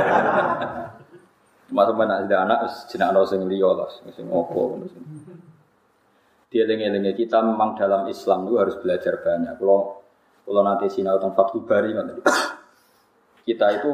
[1.67, 4.23] Sama nak ada anak, jenak no sing liya lah, sing.
[6.47, 9.59] Dia lengi-lengi kita memang dalam Islam itu harus belajar banyak.
[9.59, 9.99] Kalau
[10.47, 11.91] kalau nanti sinau tentang Fathul Bari
[13.47, 13.91] kita itu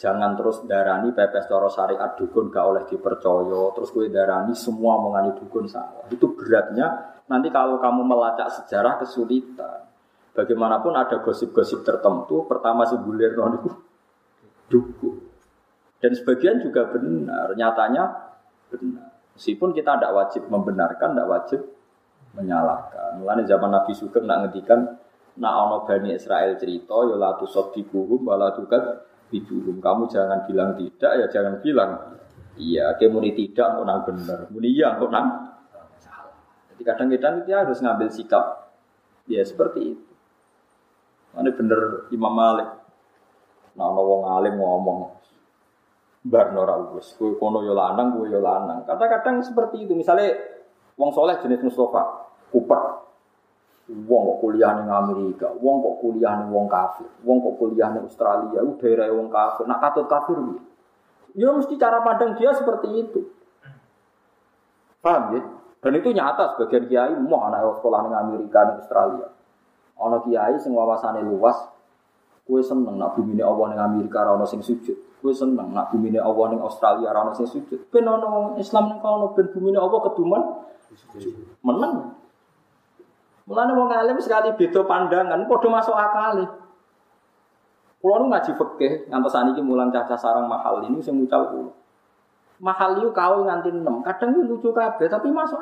[0.00, 3.76] jangan terus darani pepes toro syariat dukun gak oleh dipercaya.
[3.76, 6.08] Terus gue darani semua mengani dukun salah.
[6.08, 9.84] Itu beratnya nanti kalau kamu melacak sejarah kesulitan.
[10.32, 13.36] Bagaimanapun ada gosip-gosip tertentu pertama si bulir
[14.72, 15.27] dukun
[15.98, 18.34] dan sebagian juga benar, nyatanya
[18.70, 19.18] benar.
[19.38, 21.60] Meskipun kita tidak wajib membenarkan, tidak wajib
[22.34, 23.22] menyalahkan.
[23.22, 24.98] Mulanya zaman Nabi Sugeng nak ngedikan,
[25.38, 29.78] nak ono bani Israel cerita, ya latu sodikuhum, walatukat biduhum.
[29.78, 32.18] Kamu jangan bilang tidak, ya jangan bilang
[32.58, 32.94] iya.
[32.98, 34.38] Kemuni tidak, kok nang benar.
[34.50, 35.26] Muni iya, kok nang.
[36.74, 38.44] Jadi kadang-kadang kita harus ngambil sikap,
[39.26, 40.06] ya seperti itu.
[41.38, 42.70] Ini bener Imam Malik.
[43.78, 45.17] Nah, wong alim ngomong,
[46.28, 48.84] barno ora wis kowe kono yo lanang kowe yo lanang.
[48.84, 49.96] Kadang-kadang seperti itu.
[49.96, 50.36] Misalnya
[50.94, 52.82] wong soleh jenis Mustafa kupet
[53.88, 58.04] wong kok kuliah ning Amerika wong kok kuliah ning wong kafir wong kok kuliah ning
[58.04, 59.64] Australia u daerah wong kafir.
[59.64, 60.60] Nak katut kafir piye?
[61.38, 63.20] Ya mesti cara pandang dia seperti itu.
[65.00, 65.42] Paham ya?
[65.78, 69.28] Dan itu nyata sebagian kiai mau anak sekolah ning Amerika ning Australia.
[69.98, 71.77] Ana kiai sing wawasane luas
[72.48, 76.20] kue seneng nak bumi Allah ning Amerika ora sing sujud Gue seneng nak bumi ini
[76.22, 77.90] Allah ning Australia rano sing sujud.
[77.90, 80.42] Ben ono Islam ning kono ben bumi ini Allah keduman
[81.66, 82.14] menang.
[83.50, 86.38] Mulane wong alim sekali beda pandangan, padha masuk akal.
[87.98, 91.72] Kulo nu ngaji fikih ngantos saniki mulang caca sarang mahal ini sing mucal kulo.
[92.62, 94.06] Mahal itu kau nganti 6.
[94.06, 95.58] Kadang itu lucu kabeh tapi masuk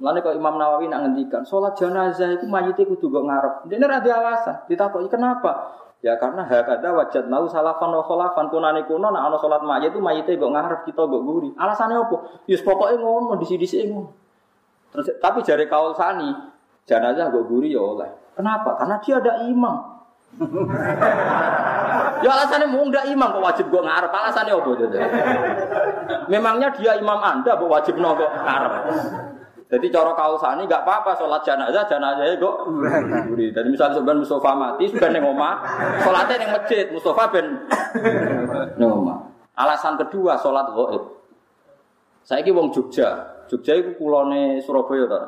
[0.00, 3.54] Lalu kalau Imam Nawawi nak ngendikan, sholat jenazah itu mayitnya kudu gak ngarep.
[3.68, 4.56] Dia ada alasan.
[4.64, 5.76] Ditakoki kenapa?
[6.00, 10.00] Ya karena hakada wajat nau salafan wa kholafan kunane kuno nak ana salat mayit itu
[10.00, 11.48] mayite mbok ngarep kita mbok guri.
[11.60, 12.16] Alasannya apa?
[12.48, 14.08] Yus pokoke ngono disi-disi ngono.
[14.96, 16.32] Terus tapi jare kaul sani
[16.88, 18.08] jenazah mbok guri ya oleh.
[18.32, 18.80] Kenapa?
[18.80, 19.76] Karena dia ada imam.
[22.24, 24.08] ya alasannya mau ndak imam kok wajib gue ngarep.
[24.08, 24.70] Alasannya apa?
[26.32, 28.72] Memangnya dia imam anda kok wajib nopo ngarep.
[29.70, 32.56] Jadi cara kausani nggak apa-apa sholat jenazah jenazah kok.
[33.38, 35.62] Jadi misalnya sebenarnya Mustafa mati sudah neng omah,
[36.02, 37.46] sholatnya neng masjid Mustafa ben
[38.74, 38.90] neng.
[39.54, 41.22] Alasan kedua sholat goib.
[42.26, 45.24] Saya ki wong Jogja, Jogja itu kulone Surabaya tuh.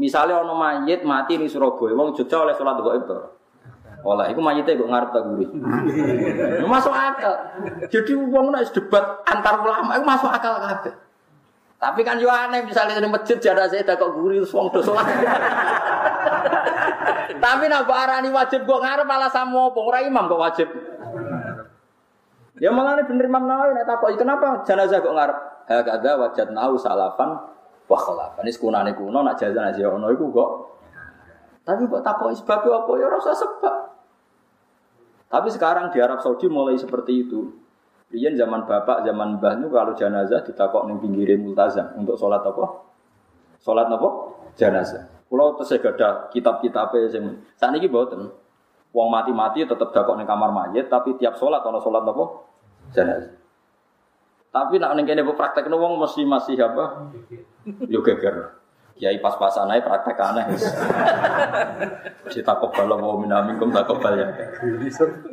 [0.00, 3.40] Misalnya ono mayit mati di Surabaya, wong Jogja oleh sholat goib tuh.
[4.00, 5.50] Oleh, itu mayitnya kok ngarep tak gurih.
[6.64, 7.34] masuk akal.
[7.92, 11.09] Jadi wong nek debat antar ulama itu masuk akal kabeh.
[11.80, 14.84] Tapi kan yo aneh misalnya di masjid jada saya kok guri terus wong do.
[17.40, 20.68] Tapi nak arani wajib kok ngarep malah sama ora imam kok wajib.
[22.60, 25.38] Ya malah ini bener Imam Nawawi nek takoki kenapa jenazah kok ngarep?
[25.64, 27.32] Hakada wajadnahu salafan
[27.88, 28.44] wa khalafan.
[28.44, 30.50] Ini kunane kuno nak jenazah ono iku kok.
[31.64, 33.76] Tapi kok takoki sebab apa ya rasa sebab.
[35.32, 37.48] Tapi sekarang di Arab Saudi mulai seperti itu.
[38.10, 42.90] Rian zaman bapak, zaman mbah itu kalau jenazah ditakok ning pinggirin multazam untuk sholat apa?
[43.62, 44.08] Sholat apa?
[44.58, 45.06] Jenazah.
[45.30, 48.34] Kalau terus ada kitab-kitabnya sing saat ini boten.
[48.90, 52.24] Wong mati-mati tetap dakok ning kamar mayit, tapi tiap sholat ono sholat apa?
[52.90, 53.34] Jenazah.
[54.50, 57.14] Tapi nak ning kene praktek wong mesti masih apa?
[57.86, 58.59] Yo geger.
[59.00, 60.44] Kiai pas-pasan aja praktek aneh.
[62.36, 64.28] Kita kebal mau minamikum tak kebal ya.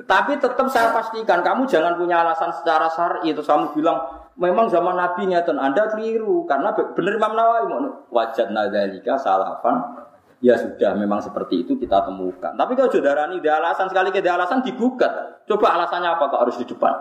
[0.07, 3.99] Tapi tetap saya pastikan kamu jangan punya alasan secara syar'i itu kamu bilang
[4.39, 7.68] memang zaman Nabi nyata Anda keliru karena benar Imam Nawawi
[8.07, 10.07] wajat nadzalika salafan
[10.39, 12.55] ya sudah memang seperti itu kita temukan.
[12.55, 15.43] Tapi kalau saudara ini ada alasan sekali ke alasan digugat.
[15.43, 16.95] Coba alasannya apa kok harus di depan?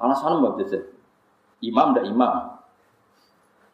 [0.00, 0.80] Alasan apa bisa?
[1.60, 2.55] Imam tidak imam.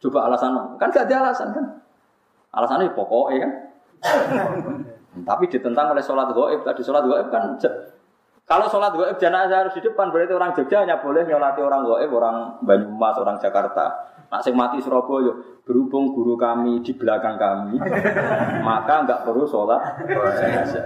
[0.03, 1.65] Coba alasan, kan gak ada alasan kan?
[2.51, 3.51] Alasannya pokoknya kan.
[5.29, 7.55] Tapi ditentang oleh sholat goib tadi sholat goib kan
[8.43, 12.11] kalau sholat goib jenazah harus di depan berarti orang Jogja hanya boleh nyolati orang goib,
[12.11, 14.11] orang Banyumas, orang Jakarta.
[14.27, 15.31] Nak sing mati Surabaya,
[15.63, 17.79] berhubung guru kami di belakang kami,
[18.67, 19.79] maka nggak perlu sholat
[20.11, 20.85] jenazah.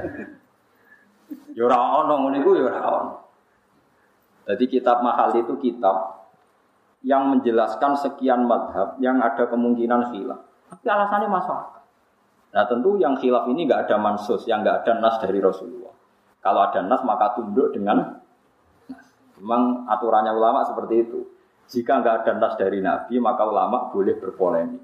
[1.57, 2.69] Ya ora ono ngono iku ya
[4.47, 6.26] Jadi kitab mahal itu kitab
[7.05, 10.41] yang menjelaskan sekian madhab yang ada kemungkinan khilaf.
[10.67, 11.83] Tapi alasannya masuk akal.
[12.57, 15.93] Nah tentu yang khilaf ini nggak ada mansus, yang nggak ada nas dari Rasulullah.
[16.41, 18.17] Kalau ada nas maka tunduk dengan
[18.89, 19.05] nas.
[19.37, 21.19] Memang aturannya ulama seperti itu.
[21.67, 24.81] Jika nggak ada nas dari Nabi maka ulama boleh berpolemik.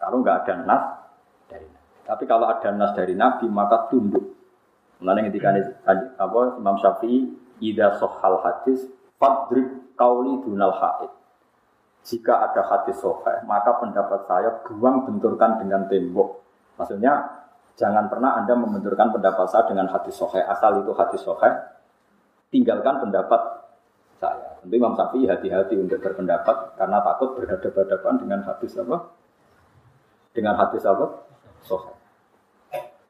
[0.00, 0.82] Kalau nggak ada nas
[1.50, 1.90] dari Nabi.
[2.08, 4.32] Tapi kalau ada nas dari Nabi maka tunduk.
[5.02, 5.50] Mengenai ketika
[6.16, 7.28] apa Imam Syafi'i
[7.60, 8.86] ida sohal hadis
[9.18, 11.10] fadrib kauli dunal haid
[12.04, 16.44] jika ada hadis soheh, maka pendapat saya buang benturkan dengan tembok.
[16.76, 17.16] Maksudnya,
[17.80, 20.44] jangan pernah Anda membenturkan pendapat saya dengan hadis soheh.
[20.44, 21.52] Asal itu hadis soheh,
[22.52, 23.40] tinggalkan pendapat
[24.20, 24.60] saya.
[24.60, 28.96] Tentu Imam Syafi'i hati-hati untuk berpendapat karena takut berhadapan-hadapan dengan hadis apa?
[30.36, 31.24] Dengan hadis apa?
[31.64, 31.96] Soheh.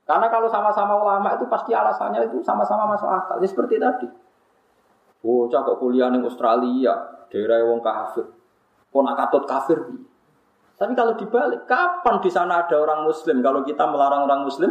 [0.07, 3.43] Karena kalau sama-sama ulama itu pasti alasannya itu sama-sama masuk akal.
[3.43, 4.07] Ya seperti tadi.
[5.25, 8.44] Oh, kok kuliah di Australia, daerah wong kafir
[8.95, 9.83] Kau nak katut kafir.
[10.79, 13.43] Tapi kalau dibalik, kapan di sana ada orang Muslim?
[13.43, 14.71] Kalau kita melarang orang Muslim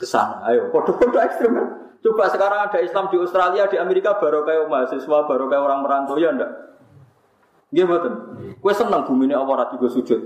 [0.00, 1.66] ke sana, ayo, kode-kode ekstrim kan?
[2.00, 6.16] Coba sekarang ada Islam di Australia, di Amerika baru kayak mahasiswa, baru kayak orang merantau
[6.16, 6.50] ya enggak?
[7.72, 8.12] Iya betul.
[8.60, 10.20] Kue seneng bumi ini Allah rati sujud.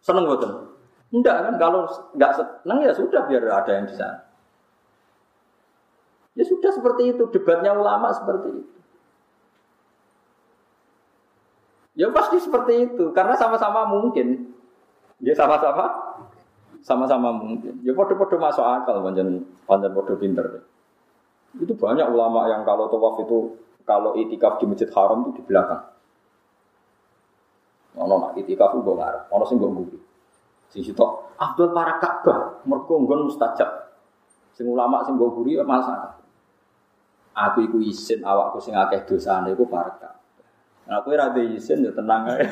[0.00, 0.76] Seneng betul.
[1.12, 1.54] Enggak kan?
[1.56, 1.84] Kalau
[2.16, 4.24] enggak seneng ya sudah biar ada yang di sana.
[6.36, 7.22] Ya sudah seperti itu.
[7.32, 8.79] Debatnya ulama seperti itu.
[12.00, 14.56] Ya pasti seperti itu, karena sama-sama mungkin.
[15.20, 16.16] Ya sama-sama,
[16.80, 17.76] sama-sama mungkin.
[17.84, 20.64] Ya podo-podo masuk akal, panjang panjang podo pinter.
[21.60, 23.52] Itu banyak ulama yang kalau tawaf itu,
[23.84, 25.92] kalau itikaf di masjid haram itu di belakang.
[28.00, 29.98] Ono nak itikaf gue ngarep, ono sing gue nguri.
[30.72, 31.04] Sing situ,
[31.36, 33.92] Abdul para Ka'bah, mergo nggon mustajab.
[34.56, 36.16] Sing ulama sing gue guri masalah.
[37.36, 40.19] Aku iku isin awakku sing akeh dosane iku para
[40.90, 42.42] Aku ora izin ya tenang ae.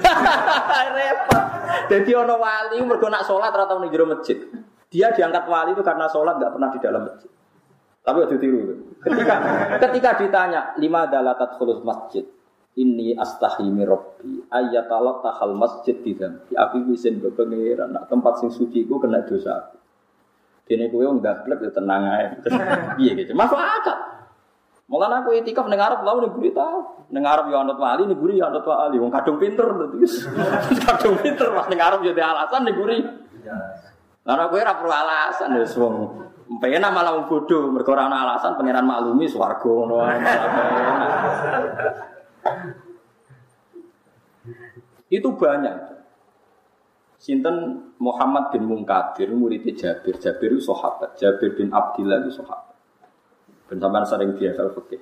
[0.97, 1.45] Repot.
[1.91, 4.39] Dadi ana wali mergo nak salat ora tau ning jero masjid.
[4.89, 7.30] Dia diangkat wali itu karena sholat nggak pernah di dalam masjid.
[8.07, 8.61] Tapi waktu tiru.
[9.03, 9.34] Ketika
[9.82, 12.22] ketika ditanya lima dalatat khulus masjid,
[12.78, 16.39] ini astahimi robbi ayat Allah tahal masjid di dalam.
[16.47, 19.76] Aku izin ke pangeran, nak tempat sing suci ku kena dosa aku.
[20.68, 22.26] Dene kowe nggak blek ya tenang ae.
[23.03, 23.32] Iya gitu.
[23.34, 24.18] Masuk akal.
[24.89, 26.64] Mulane aku itikaf ning Arab lalu ning guri ta.
[27.12, 28.97] Ning Arab yo anut wali, ning guri yo anut wali.
[28.97, 30.24] Wong kadung pinter terus.
[30.89, 33.05] kadung pinter pas ning Arab yo alasan ning guri.
[34.24, 35.95] Karena kowe ora perlu alasan wis wong
[36.57, 39.97] penak malah wong bodho mergo ora ana alasan pangeran maklumi swarga ngono
[45.09, 45.76] Itu banyak.
[47.16, 47.57] Sinten
[47.97, 50.20] Muhammad bin Munkadir murid Jabir.
[50.20, 51.16] Jabir itu sahabat.
[51.16, 52.68] Jabir bin Abdillah itu sahabat.
[53.69, 55.01] Ben sering biasa fikih.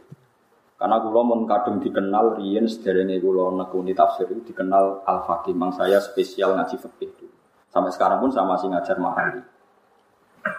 [0.77, 5.57] Karena kula mun kadung dikenal riyen sederenge kula nekuni tafsir itu dikenal Al Faqih.
[5.57, 7.27] Mang saya spesial ngaji fikih itu.
[7.73, 9.41] Sampai sekarang pun saya masih ngajar mahali.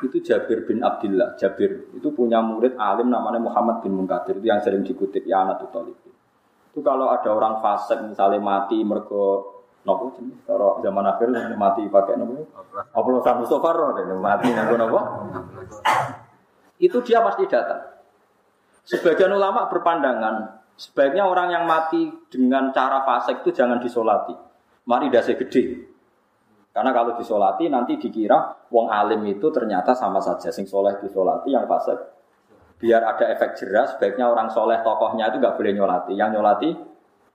[0.01, 1.37] Itu Jabir bin Abdullah.
[1.37, 4.41] Jabir itu punya murid alim namanya Muhammad bin Munkadir.
[4.41, 5.95] Itu yang sering dikutip ya anak Talib.
[6.73, 12.19] Itu kalau ada orang fasik misalnya mati mergo nopo jenis kalau zaman akhir mati pakai
[12.19, 12.43] nopo
[12.91, 13.71] oplosan Mustafa
[14.19, 14.99] mati nopo nopo
[16.83, 17.96] itu dia pasti datang
[18.87, 24.31] Sebagian ulama berpandangan sebaiknya orang yang mati dengan cara fasik itu jangan disolati.
[24.87, 25.63] Mari dasi gede.
[26.71, 31.67] Karena kalau disolati nanti dikira wong alim itu ternyata sama saja sing soleh disolati yang
[31.67, 32.17] fasik
[32.77, 36.13] biar ada efek jelas, sebaiknya orang soleh tokohnya itu nggak boleh nyolati.
[36.13, 36.69] Yang nyolati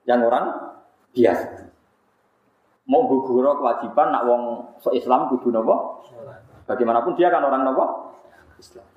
[0.07, 0.45] yang orang
[1.11, 1.67] biasa.
[2.83, 4.43] Mau guguro kewajiban nak wong
[4.79, 6.03] so Islam kudu nopo.
[6.63, 8.15] Bagaimanapun dia kan orang nopo
[8.59, 8.87] Islam.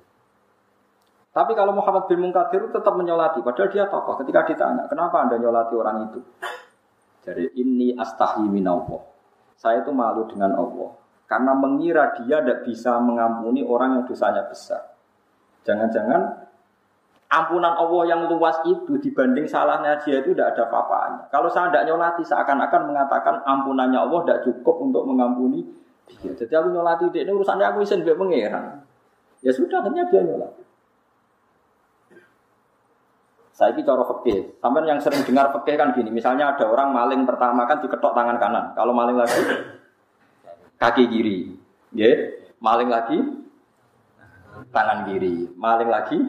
[1.37, 4.17] Tapi kalau Muhammad bin Munkadir tetap menyolati, padahal dia tokoh.
[4.25, 6.19] Ketika ditanya, kenapa anda nyolati orang itu?
[7.21, 9.05] Jadi ini astahi minallah.
[9.53, 10.97] Saya itu malu dengan Allah.
[11.29, 14.81] Karena mengira dia tidak bisa mengampuni orang yang dosanya besar.
[15.61, 16.49] Jangan-jangan
[17.29, 21.29] ampunan Allah yang luas itu dibanding salahnya dia itu tidak ada apa-apanya.
[21.29, 25.61] Kalau saya tidak nyolati, seakan-akan mengatakan ampunannya Allah tidak cukup untuk mengampuni
[26.09, 26.33] dia.
[26.33, 28.81] Jadi aku nyolati dia ini urusannya aku isin pengeran.
[29.45, 30.66] Ya sudah, akhirnya dia nyolati.
[33.57, 34.61] Saya ini cara fakih.
[34.61, 36.13] Sampai yang sering dengar fakih kan gini.
[36.13, 38.77] Misalnya ada orang maling pertama kan diketok tangan kanan.
[38.77, 39.41] Kalau maling lagi
[40.77, 41.57] kaki kiri.
[41.97, 43.17] Ya, maling lagi
[44.69, 45.49] tangan kiri.
[45.57, 46.21] Maling lagi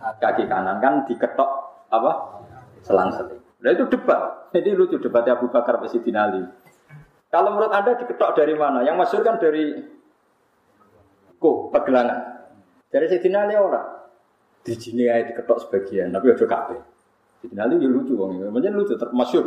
[0.00, 1.50] kaki kanan kan diketok
[1.92, 2.40] apa
[2.80, 3.44] selang seling.
[3.60, 4.48] Nah itu debat.
[4.56, 6.40] Jadi lucu debatnya Abu Bakar Sidin Ali.
[7.28, 8.80] Kalau menurut anda diketok dari mana?
[8.80, 9.76] Yang masuk kan dari
[11.36, 12.48] kok pegelangan.
[12.88, 13.99] Dari Sidin Ali orang.
[14.60, 16.76] Di sini aja diketok sebagian, tapi udah kafe.
[17.40, 18.52] Sidin Ali ya lucu wong.
[18.52, 19.44] Macam lucu termasuk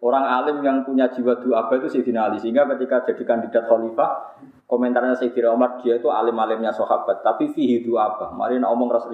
[0.00, 2.40] orang alim yang punya jiwa dua itu Sidin Ali.
[2.40, 8.16] Sehingga ketika jadi kandidat khalifah, komentarnya Sayyidina Umar dia itu alim-alimnya sahabat, tapi fihi dua
[8.16, 8.32] apa.
[8.32, 9.12] Mari nak omong rasa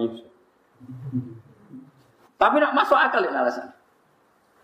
[2.40, 3.68] tapi nak masuk akal ini alasan.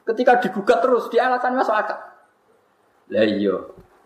[0.09, 2.01] Ketika digugat terus, di alasan masuk akal.
[3.13, 3.53] Lah iya,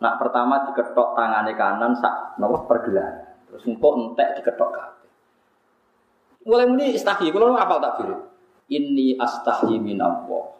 [0.02, 3.46] nak pertama diketok tangannya kanan sak nopo pergelangan.
[3.46, 4.99] Terus engkau entek diketok kaki.
[6.44, 8.16] Mulai muni istahi, kalau apal tak biru.
[8.70, 10.56] Ini astahi min Allah.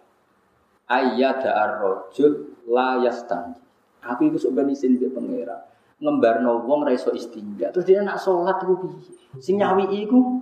[0.90, 3.62] Ayyada ar-rajul la yastanji.
[4.02, 5.70] Aku itu sebenarnya isin dia pengira.
[6.00, 7.70] Ngembarno wong ra iso istinja.
[7.70, 9.12] Terus dia nak sholat itu piye?
[9.38, 10.40] Sing nyawi iku?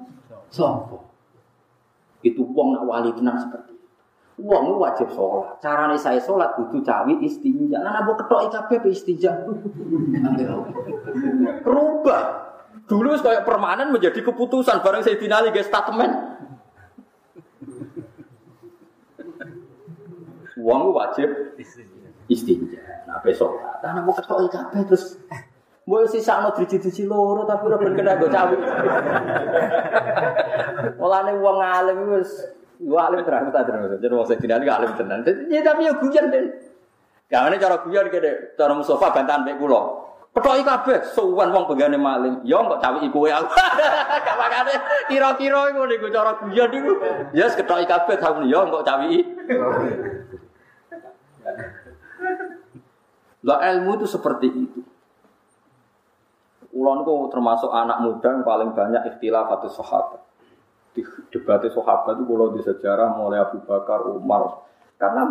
[2.22, 3.86] Itu wong nak wali tenang seperti itu.
[4.47, 5.59] Wong wajib sholat.
[5.59, 7.82] Caranya saya sholat butuh cawi istinja.
[7.82, 9.34] Nah, nabo ketok IKB istinja.
[11.68, 12.47] Rubah.
[12.89, 16.12] Dulu kayak permanen menjadi keputusan bareng saya finali guys statement.
[20.57, 21.55] Wong wajib
[22.32, 23.05] istinja.
[23.05, 23.61] Nah, besok.
[23.84, 25.20] Nah, nabo ketok IKB terus
[25.89, 28.61] Mbok sisa ana driji-driji loro tapi ora ben kena nggo cawi.
[31.01, 32.28] Mulane wong alim wis
[32.76, 33.97] yo alim terang ta terus.
[33.97, 35.24] Jadi wong sedina iki alim tenan.
[35.49, 36.53] Ya tapi yo guyon den.
[37.32, 39.57] Gawene cara guyon kene cara Mustafa bantahan mek.
[40.29, 42.45] Petoki kabeh suwan wong benggane maling.
[42.45, 43.49] Yo kok cawi kowe aku.
[44.26, 44.74] Gak makane
[45.09, 46.95] kira-kira iku niku cara guyon niku.
[47.33, 49.24] Ya yes, ketoki kabeh tahun yo kok cawi.
[53.49, 54.81] Lah ilmu itu seperti itu.
[56.68, 60.20] Kulon itu termasuk anak muda yang paling banyak ikhtilaf atau sahabat.
[60.95, 61.03] Di
[61.35, 64.62] debat sahabat itu kalau di sejarah mulai Abu Bakar, Umar.
[64.95, 65.26] Karena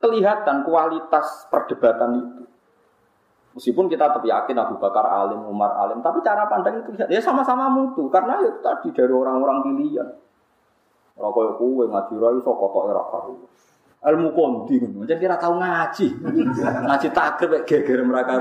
[0.00, 2.42] kelihatan kualitas perdebatan itu.
[3.58, 7.66] Meskipun kita tetap yakin Abu Bakar alim, Umar alim, tapi cara pandang itu ya sama-sama
[7.66, 10.06] mutu karena itu tadi dari orang-orang pilihan.
[11.18, 13.34] Orang kaya kue ngaji rai so kotok era karu.
[13.98, 14.78] Ilmu kondi,
[15.10, 16.06] jadi kira tahu ngaji,
[16.86, 18.38] ngaji takrib geger mereka.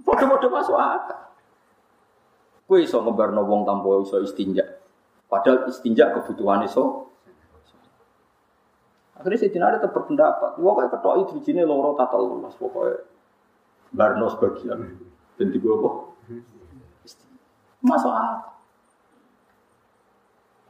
[0.00, 1.20] Podo-podo masuk akal.
[2.64, 4.64] Kue iso ngebarno wong tanpa iso istinja.
[5.28, 7.07] Padahal istinja kebutuhan iso.
[9.18, 10.56] Akhirnya si Dina tetap berpendapat.
[10.56, 13.02] Kayak ketok idrijine loro tatal lunas pokoknya.
[13.90, 14.78] Barno sebagian.
[15.34, 15.90] Dan tiga apa?
[17.82, 18.58] Masuk akal.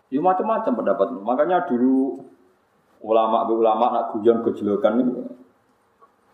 [0.09, 1.07] Ya macam-macam pendapat.
[1.21, 2.25] Makanya dulu
[3.05, 5.15] ulama ulama nak guyon gejolokan ini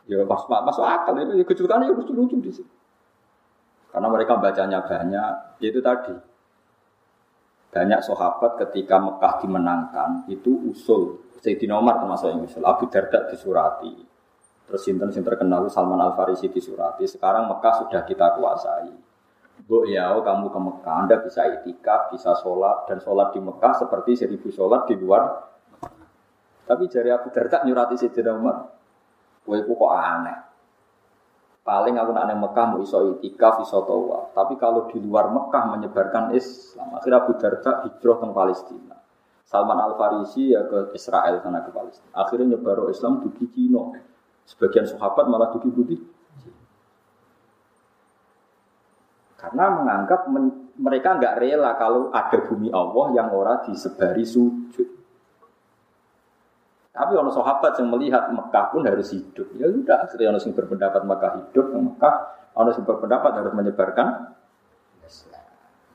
[0.04, 2.72] Ya pas masuk akal itu ya kejutannya ya lucu-lucu di sini.
[3.88, 6.12] Karena mereka bacanya banyak, ya itu tadi.
[7.74, 13.90] Banyak sahabat ketika Mekah dimenangkan itu usul Sayyidina Umar termasuk yang usul Abu Darda disurati.
[14.64, 17.04] Terus sinten sing terkenal Salman Al Farisi disurati.
[17.04, 18.94] Sekarang Mekah sudah kita kuasai.
[19.66, 24.16] Bu ya, kamu ke Mekah, Anda bisa itikaf, bisa sholat, dan sholat di Mekah seperti
[24.16, 25.22] seribu sholat di luar.
[26.64, 28.56] Tapi jari Abu Darda nyurati Sayyidina Umar,
[29.44, 30.53] Kue kok aneh.
[31.64, 34.28] Paling aku nak Mekah mau iso itikaf, iso tawa.
[34.36, 38.96] Tapi kalau di luar Mekah menyebarkan Islam, akhirnya Abu Darda hijrah ke Palestina.
[39.48, 42.12] Salman Al Farisi ya ke Israel sana ke Palestina.
[42.20, 43.96] Akhirnya nyebar Islam di Cina.
[44.44, 46.00] Sebagian sahabat malah di putih.
[49.40, 55.03] Karena menganggap men mereka nggak rela kalau ada bumi Allah yang ora disebari sujud.
[56.94, 59.50] Tapi orang sahabat yang melihat Mekah pun harus hidup.
[59.58, 62.14] Ya sudah, akhirnya orang yang berpendapat Mekah hidup, Mekah
[62.54, 64.30] Ada sebuah pendapat harus menyebarkan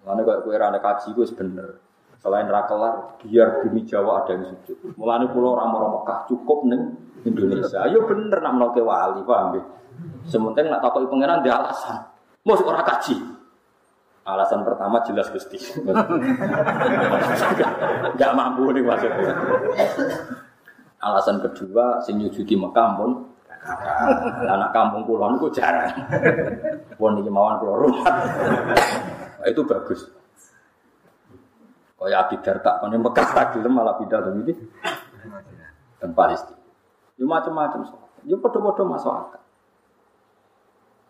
[0.03, 1.79] Mana kalau kue rana kaji gue bener.
[2.19, 4.99] Selain rakelar, biar bumi Jawa ada yang sujud.
[4.99, 7.87] Mulane pulau ramah Mekah cukup neng Indonesia.
[7.87, 9.63] Ayo bener nak ke wali, paham ya?
[10.27, 12.11] Sementing nak takut pangeran dia alasan.
[12.43, 13.15] Mau orang kaji.
[14.27, 15.57] Alasan pertama jelas gusti.
[18.19, 19.31] Gak mampu nih maksudnya.
[20.99, 23.11] Alasan kedua, sing nyujudi Mekah pun
[24.47, 25.95] anak kampung kulon itu jarang.
[26.99, 28.15] Pun iki mawon kula rumah.
[29.47, 30.11] itu bagus.
[31.99, 34.53] Kaya Abi Darda kan Mekah lagi malah pindah dan ini
[35.99, 36.59] dan Palestina.
[37.19, 38.07] Ya macam-macam soal.
[38.23, 39.43] Ya podo-podo masuk akal.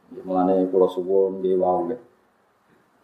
[0.10, 2.02] Ya mulane kula suwun nggih wau nggih.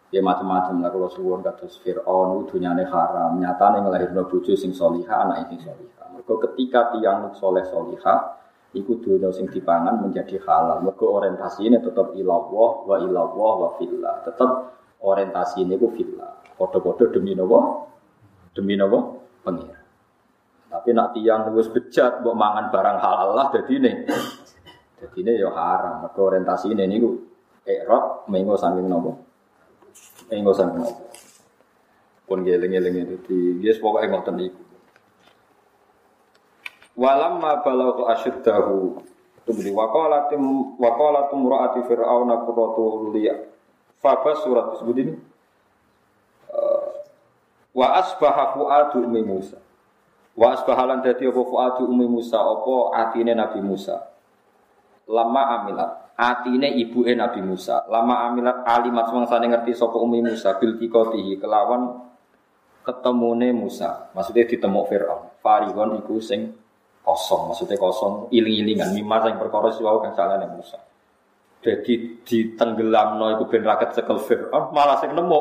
[0.10, 5.54] Ya macam-macam lah kula suwun kados Firaun dunyane haram, nyatane nglahirno bojo sing salihah, anak
[5.54, 6.05] sing salihah.
[6.26, 8.42] Mergo ketika tiang soleh salihah
[8.74, 10.82] iku dunia sing dipangan menjadi halal.
[10.82, 14.26] Mergo orientasine tetap ilallah wa ilallah wa fillah.
[14.26, 14.50] Tetap
[15.06, 16.58] orientasi ini ku fillah.
[16.58, 17.86] Podo-podo demi nopo?
[18.58, 19.22] Demi nopo?
[19.46, 19.78] Pengira.
[20.66, 23.94] Tapi nak tiang wis bejat mbok mangan barang halal lah jadi ini.
[24.98, 26.10] Jadi ini ya haram.
[26.10, 27.22] Mergo orientasi ini niku
[27.70, 29.14] erot mengo saking nopo?
[30.34, 31.06] Mengo saking nopo?
[32.26, 34.65] Pun geleng-geleng itu di yes pokoknya ngoten.
[36.96, 39.04] Walam ma balagha asyuddahu
[39.44, 43.36] tubli waqalatim waqalatum ra'ati fir'auna qurratu liya.
[44.00, 45.14] Fabas surat disebut ini.
[46.50, 47.04] Uh,
[47.76, 49.60] wa asbaha fuadu ummi Musa.
[50.40, 54.00] Wa asbaha lan dadi apa fuadu ummi Musa apa atine Nabi Musa.
[55.12, 57.84] Lama amilat atine ibuke Nabi Musa.
[57.92, 62.08] Lama amilat alimat semangsane ngerti sapa ummi Musa bil kikotihi kelawan
[62.88, 64.16] ketemune Musa.
[64.16, 65.28] Maksudnya ditemuk Firaun.
[65.44, 66.65] Farigon iku sing
[67.06, 70.82] kosong, maksudnya kosong, iling-ilingan, mimar yang perkara siwau kang salah yang Musa.
[71.62, 75.40] Jadi ditenggelam no iku ben raket cekel Fir'aun, malah sing nemu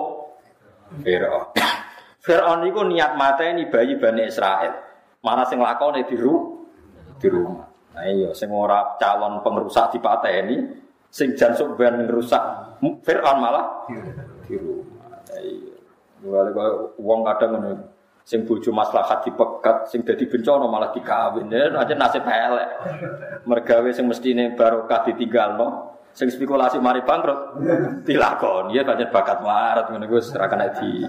[1.01, 1.57] Fir'aun.
[2.25, 4.73] Fir'aun itu niat mata ini bayi Bani Israel.
[5.25, 6.65] Malah sing lakone di, ru
[7.17, 7.65] di rumah.
[7.97, 10.01] Nah iya, sing ora calon pengrusak di
[10.33, 10.57] ini,
[11.09, 12.45] sing jansuk ben ngerusak
[13.05, 13.89] Fir'aun malah
[14.45, 15.21] di rumah.
[15.29, 15.73] Nah iya.
[16.97, 17.94] Wong kadang ngono
[18.25, 21.53] sing bojo maslahat dipegat, sing dadi bencana malah dikawin.
[21.53, 22.69] Ya aja nasib elek.
[23.45, 27.61] Mergawe sing mestine barokah ditinggalno, sing spekulasi mari bangkrut
[28.09, 28.73] dilakon.
[28.73, 31.05] Ya pancen bakat marat ngene Gus ora kena di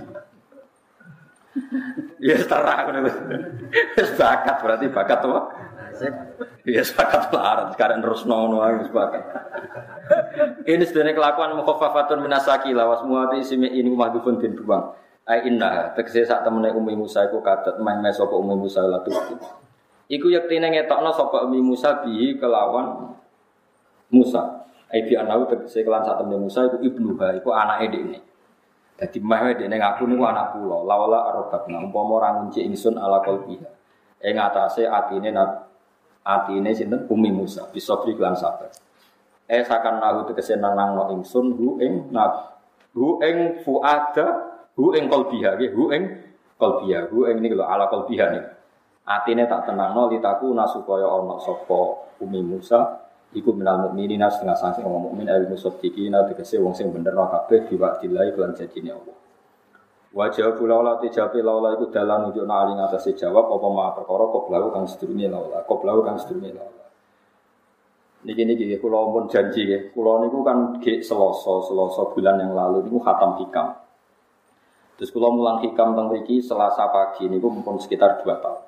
[2.20, 3.08] Ya terang ngono
[3.96, 5.40] Wis bakat berarti bakat apa?
[6.68, 9.24] Ya bakat marat sekarang terus nono wis bakat.
[10.68, 15.00] Ini sebenarnya kelakuan mukhafafatun minasaki lawas muati simi ini mahdufun din buang.
[15.26, 19.02] Ai inna tegese sak temene Umi Musa iku kadet main mes sapa Umi Musa la
[20.06, 23.10] Iku yektine ngetokno sapa Umi Musa bi kelawan
[24.14, 24.70] Musa.
[24.94, 28.22] Ai bi anau tegese kelan sak temene Musa iku ibnu ha iku anake dekne.
[29.02, 30.86] Dadi mah dekne ngaku niku anak kula.
[30.86, 33.70] Lawala arabatna umpama ora ngunci ingsun ala qalbiha.
[34.22, 35.34] Ing atase atine
[36.22, 38.70] atine sinten Umi Musa bisa beri kelan sabar.
[39.50, 42.62] Eh sakan nahu tegese nangno ingsun hu ing nab
[42.94, 46.04] hu ing fuada Hu ing qalbiha nggih, hu ing
[46.60, 47.12] qalbiha.
[47.12, 48.50] Hu ing niku ala qalbiha niku.
[49.06, 53.06] Atine tak tenangno litaku nasupaya ana sapa Umi Musa
[53.38, 58.34] iku minal mukminina setengah sanksi wong mukmin al musaddiqina tegese wong sing bener kabeh diwakilai
[58.34, 59.16] kelan janjine Allah.
[60.16, 64.44] Wajah pula olah tijapi laula iku dalan nunjuk nali ngatasi jawab apa ma perkara kok
[64.48, 66.86] blau kang sedurunge laula, kok blau kang sedurunge laula.
[68.24, 72.88] Niki niki kula pun janji ya, kula niku kan ge Selasa, Selasa bulan yang lalu
[72.88, 73.76] niku khatam hikam.
[74.96, 78.64] Terus kalau mulang hikam tentang mriki Selasa pagi ini pun sekitar dua tahun.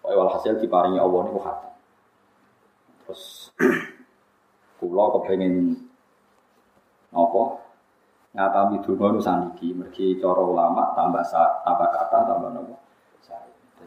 [0.00, 1.70] Pokoknya walhasil diparingi Allah ini hati.
[3.04, 3.22] Terus
[4.80, 5.76] kulo kepengen
[7.12, 7.42] apa?
[8.32, 12.76] Ngatami donga nu saniki mergi cara ulama tambah sa, tambah kata tambah nopo.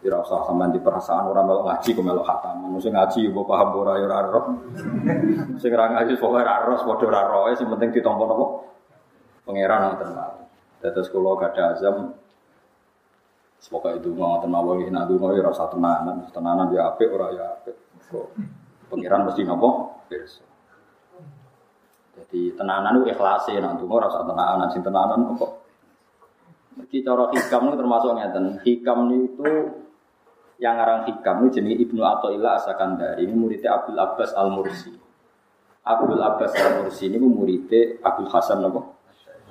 [0.02, 2.74] Jadi rasa sampean di perasaan orang melok ngaji kok melok khatam.
[2.74, 4.46] Mesti ngaji mbok paham ora ya ora roh.
[5.62, 8.46] Sing ngaji pokoke ra roh padha sing penting ditampa napa?
[9.46, 10.10] Pangeran ngoten
[10.82, 12.18] Terus kalau gak ada azam,
[13.62, 17.46] semoga itu mau tenawah ini nanti mau ya rasa tenanan, tenanan ya apik ora ya
[17.54, 17.78] apik.
[18.90, 20.02] Pengiran mesti nopo.
[22.12, 25.62] Jadi tenanan itu ikhlas ya nanti mau rasa tenanan, sing tenanan kok.
[26.82, 28.46] Jadi cara hikam itu termasuk ngeten.
[28.66, 29.46] Hikam itu
[30.58, 34.94] yang ngarang hikam itu jenis Ibnu Athaillah Asakandari ini muridnya Abdul Abbas Al Mursi.
[35.86, 38.98] Abdul Abbas Al Mursi ini muridnya Abdul Hasan nopo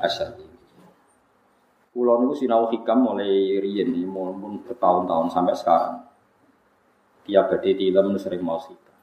[0.02, 0.49] Asyadi.
[2.00, 6.00] Pulau niku sinau hikam mulai nih, pun bertahun-tahun sampai sekarang.
[7.28, 8.96] Tiap badhe film sering mau hikam.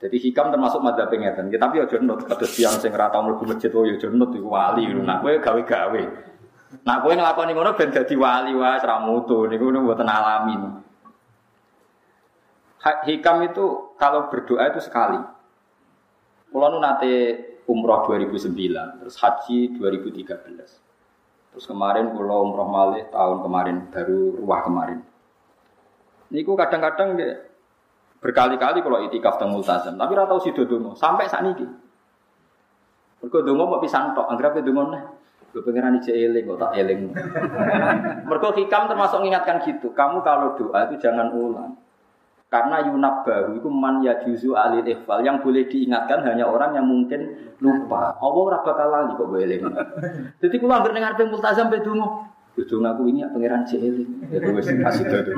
[0.00, 1.52] Jadi hikam termasuk madzhab ngeten.
[1.52, 4.88] Ya, tapi aja nut kados tiyang sing ora tau mlebu masjid ya aja nut wali.
[4.88, 6.02] Nah kowe gawe-gawe.
[6.80, 10.80] Nah kowe nglakoni ngono ben wali wae ora mutu niku mboten alamin.
[13.04, 15.20] Hikam itu kalau berdoa itu sekali.
[16.48, 17.36] Kulo nu nate
[17.68, 20.89] umroh 2009, terus haji 2013.
[21.50, 24.98] Terus kemarin kulo umroh malih tahun kemarin baru ruah kemarin.
[26.30, 27.18] Niku kadang-kadang
[28.20, 31.64] Berkali-kali kalau itikaf teng multazam, tapi ora tau donga sampai saat ini.
[33.24, 35.02] Mergo donga mau pisan tok, anggere donga neh.
[35.50, 37.16] Gue pengen eling kok tak eling.
[38.28, 39.96] Mergo hikam termasuk mengingatkan gitu.
[39.96, 41.80] Kamu kalau doa itu jangan ulang.
[42.50, 46.82] Karena yunab baru itu man ya juzu alil ikhfal yang boleh diingatkan hanya orang yang
[46.82, 48.18] mungkin lupa.
[48.18, 49.58] Allah ora bakal lali kok boleh.
[50.42, 52.26] Jadi kalau hampir dengar multazam be donga,
[52.58, 54.02] Kudu ngaku ini pangeran Celi.
[54.34, 55.32] Ya wis kasih itu.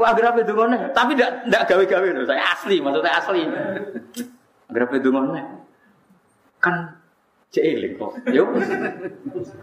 [0.00, 2.24] Gua agar apa dungone, tapi ndak ndak gawe-gawe loh.
[2.24, 3.44] Saya asli, maksudnya asli.
[4.72, 5.40] Agar apa dungone?
[6.56, 6.96] Kan
[7.52, 8.16] Celi kok.
[8.32, 8.48] Yo.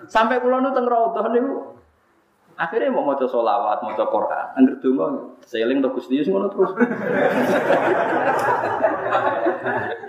[0.05, 1.78] Sampai kula nu teng raudhah niku
[2.59, 6.75] Akhirnya mau maca solawat, maca Quran, angger donga seling to Gusti ngono terus.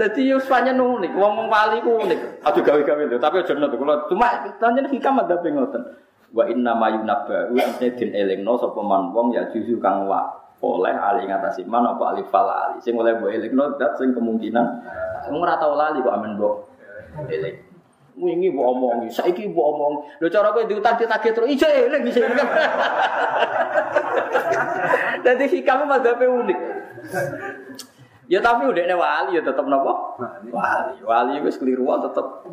[0.02, 2.42] Dadi yo pancen unik, wong wali ku unik.
[2.42, 4.10] Aduh gawe-gawe lho, tapi aja nut kula.
[4.10, 5.82] Cuma pancen hikam ada ngoten.
[6.34, 10.94] Wa inna ma yunabba wa din elingno sapa man wong ya juzu kang wa oleh
[10.98, 12.82] ali ngatasi man apa alif fal ali.
[12.82, 14.66] Sing oleh mbok elingno dat sing kemungkinan.
[15.30, 16.54] Wong ora tau lali kok mbok
[17.30, 17.69] eling
[18.20, 19.08] wingi mbok omongi.
[19.08, 22.48] Saiki mbok omong lho cara kowe diutang ditagih terus ijo eling eling
[25.24, 26.58] dadi hikame madzhabe unik.
[28.30, 30.20] Ya tapi udah wali ya tetap nopo
[30.52, 31.00] wali.
[31.02, 32.46] Wali wis keliru tetap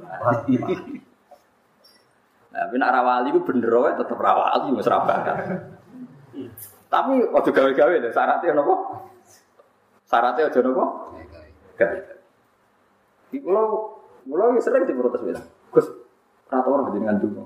[2.58, 5.06] tapi nak rawali itu bener wae tetep rawali wis ra
[6.88, 8.76] Tapi aja gawe-gawe lho syaratnya napa?
[10.08, 10.86] Syaratnya aja napa?
[11.78, 12.00] Gawe.
[13.30, 13.62] Iki kula
[14.24, 15.46] kula sering diprotes bilang,
[16.48, 17.46] Gus, ora tau ora jenengan donga.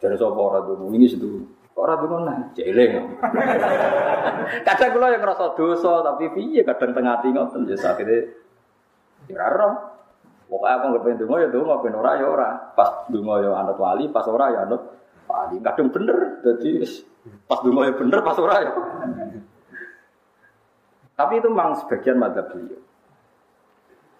[0.00, 0.96] Jare sapa ora donga?
[0.96, 1.28] Ini situ.
[1.76, 2.92] Kok ora donga nah, jeleng.
[4.66, 8.18] kadang kula yang ngerasa dosa tapi piye kadang tengah ati ngoten ya sakite.
[9.28, 9.92] Ya ora
[10.50, 12.50] Pokoknya aku nggak pengen ya dungo, pengen ora ya ora.
[12.74, 14.82] Pas dungo ya anut wali, pas ora ya anut
[15.30, 15.62] wali.
[15.62, 16.82] Kadang bener, jadi
[17.46, 18.72] pas dungo ya bener, pas ora ya.
[21.14, 22.82] Tapi itu memang sebagian madzhab beliau.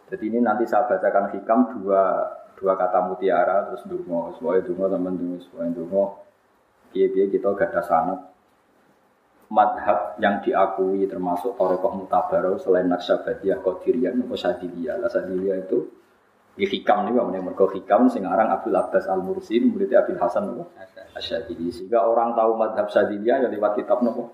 [0.07, 2.31] Jadi ini nanti saya bacakan hikam dua
[2.61, 6.05] dua kata mutiara terus dungo, semuanya dungo teman dungo, semuanya dungo.
[6.93, 8.21] Iya kita gak ada sanat
[9.51, 15.03] madhab yang diakui termasuk Torekoh Mutabaroh selain Naksabadiyah, Qadiriyah, atau Sadiliyah.
[15.11, 15.91] Sadiliyah itu
[16.55, 20.55] di hikam nih, bang, mergo hikam sing aran Abdul Abbas Al Mursi, muridnya Abil Hasan
[20.55, 20.71] nopo
[21.19, 21.75] Asyadili.
[21.75, 24.31] Sehingga orang tahu madhab Syadiliyah ya lewat kitab nopo.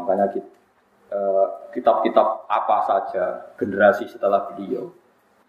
[0.00, 1.46] Makanya eh,
[1.76, 3.24] kitab-kitab apa saja
[3.60, 4.88] generasi setelah beliau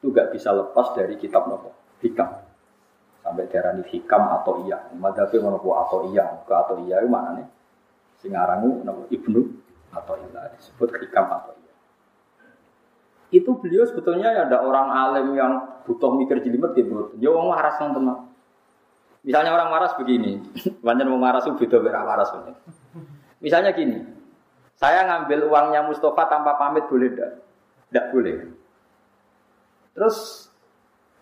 [0.02, 2.42] itu gak bisa lepas dari kitab nopo hikam.
[3.22, 4.90] Sampai daerah ini hikam atau iya.
[4.98, 7.48] Madhabnya nopo atau iya, ke atau iya itu mana nih?
[8.18, 9.46] Sing aran nopo ibnu
[9.94, 11.62] atau iya disebut hikam atau iya
[13.32, 15.52] itu beliau sebetulnya ya ada orang alim yang
[15.88, 17.16] butuh mikir jelimet gitu.
[17.16, 18.20] Dia orang waras yang tenang.
[19.24, 20.44] Misalnya orang waras begini,
[20.86, 22.30] banyak orang waras beda beda waras.
[23.40, 24.04] Misalnya gini,
[24.76, 27.32] saya ngambil uangnya Mustafa tanpa pamit boleh tidak?
[27.88, 28.36] Tidak boleh.
[29.92, 30.48] Terus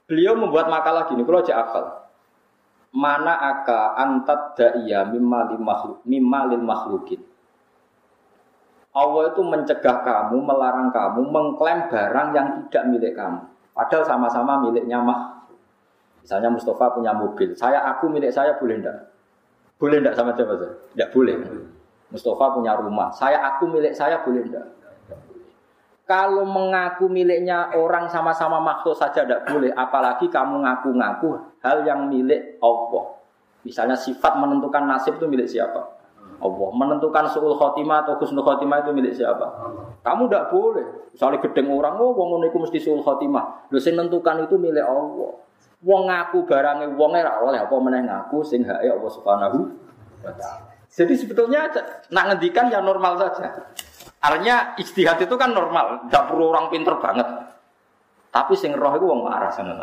[0.06, 1.86] beliau membuat makalah gini, kalau aja akal.
[2.90, 6.02] Mana aka antat da'iyya mimma lil makhluk
[6.66, 7.22] makhlukin.
[8.90, 13.46] Allah itu mencegah kamu, melarang kamu mengklaim barang yang tidak milik kamu.
[13.78, 15.46] Padahal sama-sama miliknya mah.
[16.26, 18.98] Misalnya Mustafa punya mobil, saya aku milik saya boleh enggak?
[19.80, 20.76] Boleh enggak sama siapa saja?
[20.98, 21.36] Enggak boleh.
[22.10, 24.68] Mustafa punya rumah, saya aku milik saya boleh enggak?
[26.10, 32.58] Kalau mengaku miliknya orang sama-sama makhluk saja tidak boleh, apalagi kamu ngaku-ngaku hal yang milik
[32.66, 33.14] Allah.
[33.62, 36.02] Misalnya sifat menentukan nasib itu milik siapa?
[36.42, 39.46] Allah menentukan suul khotimah atau husnul khotimah itu milik siapa?
[40.02, 41.14] Kamu tidak boleh.
[41.14, 43.70] Misalnya gedeng orang, oh wong itu mesti suul khotimah.
[43.70, 45.32] Lu menentukan itu milik Allah.
[45.86, 49.60] Wong ngaku barangnya wong ora oleh apa meneh ngaku sing hak Allah Subhanahu
[50.26, 50.74] wa taala.
[50.90, 51.70] Jadi sebetulnya
[52.10, 53.70] nak ngendikan ya normal saja.
[54.20, 57.28] Artinya istihad itu kan normal, tidak perlu orang pinter banget.
[58.30, 59.74] Tapi sing roh itu wong arah sana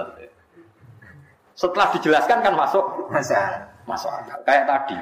[1.56, 2.84] Setelah dijelaskan kan masuk
[3.88, 4.38] masuk akal.
[4.44, 4.96] Kayak tadi,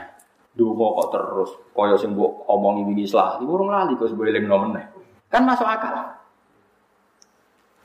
[0.55, 4.47] Dungo kok terus kaya sing mbok omongi wingi salah, iku urung lali kok sebule eling
[4.47, 4.87] meneh.
[5.27, 6.15] Kan masuk akal.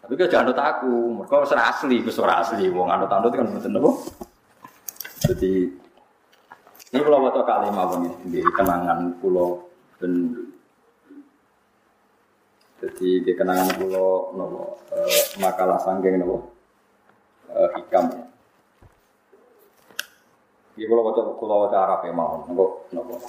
[0.06, 3.92] Tapi kok jangan aku, mereka ora asli, wis ora asli wong anut-anut kan mboten napa.
[5.26, 5.54] Jadi
[6.90, 9.66] ini kalau waktu kali mawon di kenangan pulau
[9.98, 10.34] dan
[12.80, 16.48] Jadi di kenangan pulau nopo eh, makalah sanggeng nopo
[17.52, 18.08] eh, hikam.
[20.80, 23.20] Iki kula waca kula waca Arab ya mau nopo nopo.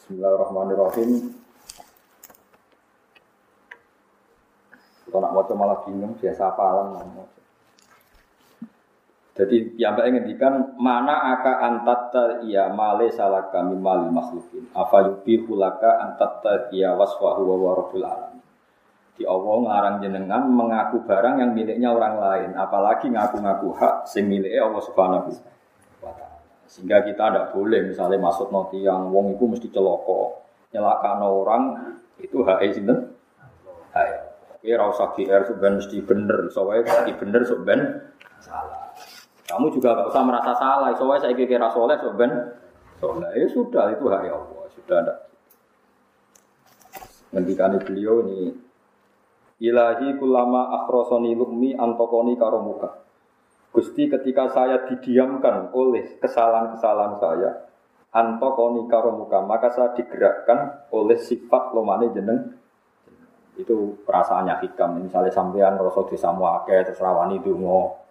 [0.00, 1.36] Bismillahirrahmanirrahim.
[5.12, 7.28] Kalau nak waca malah bingung biasa apalan mau.
[9.32, 14.68] Jadi yang baik ngendikan mana aka antatta iya male salah kami mal makhlukin.
[14.76, 18.44] Apa yubi hulaka antatta iya waswahu wa rabbul alamin.
[19.16, 24.68] Di Allah ngarang jenengan mengaku barang yang miliknya orang lain, apalagi ngaku-ngaku hak sing miliknya
[24.68, 25.32] Allah Subhanahu
[26.04, 26.40] wa taala.
[26.68, 30.44] Sehingga kita tidak boleh misalnya masuk noti yang wong itu mesti celoko,
[30.76, 31.62] nyelakan orang
[32.20, 33.16] itu hak sinten?
[33.96, 34.28] Hak.
[34.60, 37.86] Ya ora usah GR sebenarnya mesti bener, soalnya bener sebenarnya
[38.38, 38.81] salah.
[39.52, 40.88] Kamu juga gak usah merasa salah.
[40.96, 42.56] Soalnya saya kira soleh, soalnya
[42.96, 43.28] soleh.
[43.36, 44.64] Ya sudah, itu hak Allah.
[44.72, 45.14] Sudah ada.
[47.32, 48.52] Ngendikani beliau ini
[49.64, 52.92] Ilahi kulama akhrosoni lukmi antokoni karomuka
[53.72, 57.50] Gusti ketika saya didiamkan oleh kesalahan-kesalahan saya
[58.12, 62.52] Antokoni karomuka Maka saya digerakkan oleh sifat lomane jeneng
[63.56, 68.01] Itu perasaannya hikam Misalnya sampean rasa desa muake Terus rawani dungo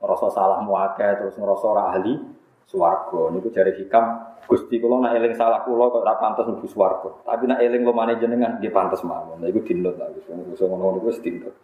[0.00, 2.16] ngerasa salah muake terus ngerasa ora ahli
[2.64, 3.30] swarga.
[3.30, 7.22] Niku jare hikam Gusti kula nak eling salah kula kok ora pantes mlebu swarga.
[7.22, 9.38] Tapi nak eling lumane jenengan nggih pantes mawon.
[9.44, 11.54] Niku dinut lah wis ngono ngono wis dinut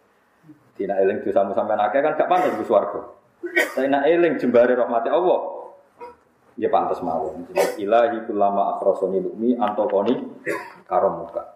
[0.76, 3.00] Tina eling dosamu sampean akeh kan gak pantes mlebu swarga.
[3.74, 5.40] Tapi nak eling jembare rahmati Allah
[6.60, 7.48] ya pantes mawon.
[7.80, 10.14] Ilahi kulama akhrasani lumi antokoni
[10.84, 11.55] karomuka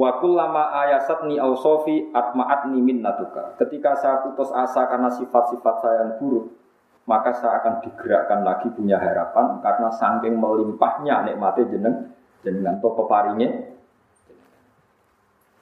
[0.00, 3.52] Wa kullama ayasatni ausofi atma'atni minnatuka.
[3.60, 6.56] Ketika saya putus asa karena sifat-sifat saya yang buruk,
[7.04, 11.96] maka saya akan digerakkan lagi punya harapan karena saking melimpahnya nikmatnya jeneng
[12.40, 13.76] jenengan to peparingnya.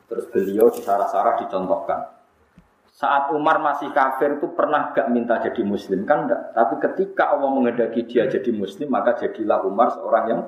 [0.06, 2.14] Terus beliau di sarah-sarah dicontohkan.
[2.94, 6.54] Saat Umar masih kafir itu pernah gak minta jadi muslim kan enggak.
[6.54, 10.40] Tapi ketika Allah mengendaki dia jadi muslim maka jadilah Umar seorang yang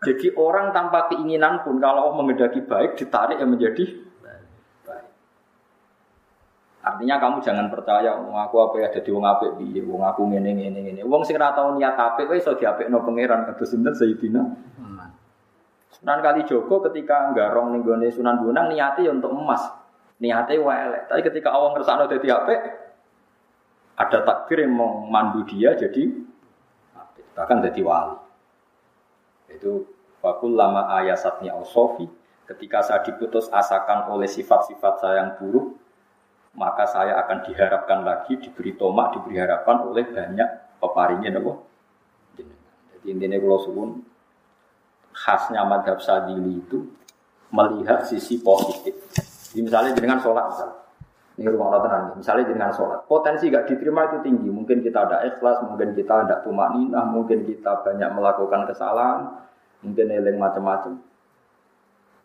[0.00, 3.84] jadi orang tanpa keinginan pun kalau Allah mengendaki baik ditarik yang menjadi
[4.88, 5.06] baik.
[6.80, 10.56] Artinya kamu jangan percaya wong aku apa ya jadi wong apik piye, wong aku ngene
[10.56, 11.00] ngene ngene.
[11.04, 14.42] Wong sing ora tau niat apik kowe iso diapikno pangeran kados sinten Sayyidina.
[16.00, 19.68] Sunan Kali Joko ketika nggarong ning gone Sunan Bonang niate ya untuk emas.
[20.16, 22.60] Niate wae Tapi ketika Allah ngersakno dadi apik
[24.00, 26.08] ada takdir yang mau mandu dia jadi
[27.36, 28.29] bahkan jadi wali.
[29.50, 29.86] Itu
[30.22, 32.06] wakul lama ayasatnya sofi.
[32.46, 35.78] Ketika saya diputus asakan oleh sifat-sifat saya yang buruk,
[36.58, 40.48] maka saya akan diharapkan lagi, diberi tomak, diberi harapan oleh banyak
[40.82, 41.62] peparingnya nopo.
[42.34, 44.02] Jadi intinya kalau
[45.14, 46.90] khasnya madhab sadili itu
[47.54, 48.98] melihat sisi positif.
[49.50, 50.79] Jadi misalnya dengan sholat misalnya.
[51.40, 52.20] Ini rumah tenang.
[52.20, 54.52] Misalnya dengan sholat, potensi gak diterima itu tinggi.
[54.52, 59.40] Mungkin kita ada ikhlas, mungkin kita ada tumak ninah, mungkin kita banyak melakukan kesalahan,
[59.80, 61.00] mungkin eling macam-macam.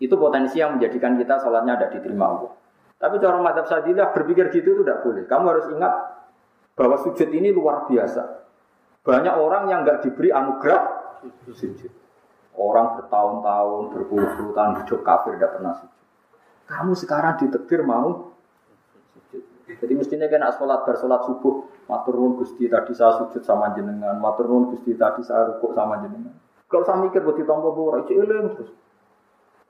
[0.04, 2.52] Itu potensi yang menjadikan kita sholatnya ada diterima Allah.
[3.00, 5.24] Tapi cara madhab sadilah berpikir gitu itu tidak boleh.
[5.24, 5.94] Kamu harus ingat
[6.76, 8.24] bahwa sujud ini luar biasa.
[9.00, 10.84] Banyak orang yang nggak diberi anugerah
[11.56, 11.92] sujud.
[12.60, 16.04] Orang bertahun-tahun, berpuluh-puluh tahun hidup kafir tidak pernah sujud.
[16.68, 18.35] Kamu sekarang ditekdir mau.
[19.66, 24.94] Jadi mestinya kena sholat bersolat subuh, matur gusti tadi saya sujud sama jenengan, matur gusti
[24.94, 26.38] tadi saya rukuk sama jenengan.
[26.70, 28.72] Kalau saya mikir buat ditompo bora, itu eling terus.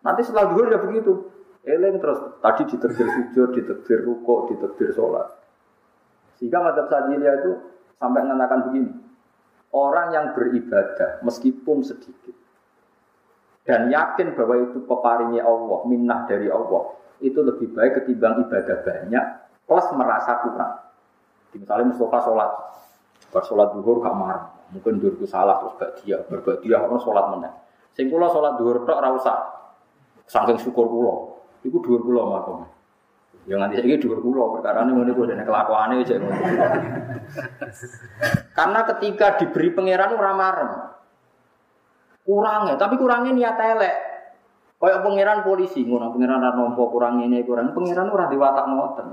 [0.04, 1.14] Nanti setelah dulu ya begitu.
[1.64, 2.20] Eling terus.
[2.44, 5.32] Tadi diterbir sujud, diterbir ruko, diterbir sholat.
[6.36, 7.52] Sehingga madhab sajilya itu
[7.96, 8.92] sampai mengatakan begini.
[9.76, 12.36] Orang yang beribadah meskipun sedikit
[13.66, 19.26] dan yakin bahwa itu peparingnya Allah, minnah dari Allah, itu lebih baik ketimbang ibadah banyak
[19.66, 20.74] plus merasa kurang.
[21.56, 22.52] Misalnya Mustafa sholat,
[23.32, 27.50] bersolat duhur gak marah, Mungkin duhurku salah terus gak dia, berbuat dia orang sholat mana.
[27.94, 29.38] Sing kula sholat duhur tok ora usah.
[30.28, 31.16] Saking syukur kula.
[31.64, 32.68] Iku duhur kula makom.
[33.46, 36.02] Ya nganti saiki dhuwur kula perkara ngene kuwi dene kelakuane.
[38.58, 40.70] Karena ketika diberi pangeran ora marem.
[42.26, 43.96] Kurangnya, tapi kurangnya niat elek.
[44.82, 47.70] Kayak pangeran polisi, ngono pangeran ora nampa kurang ini kurang.
[47.78, 49.08] Pangeran ora diwatak ngoten.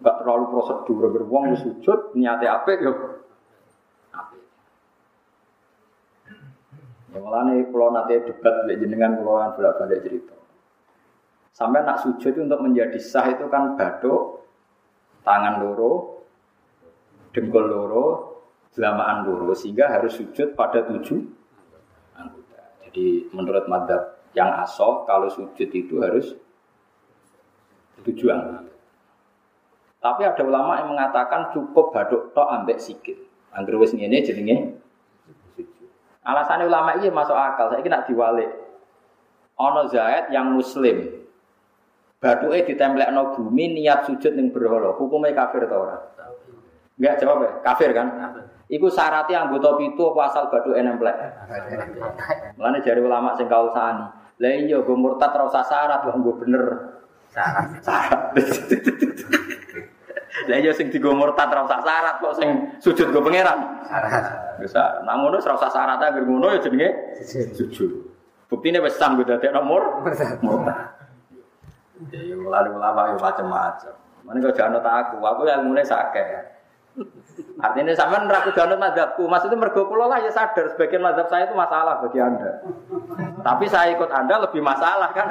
[0.00, 2.92] Enggak terlalu prosedur, wong sujud niate apik yo
[7.10, 10.36] Ya malah nih kalau nanti debat dengan jenengan kalau kan bolak balik cerita.
[11.50, 14.46] Sampai nak sujud itu untuk menjadi sah itu kan baduk,
[15.26, 16.22] tangan loro,
[17.34, 18.06] dengkul loro,
[18.78, 21.18] jelamaan loro, sehingga harus sujud pada tujuh
[22.14, 22.78] anggota.
[22.86, 26.38] Jadi menurut madhab Yang asoh kalau sujud itu harus
[28.06, 28.69] tujuan.
[30.00, 33.20] Tapi ada ulama yang mengatakan cukup baduk tok ambek sikit.
[33.52, 34.56] Angger wis ngene jenenge
[36.20, 37.72] Alasannya ulama ini masuk akal.
[37.72, 38.48] Saya nak diwalik.
[39.56, 41.20] Ono Zaid yang muslim.
[42.20, 42.76] Batuke
[43.12, 44.92] no bumi niat sujud ning berhala.
[44.96, 45.96] Hukumnya kafir atau ora?
[47.00, 47.50] Enggak jawab ya?
[47.64, 48.08] Kafir kan?
[48.68, 51.16] Iku syaratnya anggota pitu apa asal batu enemplek.
[52.60, 54.04] Mulane jari ulama sing kausani.
[54.40, 56.64] Lah iya go murtad ora usah syarat nggo bener.
[57.32, 57.66] Syarat.
[57.80, 58.20] Syarat.
[60.50, 62.50] Lah iya sing digo murtad ora usah syarat kok sing
[62.82, 63.86] sujud go pangeran.
[63.86, 64.24] Syarat.
[64.58, 65.06] Bisa.
[65.06, 66.88] Nah ngono ora usah syarat anggere ngono ya jenenge
[67.54, 68.10] sujud.
[68.50, 70.02] Buktine wis sah go dadi nomor
[70.42, 70.98] murtad.
[72.10, 73.94] Ya mulane ulama yo macam-macam.
[74.26, 76.60] Mana kau jangan aku, aku yang mulai sakit.
[77.60, 81.54] Artinya sama neraku jangan madhabku, maksudnya mergo pulau lah ya sadar sebagian madhab saya itu
[81.54, 82.60] masalah bagi anda.
[83.40, 85.28] Tapi saya ikut anda lebih masalah kan.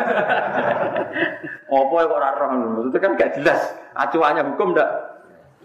[1.73, 3.59] Opo kok ora roh itu kan gak jelas.
[3.93, 4.89] Acuannya hukum ndak?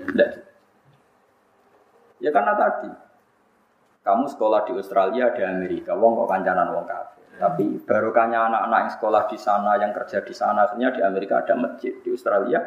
[0.01, 0.31] Ndak.
[2.19, 2.91] Ya karena tadi
[4.05, 7.25] kamu sekolah di Australia di Amerika, wong kok kancanan wong kafir.
[7.35, 11.57] Tapi barokahnya anak-anak yang sekolah di sana, yang kerja di sana, akhirnya di Amerika ada
[11.59, 12.61] masjid, di Australia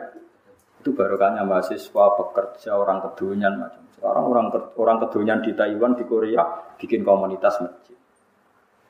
[0.81, 3.83] itu barokahnya mahasiswa, pekerja, orang kedunian macam.
[3.93, 4.47] Sekarang orang
[4.77, 6.41] orang kedunian di Taiwan, di Korea
[6.77, 7.97] bikin komunitas masjid.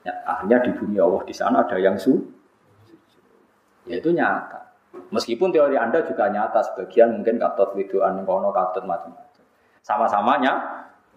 [0.08, 2.16] Ya, akhirnya di bumi Allah di sana ada yang su,
[3.88, 4.67] ya itu nyata.
[5.08, 9.44] Meskipun teori Anda juga nyata, sebagian mungkin katut widuan kono katut macam-macam.
[9.80, 10.54] Sama-samanya,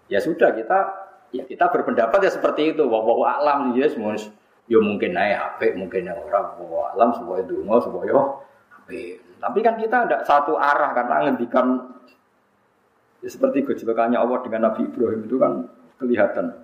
[0.07, 0.79] ya sudah kita
[1.35, 2.87] ya kita berpendapat ya seperti itu.
[2.87, 3.03] Wah,
[3.39, 4.15] alam ya semua
[4.71, 8.15] ya mungkin naik HP, mungkin naik orang, wah alam semuanya dungo, semuanya
[8.79, 9.19] HP.
[9.41, 11.91] Tapi kan kita tidak satu arah karena ngendikan
[13.19, 15.67] ya seperti gejolakannya Allah dengan Nabi Ibrahim itu kan
[15.99, 16.63] kelihatan.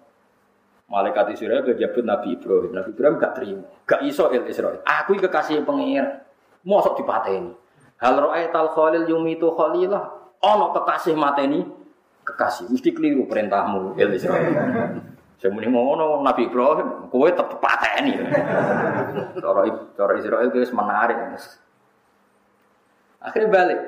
[0.88, 2.72] Malaikat Israel berjabut Nabi Ibrahim.
[2.72, 4.80] Nabi Ibrahim gak terima, gak iso il Israel.
[4.88, 6.24] Aku kekasih pengir,
[6.68, 7.56] mosok dipateni.
[7.98, 8.20] Hal
[8.52, 10.36] tal khalil yumitu khalilah.
[10.44, 11.64] Ono kekasih mateni
[12.28, 12.68] kekasih.
[12.68, 13.96] Mesti keliru perintahmu.
[15.40, 18.20] Saya muni ngono Nabi Ibrahim, kowe tetep pateni.
[19.40, 19.62] Cara
[19.96, 21.18] cara Israel itu menarik.
[23.24, 23.80] Akhirnya balik.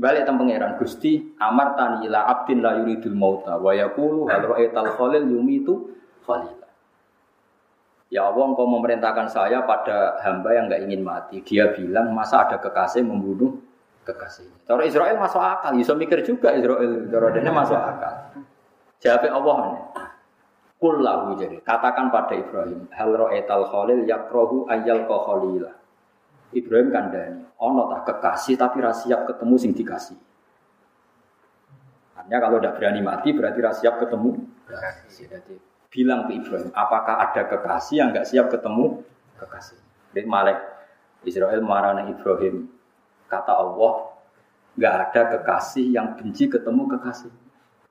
[0.00, 4.96] Balik tentang pangeran Gusti amar tani ila abdin la yuridul mauta wa yaqulu hal ra'aital
[4.96, 5.92] khalil yumitu
[6.24, 6.69] khalila.
[8.10, 11.46] Ya Allah engkau memerintahkan saya pada hamba yang nggak ingin mati.
[11.46, 13.54] Dia bilang masa ada kekasih membunuh
[14.02, 14.66] kekasihnya.
[14.66, 17.06] Cara Israel masuk akal, bisa mikir juga Israel.
[17.06, 18.14] Cara ini masuk akal.
[18.98, 19.56] Jawab Allah.
[20.80, 25.70] Kullahu jadi katakan pada Ibrahim hal ra'aital khalil yakrohu ayyal khalila.
[26.50, 30.18] Ibrahim kandani, ono tak kekasih tapi rasiap ketemu sing dikasih.
[32.18, 34.40] Artinya kalau tidak berani mati berarti rasiap ketemu.
[35.06, 39.02] Jadi bilang ke Ibrahim, apakah ada kekasih yang nggak siap ketemu
[39.42, 39.78] kekasih?
[40.14, 40.58] Jadi Malek
[41.26, 42.70] Israel marah Ibrahim,
[43.26, 44.14] kata Allah,
[44.78, 47.30] nggak ada kekasih yang benci ketemu kekasih.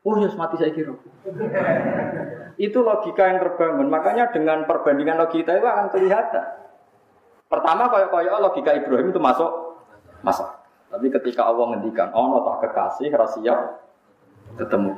[0.07, 0.95] Oh ya mati saya kira.
[2.55, 3.91] itu logika yang terbangun.
[3.91, 6.45] Makanya dengan perbandingan logika itu akan kelihatan.
[7.51, 9.51] Pertama kayak kayak logika Ibrahim itu masuk
[10.23, 10.47] masuk.
[10.89, 13.55] Tapi ketika Allah ngendikan, oh tak kekasih rahasia
[14.57, 14.97] ketemu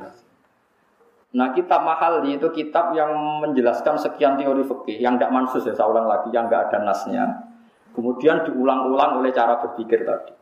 [1.32, 5.88] Nah kitab mahal itu kitab yang menjelaskan sekian teori fikih yang tidak mansus ya saya
[5.88, 7.24] ulang lagi yang nggak ada nasnya.
[7.92, 10.32] Kemudian diulang-ulang oleh cara berpikir tadi.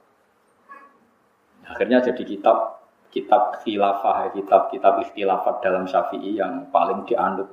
[1.67, 7.51] Akhirnya jadi kitab kitab khilafah, kitab-kitab ikhtilafat dalam syafi'i yang paling dianut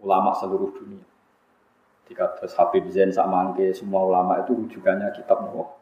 [0.00, 1.04] ulama seluruh dunia.
[2.08, 5.72] Jika terus Habib Zain Samangke semua ulama itu rujukannya kitab Nawawi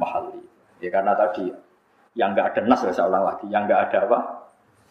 [0.00, 0.40] Mahali.
[0.80, 1.52] Ya karena tadi
[2.16, 4.18] yang nggak ada nas ya saya ulang lagi, yang nggak ada apa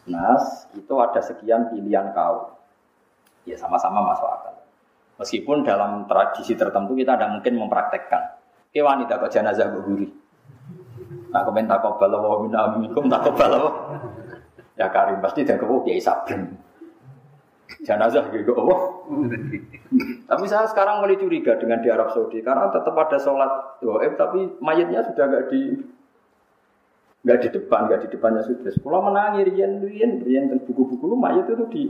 [0.08, 2.56] nas itu ada sekian pilihan kau.
[3.44, 4.54] Ya sama-sama masuk akal.
[5.20, 8.40] Meskipun dalam tradisi tertentu kita tidak mungkin mempraktekkan.
[8.70, 10.06] Ke wanita kok jenazah guri.
[11.30, 13.98] Nah, komentar kau balau wa minna minkum tak balau.
[14.78, 16.56] Ya Karim pasti dan kau kiai sabrem
[17.80, 18.76] jenazah gitu apa?
[20.30, 23.82] tapi saya sekarang mulai curiga dengan di Arab Saudi karena tetap ada sholat
[24.18, 25.60] tapi mayatnya sudah nggak di
[27.20, 31.44] nggak di depan nggak di depannya sudah sekolah menangis rian rian rian dan buku-buku mayat
[31.52, 31.84] itu di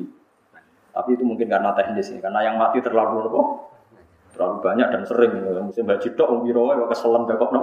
[0.90, 3.42] tapi itu mungkin karena teknis ya karena yang mati terlalu apa?
[4.34, 5.32] Terlalu banyak dan sering.
[5.62, 7.62] Musim umi rawa keselam kok no